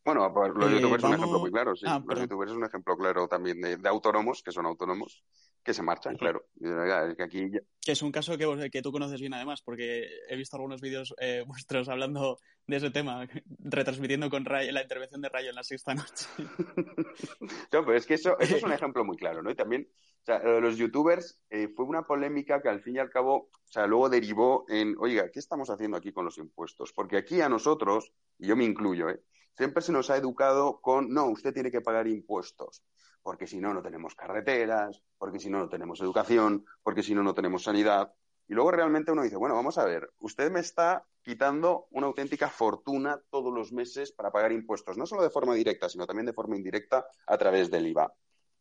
[0.03, 1.85] Bueno, pues, los youtubers es un ejemplo muy claro, sí.
[1.87, 5.23] Ah, los youtubers es un ejemplo claro también de, autónomos, que son autónomos,
[5.63, 6.45] que se marchan, claro.
[6.59, 7.51] que, aquí
[7.81, 11.13] que es un caso que, que, tú conoces bien además, porque he visto algunos vídeos
[11.19, 13.27] eh, vuestros hablando de ese tema,
[13.59, 16.25] retransmitiendo con la intervención de Rayo en la sexta noche.
[17.71, 19.51] no, pero es que eso, eso es un ejemplo muy claro, ¿no?
[19.51, 19.87] Y también
[20.21, 23.71] o sea, los youtubers eh, fue una polémica que al fin y al cabo, o
[23.71, 26.93] sea, luego derivó en, oiga, ¿qué estamos haciendo aquí con los impuestos?
[26.93, 29.19] Porque aquí a nosotros, y yo me incluyo, ¿eh?
[29.55, 32.83] Siempre se nos ha educado con, no, usted tiene que pagar impuestos,
[33.21, 37.23] porque si no, no tenemos carreteras, porque si no, no tenemos educación, porque si no,
[37.23, 38.13] no tenemos sanidad.
[38.47, 42.49] Y luego realmente uno dice, bueno, vamos a ver, usted me está quitando una auténtica
[42.49, 46.33] fortuna todos los meses para pagar impuestos, no solo de forma directa, sino también de
[46.33, 48.13] forma indirecta a través del IVA.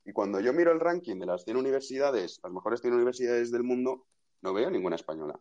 [0.05, 3.65] Y cuando yo miro el ranking de las 100 universidades, las mejores 100 universidades del
[3.65, 4.07] mundo,
[4.43, 5.39] no veo ninguna española.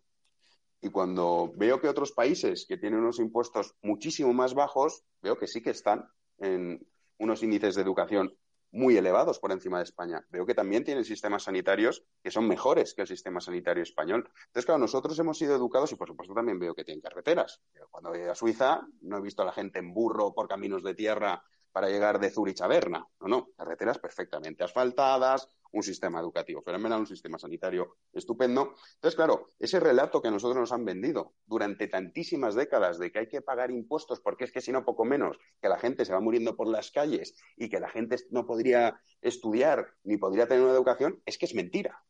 [0.82, 5.48] Y cuando veo que otros países que tienen unos impuestos muchísimo más bajos, veo que
[5.48, 6.08] sí que están
[6.38, 6.88] en
[7.18, 8.34] unos índices de educación
[8.72, 10.26] muy elevados por encima de España.
[10.30, 14.30] Veo que también tienen sistemas sanitarios que son mejores que el sistema sanitario español.
[14.48, 17.62] Entonces, claro, nosotros hemos sido educados y, por supuesto, también veo que tienen carreteras.
[17.90, 20.94] Cuando voy a Suiza, no he visto a la gente en burro por caminos de
[20.94, 23.06] tierra para llegar de Zurich a Berna.
[23.20, 28.76] No, no, carreteras perfectamente asfaltadas, un sistema educativo fenomenal, un sistema sanitario estupendo.
[28.96, 33.20] Entonces, claro, ese relato que a nosotros nos han vendido durante tantísimas décadas de que
[33.20, 36.14] hay que pagar impuestos porque es que si no poco menos que la gente se
[36.14, 40.64] va muriendo por las calles y que la gente no podría estudiar ni podría tener
[40.64, 42.04] una educación, es que es mentira.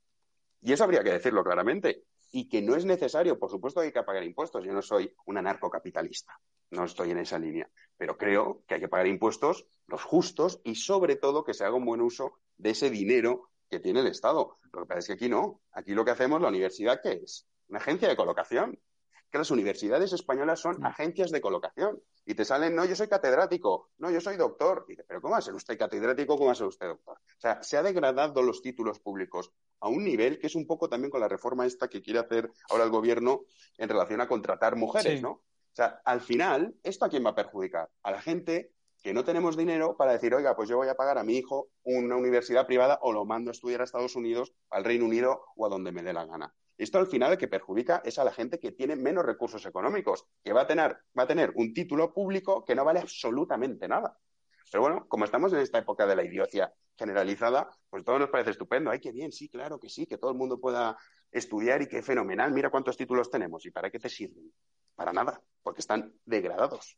[0.62, 2.06] Y eso habría que decirlo claramente.
[2.32, 4.64] Y que no es necesario, por supuesto, hay que pagar impuestos.
[4.64, 6.40] Yo no soy un anarcocapitalista
[6.72, 7.70] no estoy en esa línea.
[7.98, 11.76] Pero creo que hay que pagar impuestos, los justos, y sobre todo que se haga
[11.76, 14.58] un buen uso de ese dinero que tiene el Estado.
[14.72, 15.62] Lo que pasa es que aquí no.
[15.72, 17.48] Aquí lo que hacemos, la universidad, ¿qué es?
[17.68, 18.80] Una agencia de colocación.
[19.32, 22.02] Que las universidades españolas son agencias de colocación.
[22.26, 24.86] Y te salen, no, yo soy catedrático, no, yo soy doctor.
[24.88, 26.36] Y dice, pero ¿cómo va a ser usted catedrático?
[26.36, 27.18] ¿Cómo va a ser usted doctor?
[27.18, 30.90] O sea, se ha degradado los títulos públicos a un nivel que es un poco
[30.90, 33.42] también con la reforma esta que quiere hacer ahora el gobierno
[33.78, 35.32] en relación a contratar mujeres, ¿no?
[35.32, 37.90] O sea, al final, ¿esto a quién va a perjudicar?
[38.04, 41.18] A la gente que no tenemos dinero para decir, oiga, pues yo voy a pagar
[41.18, 44.84] a mi hijo una universidad privada o lo mando a estudiar a Estados Unidos, al
[44.84, 46.54] Reino Unido o a donde me dé la gana.
[46.80, 50.26] Esto al final el que perjudica es a la gente que tiene menos recursos económicos,
[50.42, 54.18] que va a tener, va a tener un título público que no vale absolutamente nada.
[54.72, 58.52] Pero bueno, como estamos en esta época de la idiocia generalizada, pues todo nos parece
[58.52, 58.92] estupendo.
[58.92, 60.98] Ay, qué bien, sí, claro que sí, que todo el mundo pueda
[61.30, 62.54] estudiar y qué fenomenal.
[62.54, 64.50] Mira cuántos títulos tenemos y para qué te sirven.
[64.96, 66.98] Para nada, porque están degradados.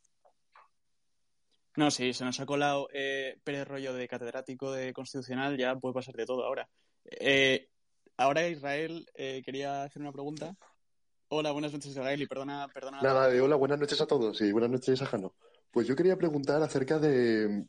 [1.75, 5.95] No, sí, se nos ha colado eh, Pérez Rollo de catedrático de Constitucional, ya puede
[5.95, 6.69] pasar de todo ahora.
[7.05, 7.70] Eh,
[8.21, 10.55] ahora Israel eh, quería hacer una pregunta.
[11.29, 13.01] Hola, buenas noches Israel y perdona, perdona.
[13.01, 15.33] Nada, hola, buenas noches a todos y buenas noches a Jano.
[15.71, 17.65] Pues yo quería preguntar acerca de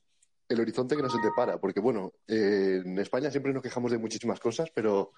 [0.49, 4.71] el horizonte que nos depara, porque bueno, en España siempre nos quejamos de muchísimas cosas,
[4.75, 5.13] pero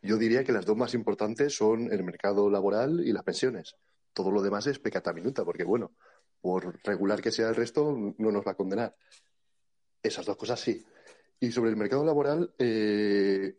[0.00, 3.76] yo diría que las dos más importantes son el mercado laboral y las pensiones.
[4.14, 5.92] Todo lo demás es pecata minuta, porque bueno,
[6.40, 8.96] por regular que sea el resto, no nos va a condenar.
[10.02, 10.82] Esas dos cosas sí.
[11.40, 13.56] Y sobre el mercado laboral, eh,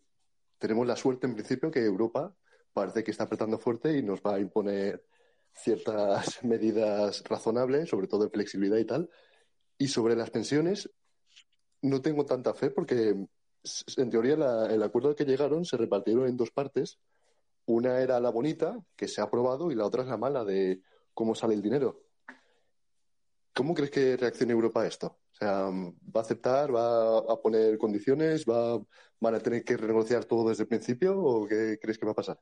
[0.61, 2.35] tenemos la suerte en principio que Europa
[2.71, 5.03] parece que está apretando fuerte y nos va a imponer
[5.53, 9.09] ciertas medidas razonables, sobre todo de flexibilidad y tal.
[9.79, 10.89] Y sobre las pensiones,
[11.81, 13.15] no tengo tanta fe porque,
[13.97, 14.35] en teoría,
[14.69, 16.99] el acuerdo al que llegaron se repartieron en dos partes.
[17.65, 20.81] Una era la bonita, que se ha aprobado, y la otra es la mala, de
[21.15, 22.03] cómo sale el dinero.
[23.55, 25.20] ¿Cómo crees que reaccione Europa a esto?
[25.41, 28.81] ¿Va a aceptar, va a poner condiciones, va,
[29.19, 32.15] van a tener que renegociar todo desde el principio o qué crees que va a
[32.15, 32.39] pasar?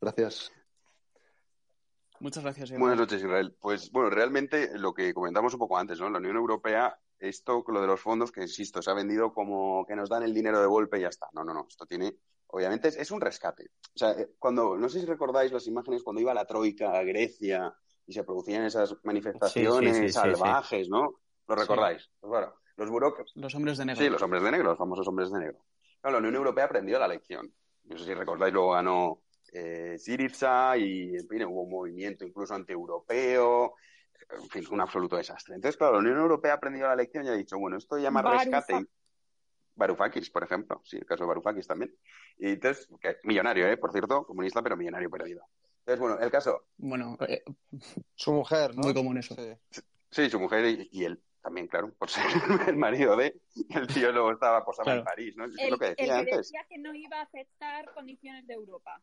[0.00, 0.52] Gracias.
[2.20, 2.66] Muchas gracias.
[2.66, 2.80] Israel.
[2.80, 3.56] Buenas noches, Israel.
[3.60, 6.10] Pues bueno, realmente lo que comentamos un poco antes, ¿no?
[6.10, 9.94] La Unión Europea, esto, lo de los fondos, que insisto, se ha vendido como que
[9.94, 11.28] nos dan el dinero de golpe y ya está.
[11.32, 11.66] No, no, no.
[11.68, 12.16] Esto tiene,
[12.48, 13.70] obviamente, es, un rescate.
[13.94, 17.04] O sea, eh, cuando, no sé si recordáis las imágenes cuando iba la Troika a
[17.04, 17.72] Grecia
[18.06, 21.20] y se producían esas manifestaciones salvajes, ¿no?
[21.48, 22.10] ¿Lo recordáis?
[22.20, 23.32] Pues bueno, los burócratas.
[23.34, 24.02] Los hombres de negro.
[24.02, 25.64] Sí, los hombres de negro, los famosos hombres de negro.
[26.02, 27.52] la Unión Europea aprendió la lección.
[27.84, 29.22] No sé si recordáis, luego ganó
[29.52, 33.74] eh, Syriza y, en fin, hubo un movimiento incluso antieuropeo.
[34.30, 35.54] En fin, un absoluto desastre.
[35.54, 38.20] Entonces, claro, la Unión Europea ha aprendido la lección y ha dicho, bueno, esto llama
[38.20, 38.86] rescate.
[39.74, 41.94] Varoufakis, por ejemplo, sí, el caso de Varoufakis también.
[42.36, 42.88] Y entonces,
[43.22, 43.76] millonario, ¿eh?
[43.76, 45.46] por cierto, comunista, pero millonario perdido.
[45.78, 46.66] Entonces, bueno, el caso.
[46.76, 47.42] Bueno, eh,
[48.14, 48.82] su mujer, ¿no?
[48.82, 49.34] Muy común eso.
[50.10, 52.24] Sí, su mujer y, él también, claro, por ser
[52.68, 53.40] el marido de.
[53.70, 55.44] El tío luego estaba posado en París, ¿no?
[55.44, 56.36] Es lo que decía antes.
[56.36, 59.00] decía que no iba a aceptar condiciones de Europa.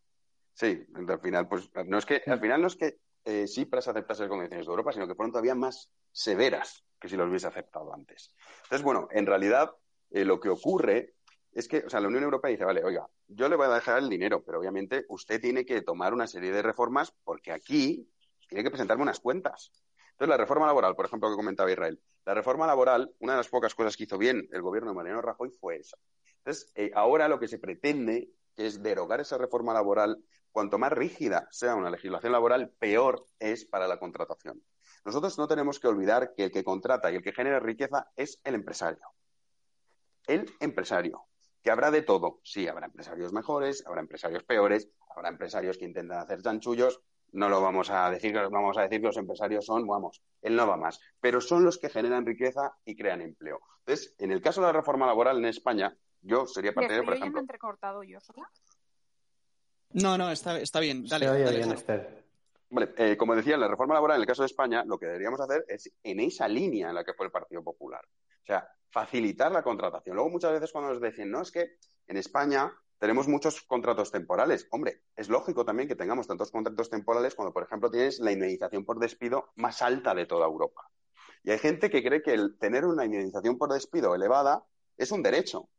[0.53, 4.23] Sí, al final, pues no es que, al final no es que eh, Cipras aceptase
[4.23, 7.93] las condiciones de Europa, sino que fueron todavía más severas que si los hubiese aceptado
[7.93, 8.33] antes.
[8.63, 9.75] Entonces, bueno, en realidad
[10.11, 11.15] eh, lo que ocurre
[11.51, 13.99] es que, o sea, la Unión Europea dice, vale, oiga, yo le voy a dejar
[13.99, 18.07] el dinero, pero obviamente usted tiene que tomar una serie de reformas porque aquí
[18.47, 19.71] tiene que presentarme unas cuentas.
[20.15, 23.49] Entonces, la reforma laboral, por ejemplo, que comentaba Israel, la reforma laboral, una de las
[23.49, 25.97] pocas cosas que hizo bien el gobierno de Mariano Rajoy fue esa.
[26.37, 30.23] Entonces, eh, ahora lo que se pretende es derogar esa reforma laboral.
[30.53, 34.63] Cuanto más rígida sea una legislación laboral, peor es para la contratación.
[35.03, 38.39] Nosotros no tenemos que olvidar que el que contrata y el que genera riqueza es
[38.45, 39.05] el empresario.
[40.27, 41.27] El empresario
[41.61, 42.39] que habrá de todo.
[42.43, 47.01] Sí, habrá empresarios mejores, habrá empresarios peores, habrá empresarios que intentan hacer chanchullos.
[47.31, 50.67] No lo vamos a decir, vamos a decir que los empresarios son, vamos, él no
[50.67, 53.59] va más, pero son los que generan riqueza y crean empleo.
[53.79, 57.39] Entonces, en el caso de la reforma laboral en España, yo sería partidario, por ejemplo.
[57.39, 58.49] entrecortado yo sola?
[59.91, 61.05] No, no, está, está bien.
[61.05, 61.27] Dale,
[62.69, 65.05] Vale, eh, como decía, en la reforma laboral, en el caso de España, lo que
[65.05, 68.01] deberíamos hacer es en esa línea en la que fue el Partido Popular.
[68.03, 70.15] O sea, facilitar la contratación.
[70.15, 71.77] Luego muchas veces cuando nos dicen, no, es que
[72.07, 74.67] en España tenemos muchos contratos temporales.
[74.71, 78.85] Hombre, es lógico también que tengamos tantos contratos temporales cuando, por ejemplo, tienes la indemnización
[78.85, 80.89] por despido más alta de toda Europa.
[81.43, 84.65] Y hay gente que cree que el tener una indemnización por despido elevada
[84.97, 85.69] es un derecho.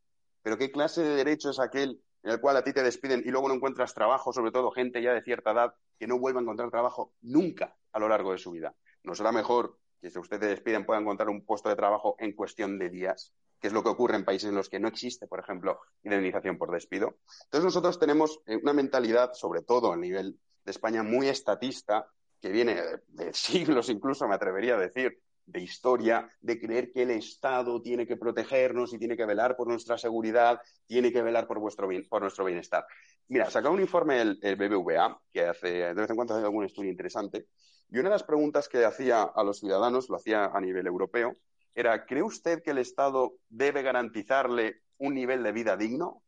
[0.43, 3.31] Pero ¿qué clase de derecho es aquel en el cual a ti te despiden y
[3.31, 6.43] luego no encuentras trabajo, sobre todo gente ya de cierta edad que no vuelva a
[6.43, 8.77] encontrar trabajo nunca a lo largo de su vida?
[9.03, 12.79] ¿No será mejor que si ustedes despiden puedan encontrar un puesto de trabajo en cuestión
[12.79, 15.41] de días, que es lo que ocurre en países en los que no existe, por
[15.41, 17.19] ejemplo, indemnización por despido.
[17.45, 22.07] Entonces nosotros tenemos eh, una mentalidad, sobre todo a nivel de España, muy estatista,
[22.41, 27.13] que viene de siglos incluso, me atrevería a decir, de historia, de creer que el
[27.13, 31.61] Estado tiene que protegernos y tiene que velar por nuestra seguridad, tiene que velar por,
[31.61, 32.85] vuestro por nuestro bienestar.
[33.29, 36.65] Mira, sacó un informe el, el, BBVA, que hace, de vez en cuando hace algún
[36.65, 37.47] estudio interesante,
[37.89, 41.35] y una de las preguntas que hacía a los ciudadanos, lo hacía a nivel europeo,
[41.75, 46.23] era, ¿cree usted que el Estado debe garantizarle un nivel de vida digno?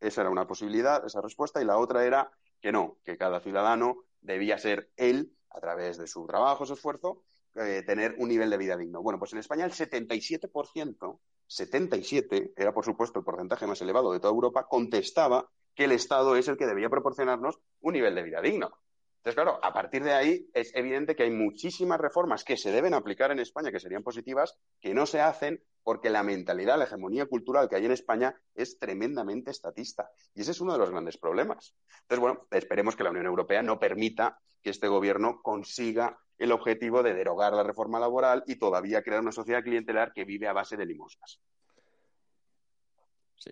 [0.00, 2.30] Esa era una posibilidad, esa respuesta, y la otra era
[2.60, 7.24] que no, que cada ciudadano debía ser él, a través de su trabajo, su esfuerzo,
[7.54, 9.02] eh, tener un nivel de vida digno.
[9.02, 14.20] Bueno, pues en España el 77%, 77, era por supuesto el porcentaje más elevado de
[14.20, 18.40] toda Europa, contestaba que el Estado es el que debía proporcionarnos un nivel de vida
[18.40, 18.70] digno.
[19.22, 22.92] Entonces, claro, a partir de ahí es evidente que hay muchísimas reformas que se deben
[22.92, 27.26] aplicar en España, que serían positivas, que no se hacen porque la mentalidad, la hegemonía
[27.26, 30.10] cultural que hay en España es tremendamente estatista.
[30.34, 31.76] Y ese es uno de los grandes problemas.
[32.00, 37.04] Entonces, bueno, esperemos que la Unión Europea no permita que este gobierno consiga el objetivo
[37.04, 40.76] de derogar la reforma laboral y todavía crear una sociedad clientelar que vive a base
[40.76, 41.38] de limosnas.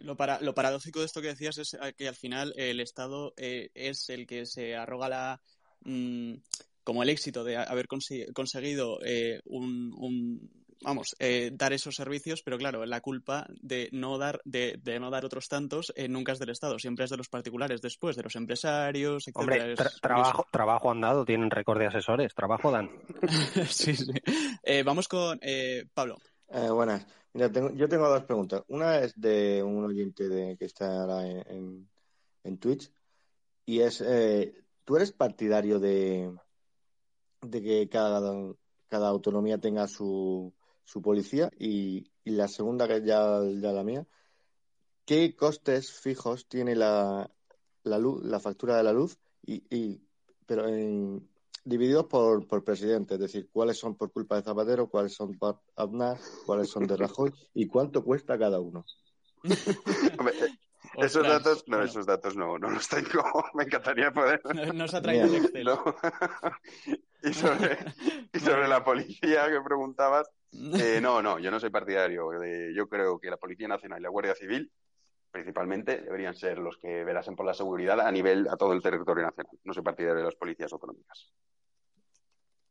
[0.01, 4.09] Lo, lo paradójico de esto que decías es que al final el Estado eh, es
[4.09, 5.41] el que se arroga la,
[5.83, 6.35] mm,
[6.83, 10.51] como el éxito de haber conseguido eh, un,
[10.83, 15.11] vamos, eh, dar esos servicios, pero claro, la culpa de no dar, de, de no
[15.11, 18.23] dar otros tantos eh, nunca es del Estado, siempre es de los particulares, después de
[18.23, 19.37] los empresarios, etc.
[19.37, 22.91] Hombre, tra trabajo, trabajo han dado, tienen récord de asesores, trabajo dan.
[23.69, 24.13] sí, sí.
[24.85, 25.41] vamos con
[25.95, 26.19] Pablo.
[26.49, 27.07] buenas.
[27.33, 28.63] Mira, tengo, yo tengo dos preguntas.
[28.69, 31.91] Una es de un oyente de, que está ahora en, en,
[32.45, 32.91] en Twitch
[33.67, 34.05] y es,
[34.85, 36.33] ¿tú eres partidario de,
[37.43, 38.21] de que cada,
[38.89, 40.53] cada autonomía tenga su,
[40.91, 44.05] su policía y, y, la segunda, que es ya, ya la mía,
[45.05, 47.31] ¿qué costes fijos tiene la,
[47.85, 50.03] la luz, la factura de la luz y, y
[50.47, 51.29] pero en,
[51.65, 55.61] divididos por, por presidente, es decir, cuáles son por culpa de Zapatero, cuáles son por
[55.77, 58.85] Aznar, cuáles son de Rajoy y cuánto cuesta cada uno.
[60.97, 63.23] Esos datos, no, esos datos no, no los tengo.
[63.55, 64.43] Me encantaría poder.
[64.75, 65.65] No, se ha traído el Excel.
[65.65, 65.85] No.
[67.23, 67.79] y, sobre,
[68.33, 72.31] y sobre la policía que preguntabas, eh, no, no, yo no soy partidario.
[72.31, 74.71] De, yo creo que la Policía Nacional y la Guardia Civil,
[75.31, 79.25] principalmente, deberían ser los que velasen por la seguridad a nivel, a todo el territorio
[79.25, 79.59] nacional.
[79.65, 81.31] No soy partidario de las policías autonómicas.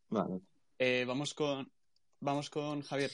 [0.09, 0.41] Vale.
[0.77, 1.71] Eh, vamos con,
[2.19, 3.11] vamos con Javier.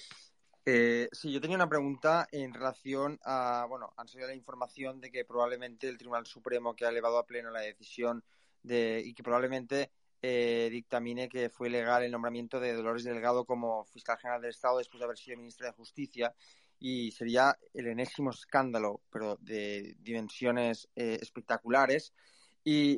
[0.67, 5.11] Eh, sí, yo tenía una pregunta en relación a, bueno, han salido la información de
[5.11, 8.23] que probablemente el Tribunal Supremo que ha elevado a pleno la decisión
[8.63, 9.91] de, y que probablemente
[10.27, 14.79] eh, dictamine que fue legal el nombramiento de Dolores Delgado como fiscal general del Estado
[14.79, 16.33] después de haber sido ministra de Justicia
[16.79, 22.11] y sería el enésimo escándalo, pero de dimensiones eh, espectaculares.
[22.63, 22.97] Y,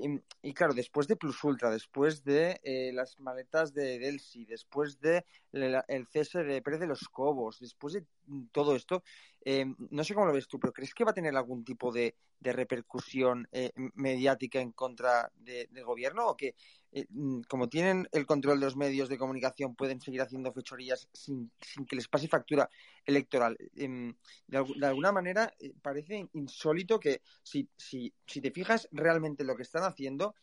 [0.53, 5.25] claro, después de Plus Ultra, después de eh, las maletas de Delsi, después de
[5.63, 8.05] el, el cese de Pérez de los Cobos, después de
[8.51, 9.03] todo esto,
[9.45, 11.91] eh, no sé cómo lo ves tú, pero ¿crees que va a tener algún tipo
[11.91, 16.27] de, de repercusión eh, mediática en contra de, del gobierno?
[16.27, 16.55] ¿O que,
[16.91, 17.05] eh,
[17.47, 21.51] como tienen el control de los medios de comunicación, pueden seguir haciendo fechorías sin,
[21.87, 22.69] que les pase factura
[23.05, 23.57] electoral?
[23.75, 24.15] Em,
[24.47, 29.55] de, alguna manera, eh, parece insólito que si, si, si te fijas realmente en lo
[29.55, 30.35] que están haciendo,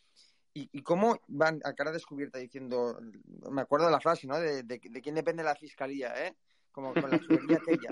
[0.54, 2.98] y, y, cómo van a cara descubierta diciendo,
[3.50, 4.38] me acuerdo de la frase, ¿no?
[4.38, 6.36] De, quién depende la fiscalía, ¿eh?
[6.70, 7.90] Como con la tubería aquella.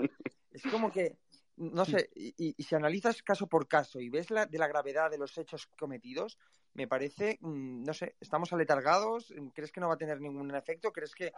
[0.51, 1.17] Es como que,
[1.57, 5.11] no sé, y, y, si analizas caso por caso y ves la, de la gravedad
[5.11, 6.37] de los hechos cometidos,
[6.73, 10.91] me parece, mm, no sé, estamos aletargados, ¿crees que no va a tener ningún efecto?
[10.91, 11.31] ¿Crees que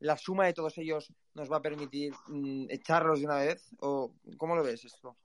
[0.00, 3.68] la suma de todos ellos nos va a permitir mm, echarlos de una vez?
[3.80, 5.16] ¿O cómo lo ves esto?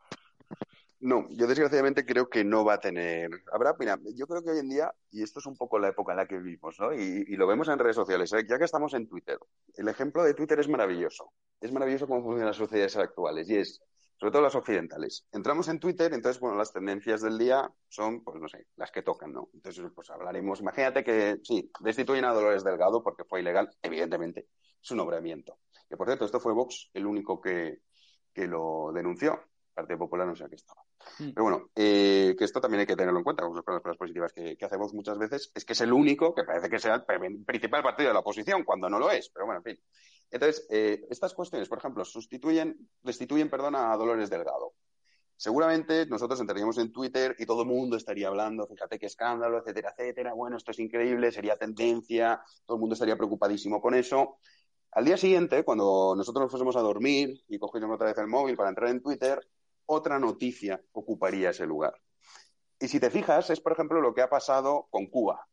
[1.05, 3.29] No, yo desgraciadamente creo que no va a tener.
[3.51, 6.13] Habrá, mira, yo creo que hoy en día, y esto es un poco la época
[6.13, 6.93] en la que vivimos, ¿no?
[6.93, 8.45] Y, y lo vemos en redes sociales, ¿eh?
[8.47, 9.37] ya que estamos en Twitter.
[9.75, 11.33] El ejemplo de Twitter es maravilloso.
[11.59, 13.49] Es maravilloso cómo funcionan las sociedades actuales.
[13.49, 13.81] Y es,
[14.17, 15.27] sobre todo las occidentales.
[15.33, 19.01] Entramos en Twitter, entonces, bueno, las tendencias del día son, pues no sé, las que
[19.01, 19.49] tocan, ¿no?
[19.53, 20.61] Entonces, pues hablaremos.
[20.61, 24.47] Imagínate que, sí, destituyen a Dolores Delgado porque fue ilegal, evidentemente,
[24.79, 25.59] su nombramiento.
[25.89, 27.79] Que por cierto, esto fue Vox el único que,
[28.33, 29.41] que lo denunció.
[29.73, 30.81] Partido Popular no sé a qué estaba.
[31.19, 31.31] Mm.
[31.33, 34.31] Pero bueno, eh, que esto también hay que tenerlo en cuenta, con las cosas positivas
[34.33, 37.43] que, que, hacemos muchas veces, es que es el único que parece que sea el
[37.45, 39.29] principal partido de la oposición, cuando no lo es.
[39.29, 39.85] Pero bueno, en fin.
[40.33, 44.73] Entonces, eh, estas cuestiones, por ejemplo, sustituyen, destituyen, perdón, a Dolores Delgado.
[45.35, 49.93] Seguramente nosotros entraríamos en Twitter y todo el mundo estaría hablando, fíjate qué escándalo, etcétera,
[49.95, 50.33] etcétera.
[50.33, 54.37] Bueno, esto es increíble, sería tendencia, todo el mundo estaría preocupadísimo con eso.
[54.91, 58.55] Al día siguiente, cuando nosotros nos fuésemos a dormir y cogiéramos otra vez el móvil
[58.55, 59.39] para entrar en Twitter,
[59.85, 61.93] otra noticia ocuparía ese lugar.
[62.79, 65.47] Y si te fijas, es por ejemplo lo que ha pasado con Cuba.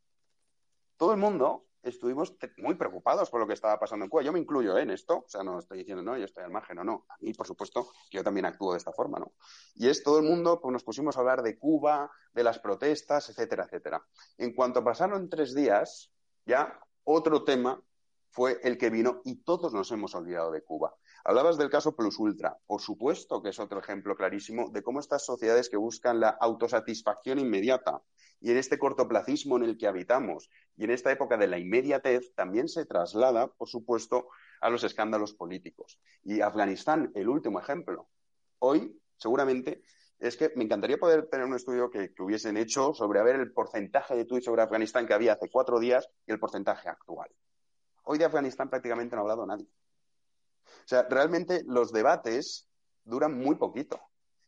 [0.96, 4.22] Todo el mundo estuvimos muy preocupados por lo que estaba pasando en Cuba.
[4.22, 6.76] Yo me incluyo en esto, o sea, no estoy diciendo, no, yo estoy al margen,
[6.76, 7.06] no, no.
[7.08, 9.32] A mí, por supuesto, yo también actúo de esta forma, ¿no?
[9.74, 13.30] Y es todo el mundo, pues nos pusimos a hablar de Cuba, de las protestas,
[13.30, 14.04] etcétera, etcétera.
[14.36, 16.12] En cuanto pasaron tres días,
[16.44, 17.82] ya otro tema
[18.30, 20.94] fue el que vino y todos nos hemos olvidado de Cuba.
[21.30, 22.58] Hablabas del caso Plus Ultra.
[22.66, 27.38] Por supuesto que es otro ejemplo clarísimo de cómo estas sociedades que buscan la autosatisfacción
[27.38, 28.02] inmediata
[28.40, 32.34] y en este cortoplacismo en el que habitamos y en esta época de la inmediatez
[32.34, 34.26] también se traslada, por supuesto,
[34.60, 36.00] a los escándalos políticos.
[36.24, 38.08] Y Afganistán, el último ejemplo.
[38.58, 39.84] Hoy, seguramente,
[40.18, 44.24] es que me encantaría poder tener un estudio que, hubiesen hecho sobre el porcentaje de
[44.24, 47.30] tweets sobre Afganistán que había hace cuatro días y el porcentaje actual.
[48.02, 49.68] Hoy de Afganistán prácticamente no ha hablado nadie.
[50.90, 52.66] O sea, realmente los debates
[53.04, 54.00] duran muy poquito.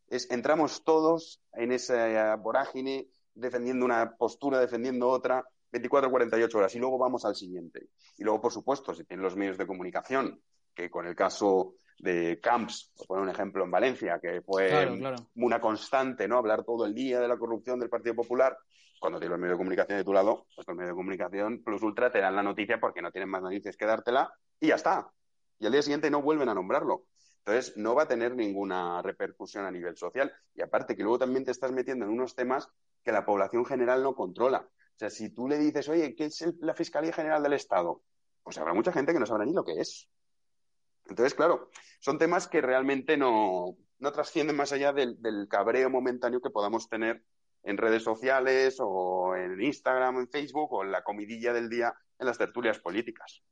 [0.09, 6.81] Es, entramos todos en esa vorágine defendiendo una postura, defendiendo otra, 24 48 horas y
[6.81, 7.91] luego vamos al siguiente.
[8.19, 10.43] Y luego, por supuesto, si tienen los medios de comunicación,
[10.75, 14.97] que con el caso de Camps, por poner un ejemplo en Valencia, que fue Claro,
[14.97, 15.17] claro.
[15.37, 16.39] una constante, ¿no?
[16.39, 18.59] Hablar todo el día de la corrupción del Partido Popular.
[18.99, 21.83] Cuando tienes los medios de comunicación de tu lado, pues los medios de comunicación plus
[21.85, 24.29] ultra te dan la noticia porque no tienen más noticias que dártela
[24.59, 25.09] y ya está.
[25.63, 27.07] Y al día siguiente no vuelven a nombrarlo.
[27.39, 30.35] Entonces, no va a tener ninguna repercusión a nivel social.
[30.57, 32.69] Y aparte que luego también te estás metiendo en unos temas
[33.05, 34.69] que la población general no controla.
[34.69, 38.03] O sea, si tú le dices, oye, ¿qué es la Fiscalía General del Estado?
[38.43, 40.09] Pues habrá mucha gente que no sabrá ni lo que es.
[41.07, 41.71] Entonces, claro,
[42.01, 46.89] son temas que realmente no, no trascienden más allá del, del cabreo momentáneo que podamos
[46.89, 47.23] tener
[47.63, 52.27] en redes sociales o en Instagram, en Facebook o en la comidilla del día en
[52.27, 53.45] las tertulias políticas.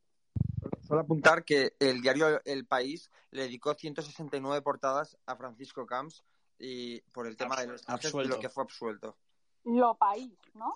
[0.91, 6.21] Solo apuntar que el diario El País le dedicó 169 portadas a Francisco Camps
[6.59, 9.15] y por el tema de los lo que fue absuelto.
[9.63, 10.73] Lo país, ¿no?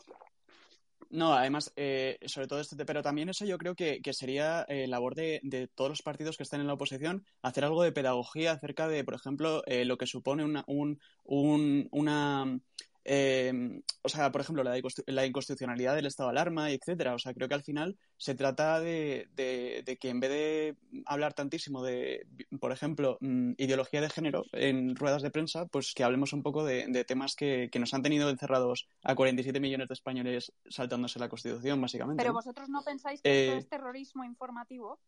[1.10, 4.88] No, además, eh, sobre todo este, pero también eso yo creo que, que sería eh,
[4.88, 8.54] labor de, de todos los partidos que están en la oposición, hacer algo de pedagogía
[8.54, 12.58] acerca de, por ejemplo, eh, lo que supone una, un, un- una,
[13.06, 14.78] eh, o sea, por ejemplo, la,
[15.08, 17.14] la inconstitucionalidad del estado de alarma, y etcétera.
[17.14, 20.76] O sea, creo que al final se trata de, de- de que en vez de
[21.06, 22.26] hablar tantísimo de,
[22.60, 26.66] por ejemplo, mm, ideología de género en ruedas de prensa, pues que hablemos un poco
[26.66, 31.20] de, de temas que, que nos han tenido encerrados a 47 millones de españoles saltándose
[31.20, 32.22] la Constitución, básicamente.
[32.22, 35.00] Pero vosotros no pensáis que esto Eh, es terrorismo informativo.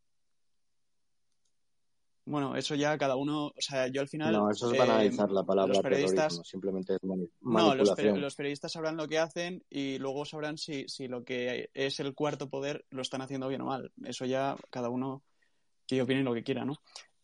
[2.28, 4.34] Bueno, eso ya cada uno, o sea, yo al final...
[4.34, 7.00] No, eso es eh, banalizar la palabra los periodistas, simplemente es
[7.42, 12.02] No, los periodistas sabrán lo que hacen y luego sabrán si, si lo que es
[12.02, 13.94] el cuarto poder lo están haciendo bien o mal.
[14.04, 15.24] Eso ya cada uno
[15.88, 16.76] que opine lo que quiera, ¿no?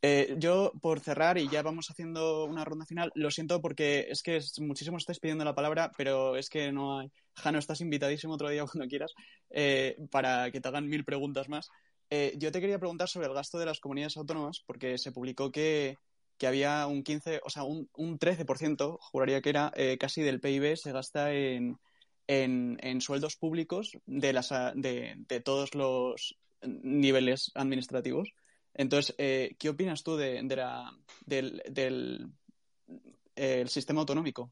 [0.01, 4.21] Eh, yo, por cerrar, y ya vamos haciendo una ronda final, lo siento porque es
[4.21, 7.11] que es, muchísimo estáis pidiendo la palabra, pero es que no hay.
[7.35, 9.13] Jano, estás invitadísimo otro día cuando quieras
[9.49, 11.69] eh, para que te hagan mil preguntas más.
[12.09, 15.51] Eh, yo te quería preguntar sobre el gasto de las comunidades autónomas, porque se publicó
[15.51, 15.97] que,
[16.37, 20.39] que había un 15, o sea, un, un 13%, juraría que era, eh, casi del
[20.39, 21.79] PIB se gasta en,
[22.27, 28.33] en, en sueldos públicos de, las, de, de todos los niveles administrativos.
[28.73, 30.91] Entonces, eh, ¿qué opinas tú de, la,
[31.25, 32.31] del, del
[33.35, 34.51] el sistema autonómico?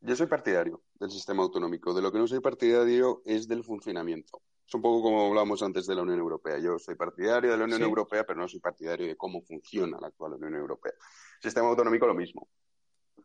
[0.00, 1.94] Yo soy partidario del sistema autonómico.
[1.94, 4.42] De lo que no soy partidario es del funcionamiento.
[4.66, 6.58] Es un poco como hablábamos antes de la Unión Europea.
[6.58, 7.84] Yo soy partidario de la Unión Sí.
[7.84, 10.92] Europea, pero no soy partidario de cómo funciona la actual Unión Europea.
[11.40, 12.48] Sistema autonómico lo mismo.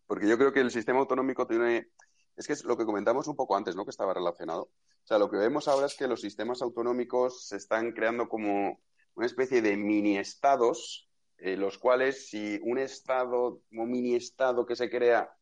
[0.06, 1.90] Porque yo creo que el sistema autonómico tiene...
[2.36, 3.86] Es que es lo que comentamos un poco antes, ¿no?
[3.86, 4.64] Que estaba relacionado.
[5.04, 8.80] O sea, lo que vemos ahora es que los sistemas autonómicos se están creando como
[9.16, 14.76] una especie de mini estados, eh, los cuales si un estado, un mini estado que
[14.76, 15.36] se crea,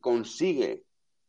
[0.00, 0.84] consigue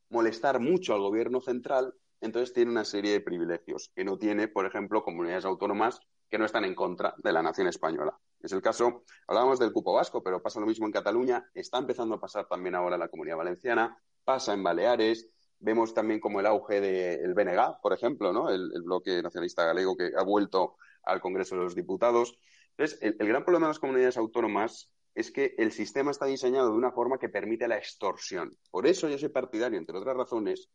[0.09, 4.65] molestar mucho al gobierno central, entonces tiene una serie de privilegios que no tiene, por
[4.65, 5.99] ejemplo, comunidades autónomas
[6.29, 8.17] que no están en contra de la nación española.
[8.41, 12.15] Es el caso, hablábamos del cupo vasco, pero pasa lo mismo en Cataluña, está empezando
[12.15, 15.29] a pasar también ahora en la comunidad valenciana, pasa en Baleares,
[15.59, 18.49] vemos también como el auge del BNG, por ejemplo, ¿no?
[18.49, 22.37] el, el bloque nacionalista galego que ha vuelto al Congreso de los Diputados.
[22.71, 26.69] Entonces, el, el gran problema de las comunidades autónomas es que el sistema está diseñado
[26.69, 28.55] de una forma que permite la extorsión.
[28.69, 30.69] Por eso yo soy partidario, entre otras razones,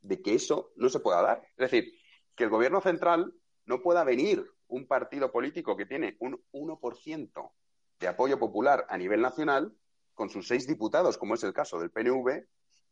[0.00, 1.42] de que eso no se pueda dar.
[1.56, 1.92] Es decir,
[2.34, 7.52] que el gobierno central no pueda venir un partido político que tiene un 1%
[7.98, 9.76] de apoyo popular a nivel nacional,
[10.14, 12.46] con sus seis diputados, como es el caso del PNV,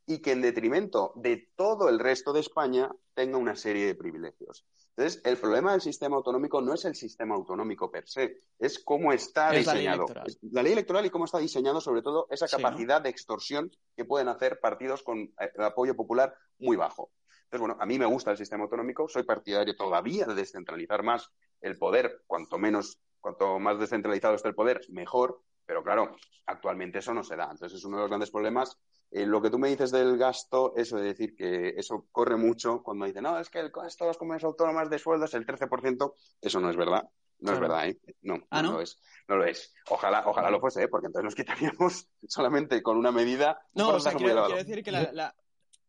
[0.09, 4.65] y que en detrimento de todo el resto de España tenga una serie de privilegios.
[4.97, 9.13] Entonces, el problema del sistema autonómico no es el sistema autonómico per se, es cómo
[9.13, 10.07] está Es la ley diseñado.
[10.51, 12.63] la ley electoral y cómo está diseñado, sobre todo, esa Sí, ¿no?
[12.63, 17.11] capacidad de extorsión que pueden hacer partidos con eh, apoyo popular muy bajo.
[17.45, 21.31] Entonces, bueno, a mí me gusta el sistema autonómico, soy partidario todavía de descentralizar más
[21.61, 26.17] el poder, cuanto menos, cuanto más descentralizado esté el poder, mejor, pero claro,
[26.47, 27.51] actualmente eso no se da.
[27.51, 28.79] Entonces, es uno de los grandes problemas.
[29.11, 32.83] Eh, lo que tú me dices del gasto, eso de decir que eso corre mucho
[32.83, 35.45] cuando dicen, no, es que el gasto de las comunidades autónomas de sueldos es el
[35.47, 37.03] 13%, eso no es verdad.
[37.41, 37.75] No es Claro.
[37.75, 37.99] verdad, ¿eh?
[38.23, 38.75] No, Ah, no, ¿no?
[38.77, 38.99] lo es.
[39.29, 39.75] No lo es.
[39.91, 40.89] Ojalá, ojalá lo fuese, ¿eh?
[40.89, 41.35] porque entonces nos
[41.77, 45.35] quitaríamos solamente con una medida No, o sea, quiero, quiero decir que la, la-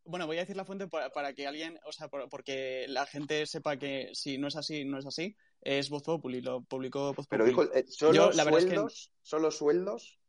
[0.09, 3.05] Bueno, voy a decir la fuente para, para que alguien, o sea, por- porque la
[3.05, 5.35] gente sepa que si no es así, no es así.
[5.61, 9.11] Es Voz Populi, lo publicó Voz Pero dijo, eh, ¿solo verdad es que- sueldos?
[9.21, 10.19] ¿Solo sueldos?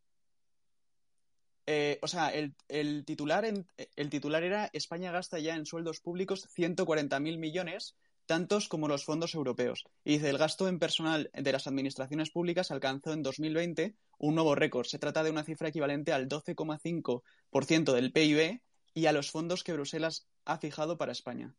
[1.66, 3.66] Eh, o sea, el, el titular en-
[3.96, 7.96] el titular era España gasta ya en sueldos públicos 140.000 millones,
[8.26, 9.84] tantos como los fondos europeos.
[10.04, 14.54] Y dice, el gasto en personal de las administraciones públicas alcanzó en 2020 un nuevo
[14.54, 14.86] récord.
[14.86, 18.60] Se trata de una cifra equivalente al 12,5% del PIB
[18.94, 21.54] y a los fondos que Bruselas ha fijado para España.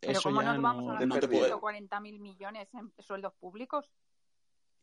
[0.00, 3.90] Pero ¿cómo nos vamos a los 140 mil millones en sueldos públicos?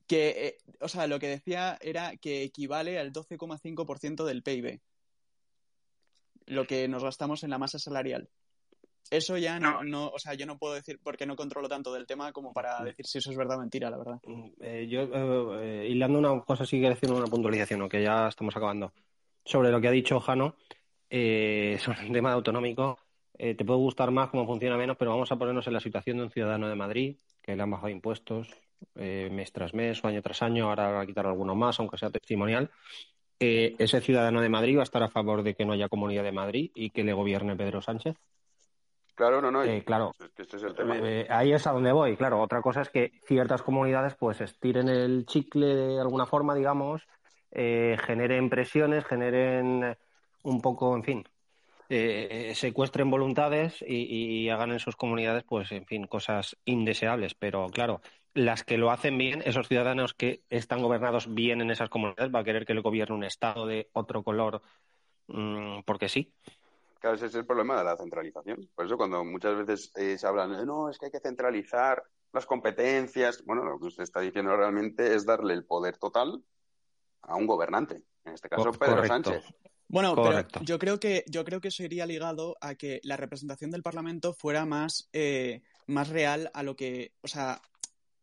[0.07, 4.81] Que, eh, o sea, lo que decía era que equivale al 12,5% del PIB,
[6.47, 8.29] lo que nos gastamos en la masa salarial.
[9.11, 12.07] Eso ya no, no, o sea, yo no puedo decir porque no controlo tanto del
[12.07, 14.19] tema como para decir si eso es verdad o mentira, la verdad.
[14.59, 15.01] Eh, yo,
[15.59, 17.89] eh, hilando una cosa, sí que decir una puntualización, ¿no?
[17.89, 18.93] que ya estamos acabando.
[19.45, 20.55] Sobre lo que ha dicho Jano,
[21.09, 22.97] eh, sobre el tema de autonómico,
[23.37, 26.17] eh, te puede gustar más cómo funciona menos, pero vamos a ponernos en la situación
[26.17, 28.47] de un ciudadano de Madrid que le han bajado impuestos
[28.95, 31.97] eh, mes tras mes o año tras año, ahora va a quitar alguno más, aunque
[31.97, 32.69] sea testimonial.
[33.39, 36.23] Eh, ese ciudadano de Madrid va a estar a favor de que no haya comunidad
[36.23, 38.15] de Madrid y que le gobierne Pedro Sánchez.
[39.15, 39.63] Claro, no, no.
[39.63, 40.11] Eh, claro.
[40.19, 40.97] Este es el tema.
[40.97, 42.41] Eh, ahí es a donde voy, claro.
[42.41, 47.07] Otra cosa es que ciertas comunidades pues estiren el chicle de alguna forma, digamos,
[47.51, 49.95] eh, generen presiones, generen
[50.43, 51.23] un poco, en fin,
[51.89, 57.35] eh, secuestren voluntades y, y hagan en sus comunidades, pues, en fin, cosas indeseables.
[57.35, 58.01] Pero claro,
[58.33, 62.39] las que lo hacen bien, esos ciudadanos que están gobernados bien en esas comunidades, va
[62.39, 64.61] a querer que le gobierne un Estado de otro color,
[65.27, 66.33] mm, porque sí.
[67.03, 68.69] Claro, ese es el problema de la centralización.
[68.73, 72.01] Por eso cuando muchas veces eh, se hablan de no, es que hay que centralizar
[72.31, 76.41] las competencias, bueno, lo que usted está diciendo realmente es darle el poder total
[77.23, 79.31] a un gobernante, en este caso Co- Pedro correcto.
[79.31, 79.43] Sánchez.
[79.89, 80.59] Bueno, Correcto.
[80.61, 83.83] pero yo creo que yo creo que eso iría ligado a que la representación del
[83.83, 87.61] Parlamento fuera más eh, más real a lo que, o sea,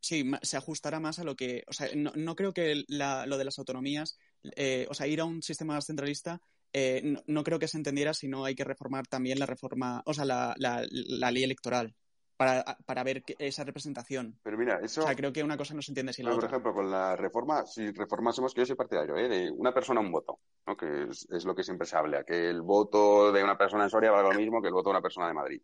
[0.00, 3.36] sí, se ajustara más a lo que, o sea, no, no creo que la- lo
[3.36, 4.18] de las autonomías,
[4.56, 6.40] eh, o sea, ir a un sistema más centralista,
[6.72, 10.02] eh, no, no creo que se entendiera si no hay que reformar también la reforma,
[10.06, 11.94] o sea, la, la, la ley electoral
[12.36, 14.38] para, para ver que- esa representación.
[14.42, 16.38] Pero mira, eso, O sea, creo que una cosa no se entiende sin la por
[16.38, 16.48] otra.
[16.48, 19.28] ejemplo, con la reforma, si reformásemos, que yo soy partidario, ¿eh?
[19.28, 20.76] de una persona, un voto, ¿no?
[20.76, 23.90] que es, es lo que siempre se habla, que el voto de una persona en
[23.90, 25.62] Soria valga lo mismo que el voto de una persona de Madrid.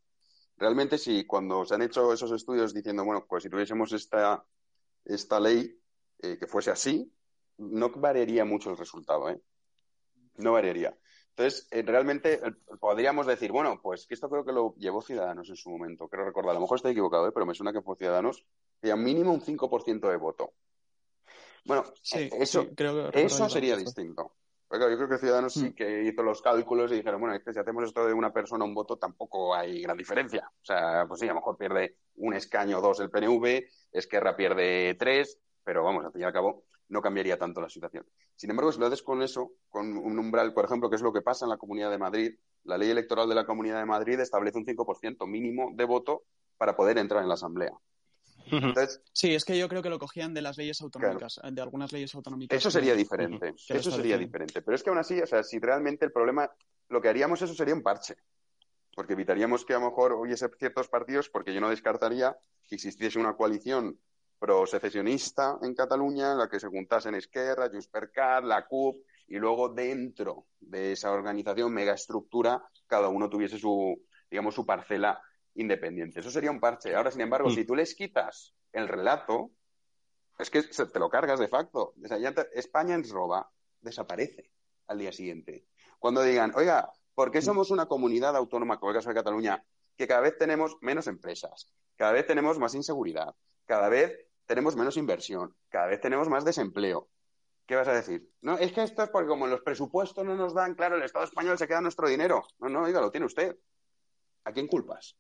[0.58, 4.44] Realmente, sí, cuando se han hecho esos estudios diciendo, bueno, pues si tuviésemos esta,
[5.04, 5.78] esta ley
[6.20, 7.12] eh, que fuese así,
[7.58, 9.40] no variaría mucho el resultado, ¿eh?
[10.38, 10.96] No variaría.
[11.30, 15.50] Entonces, eh, realmente eh, podríamos decir, bueno, pues que esto creo que lo llevó Ciudadanos
[15.50, 17.32] en su momento, creo recordar, a lo mejor estoy equivocado, ¿eh?
[17.32, 18.46] pero me suena que fue Ciudadanos,
[18.80, 20.54] que a mínimo un 5% de voto.
[21.66, 24.32] Bueno, Sí, eh, eso, sí, creo que recuerdo eso sería distinto.
[24.68, 25.74] Porque yo creo que Ciudadanos sí Mm.
[25.74, 28.64] que hizo los cálculos y dijeron, bueno, es que si hacemos esto de una persona
[28.64, 30.50] un voto tampoco hay gran diferencia.
[30.62, 34.34] O sea, pues sí, a lo mejor pierde un escaño o dos el PNV, Esquerra
[34.34, 38.06] pierde tres, pero vamos, al fin y al cabo no cambiaría tanto la situación.
[38.36, 41.12] Sin embargo, si lo haces con eso, con un umbral, por ejemplo, que es lo
[41.12, 42.34] que pasa en la Comunidad de Madrid,
[42.64, 46.24] la ley electoral de la Comunidad de Madrid establece un 5% mínimo de voto
[46.56, 47.72] para poder entrar en la Asamblea.
[48.50, 51.92] Entonces, Sí, es que yo creo que lo cogían de las leyes autonómicas, de algunas
[51.92, 52.56] leyes autonómicas.
[52.56, 53.54] Eso que- sería diferente.
[53.68, 54.62] Eso sería diferente.
[54.62, 56.50] Pero es que aún así, o sea, si realmente el problema,
[56.88, 58.16] lo que haríamos eso sería un parche.
[58.94, 62.36] Porque evitaríamos que a lo mejor hubiese ciertos partidos, porque yo no descartaría
[62.68, 63.98] que existiese una coalición
[64.38, 69.36] pro-secesionista en Cataluña, en la que se juntasen Esquerra, Junts per Cat, la CUP, y
[69.36, 74.00] luego dentro de esa organización, megaestructura, cada uno tuviese su,
[74.30, 75.20] digamos, su parcela
[75.54, 76.20] independiente.
[76.20, 76.94] Eso sería un parche.
[76.94, 77.54] Ahora, sin embargo, Mm.
[77.54, 79.50] si tú les quitas el relato,
[80.38, 81.94] es que te lo cargas de facto.
[82.02, 83.50] O sea, ya te- España ens roba,
[83.80, 84.50] desaparece
[84.86, 85.66] al día siguiente.
[85.98, 89.64] Cuando digan, oiga, ¿por qué somos una comunidad autónoma, como el caso de Cataluña,
[89.96, 93.34] que cada vez tenemos menos empresas, cada vez tenemos más inseguridad,
[93.64, 97.08] cada vez tenemos menos inversión, cada vez tenemos más desempleo?
[97.66, 98.30] ¿Qué vas a decir?
[98.42, 101.24] No, es que esto es porque como los presupuestos no nos dan, claro, el Estado
[101.24, 102.46] español se queda nuestro dinero.
[102.60, 103.58] No, no, oiga, lo tiene usted.
[104.44, 105.16] ¿A quién culpas?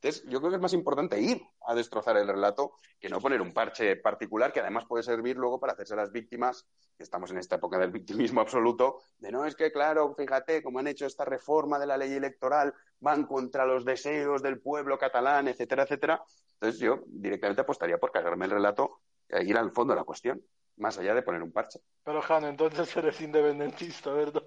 [0.00, 3.40] Entonces, yo creo que es más importante ir a destrozar el relato que no poner
[3.40, 7.38] un parche particular que además puede servir luego para hacerse las víctimas, que estamos en
[7.38, 11.24] esta época del victimismo absoluto, de no, es que claro, fíjate, como han hecho esta
[11.24, 16.22] reforma de la ley electoral, van contra los deseos del pueblo catalán, etcétera, etcétera.
[16.54, 20.40] Entonces, yo directamente apostaría por cargarme el relato e ir al fondo de la cuestión,
[20.76, 21.80] más allá de poner un parche.
[22.04, 24.44] Pero, Jano, entonces eres independentista, ¿verdad?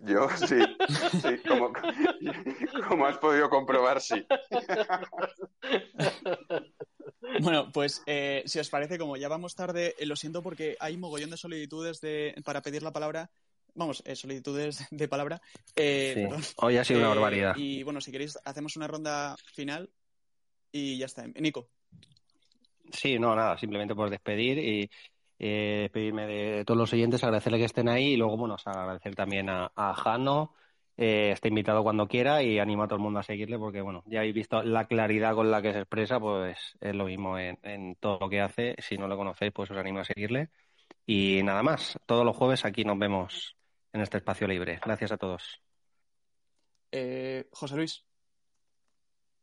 [0.00, 0.60] Yo sí,
[1.20, 1.72] sí, como,
[2.88, 4.24] como has podido comprobar, sí.
[7.40, 10.96] Bueno, pues eh, si os parece, como ya vamos tarde, eh, lo siento porque hay
[10.96, 13.30] mogollón de solicitudes de, para pedir la palabra.
[13.74, 15.40] Vamos, eh, solicitudes de palabra.
[15.74, 16.22] Eh, Sí.
[16.22, 16.42] perdón.
[16.56, 17.54] Hoy ha sido una barbaridad.
[17.56, 19.90] Y bueno, si queréis, hacemos una ronda final
[20.72, 21.26] y ya está.
[21.26, 21.68] Nico.
[22.92, 24.90] Sí, no, nada, simplemente por despedir y
[25.38, 28.72] eh, despedirme de todos los oyentes, agradecerle que estén ahí y luego, bueno, o sea,
[28.72, 30.54] agradecer también a, a Jano,
[30.96, 34.02] eh, está invitado cuando quiera y animo a todo el mundo a seguirle porque, bueno,
[34.06, 37.58] ya habéis visto la claridad con la que se expresa, pues es lo mismo en,
[37.62, 38.74] en todo lo que hace.
[38.78, 40.48] Si no lo conocéis, pues os animo a seguirle.
[41.04, 43.56] Y nada más, todos los jueves aquí nos vemos
[43.92, 44.80] en este espacio libre.
[44.84, 45.60] Gracias a todos.
[46.90, 48.04] Eh, José Luis.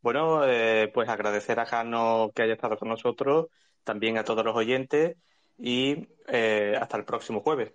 [0.02, 3.48] Bueno, eh, pues agradecer a Jano que haya estado con nosotros,
[3.84, 5.18] también a todos los oyentes
[5.58, 7.74] y eh, hasta el próximo jueves.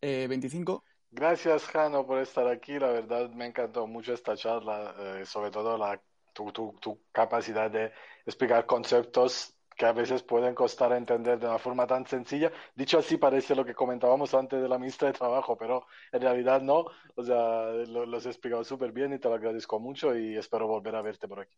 [0.00, 0.84] Eh, 25.
[1.10, 2.78] Gracias, Jano, por estar aquí.
[2.78, 6.00] La verdad me encantó mucho esta charla, eh, sobre todo la,
[6.32, 7.92] tu, tu, tu capacidad de
[8.26, 12.52] explicar conceptos que a veces pueden costar entender de una forma tan sencilla.
[12.74, 16.60] Dicho así, parece lo que comentábamos antes de la ministra de Trabajo, pero en realidad
[16.62, 16.86] no.
[17.14, 20.66] O sea, lo, los he explicado súper bien y te lo agradezco mucho y espero
[20.66, 21.56] volver a verte por aquí.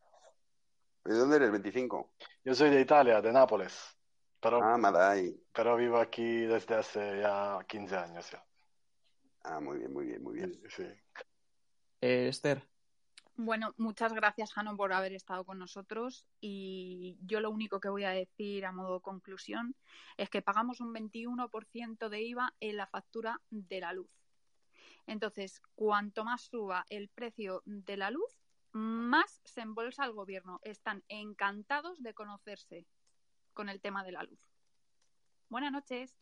[1.04, 2.12] ¿De dónde eres, 25?
[2.44, 3.96] Yo soy de Italia, de Nápoles,
[4.40, 5.38] pero, Ah, Madai.
[5.52, 8.30] pero vivo aquí desde hace ya 15 años.
[8.30, 8.44] Ya.
[9.42, 10.60] Ah, muy bien, muy bien, muy bien.
[10.70, 10.84] Sí.
[12.00, 12.66] Eh, Esther.
[13.36, 16.26] Bueno, muchas gracias, Jano, por haber estado con nosotros.
[16.40, 19.74] Y yo lo único que voy a decir a modo de conclusión
[20.16, 24.08] es que pagamos un 21% de IVA en la factura de la luz.
[25.06, 28.43] Entonces, cuanto más suba el precio de la luz,
[28.74, 30.60] más se embolsa el gobierno.
[30.64, 32.86] Están encantados de conocerse
[33.54, 34.40] con el tema de la luz.
[35.48, 36.12] Buenas noches.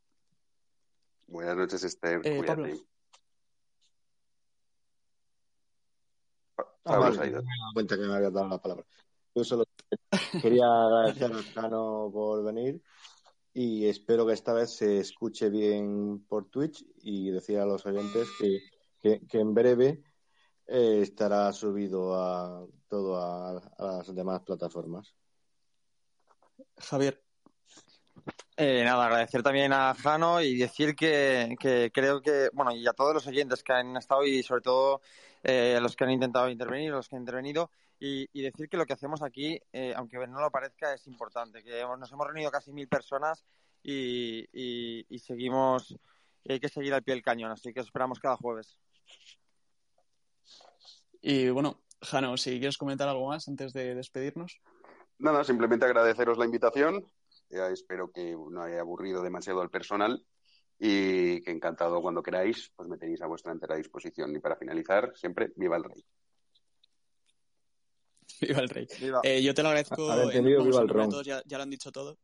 [1.26, 2.20] Buenas noches, Esther.
[2.24, 2.42] Eh.
[2.46, 2.68] Pablo.
[6.54, 7.36] Pa- Ah, Pablo vale, se ha ido.
[7.36, 8.84] no me he dado cuenta que me había dado la palabra.
[9.34, 9.64] Yo solo
[10.42, 12.82] quería agradecer a Jano por venir
[13.54, 18.28] y espero que esta vez se escuche bien por Twitch y decir a los oyentes
[18.38, 18.58] que,
[19.00, 20.02] que, que en breve
[20.72, 25.14] eh, estará subido a todo a, a las demás plataformas.
[26.78, 27.22] Javier.
[28.56, 32.92] Eh, nada, agradecer también a Jano y decir que, que creo que, bueno, y a
[32.92, 35.00] todos los oyentes que han estado y sobre todo
[35.42, 38.68] eh, a los que han intentado intervenir, a los que han intervenido, y, y decir
[38.68, 42.12] que lo que hacemos aquí, eh, aunque no lo parezca, es importante, que hemos- nos
[42.12, 43.44] hemos reunido casi mil personas
[43.82, 45.96] y, y- y seguimos,
[46.44, 48.78] y hay que seguir al pie del cañón, así que os esperamos cada jueves.
[51.22, 54.60] Y bueno, Jano, si quieres comentar algo más antes de despedirnos.
[55.18, 57.06] Nada, simplemente agradeceros la invitación.
[57.48, 60.24] Ya espero que no haya aburrido demasiado al personal
[60.78, 64.34] y que encantado cuando queráis, pues me tenéis a vuestra entera disposición.
[64.34, 66.04] Y para finalizar, siempre, viva el rey.
[68.40, 68.86] Viva el rey.
[69.00, 69.20] Viva.
[69.22, 70.10] Eh, yo te lo agradezco.
[70.10, 72.18] Haber en- entendido, vamos, viva en el todos, ya, ya lo han dicho todo.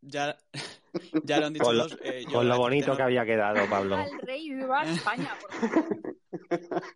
[0.00, 0.38] Ya,
[1.24, 2.00] ya lo han dicho Con lo, todos.
[2.04, 3.96] eh, yo con lo agradecerte bonito que había quedado, Pablo.
[3.96, 5.36] Viva el rey, viva España.
[5.40, 6.07] por favor.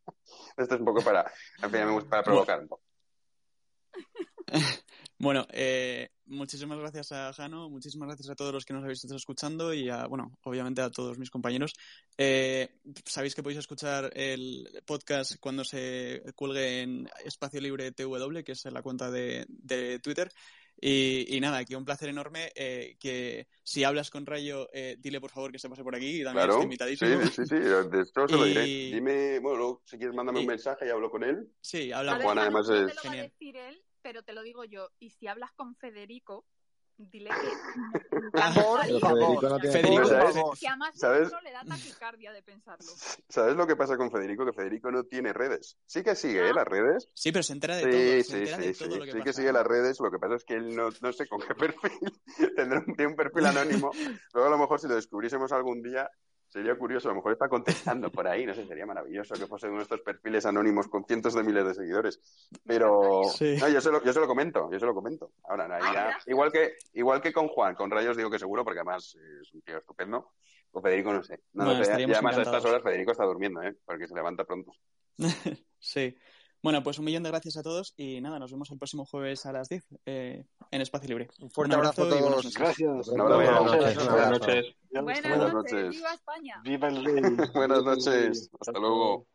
[0.56, 1.30] Esto es un poco para,
[1.62, 2.82] en fin, me gusta para provocar un poco.
[5.22, 9.18] Bueno, eh, muchísimas gracias a Jano, muchísimas gracias a todos los que nos habéis estado
[9.18, 11.74] escuchando y a, bueno, obviamente a todos mis compañeros.
[12.18, 18.50] Eh, sabéis que podéis escuchar el podcast cuando se cuelgue en Espacio Libre TW, que
[18.50, 20.28] es la cuenta de, de Twitter.
[20.80, 25.20] Y, y nada, aquí un placer enorme eh, que si hablas con Rayo, eh, dile
[25.20, 27.20] por favor que se pase por aquí y también Claro, está sí, invitadísimo.
[27.22, 28.64] sí, sí, sí, de esto se lo diré.
[28.66, 31.48] Y- Dime, bueno, luego, si quieres, mándame y- un mensaje y hablo con él.
[31.60, 32.18] Sí, A hablamos.
[32.18, 34.64] ver, Juan, además no es- te lo va a decir él, pero te lo digo
[34.64, 34.90] yo.
[34.98, 36.46] Y si hablas con Federico,
[36.96, 40.36] dile que Ah, Pero Federico no tiene Federico, ¿Sabes?
[40.60, 41.32] Que a más de ¿Sabes?
[41.42, 42.90] le da taquicardia de pensarlo.
[43.28, 44.44] ¿Sabes lo que pasa con Federico?
[44.46, 45.76] Que Federico no tiene redes.
[45.86, 46.54] Sí que sigue, ¿eh?
[46.54, 47.08] Las redes.
[47.14, 48.00] Sí, pero se entera de Sí, todo.
[48.00, 50.10] Se sí, entera sí, de sí, todo lo que sí que sigue las redes, lo
[50.10, 52.22] que pasa es que él no, no sé con qué perfil,
[52.56, 53.90] tendrá un, tiene un perfil anónimo,
[54.32, 56.10] luego a lo mejor si lo descubriésemos algún día
[56.52, 59.68] sería curioso, a lo mejor está contestando por ahí, no sé, sería maravilloso que fuese
[59.68, 62.20] uno de estos perfiles anónimos con cientos de miles de seguidores,
[62.66, 63.56] pero Sí.
[63.58, 66.18] no, yo se lo, yo se lo comento, yo se lo comento, ahora no, ya-
[66.26, 69.62] igual que igual que con Juan, con Rayos digo que seguro, porque además es un
[69.62, 70.32] tío estupendo,
[70.70, 73.74] con Federico no sé, no, Bueno, y además a estas horas Federico está durmiendo, ¿eh?
[73.86, 74.72] porque se levanta pronto.
[75.84, 76.16] Sí.
[76.62, 79.44] Bueno, pues un millón de gracias a todos y nada, nos vemos el próximo jueves
[79.46, 81.28] a las 10 eh, en Espacio Libre.
[81.40, 82.44] Un fuerte Un abrazo a abrazo y buenas todos.
[82.44, 82.58] noches.
[82.58, 83.08] Gracias.
[83.08, 83.36] Un abrazo.
[83.36, 83.96] Buenas Buenas noches.
[83.96, 84.08] noches.
[84.08, 84.30] Abrazo.
[84.30, 84.76] noches.
[84.92, 85.28] Buenas está.
[85.28, 85.90] Buenas noches, noches.
[85.96, 86.60] viva España.
[86.64, 87.22] Viva el rey.
[87.52, 89.26] Buenas noches, hasta luego.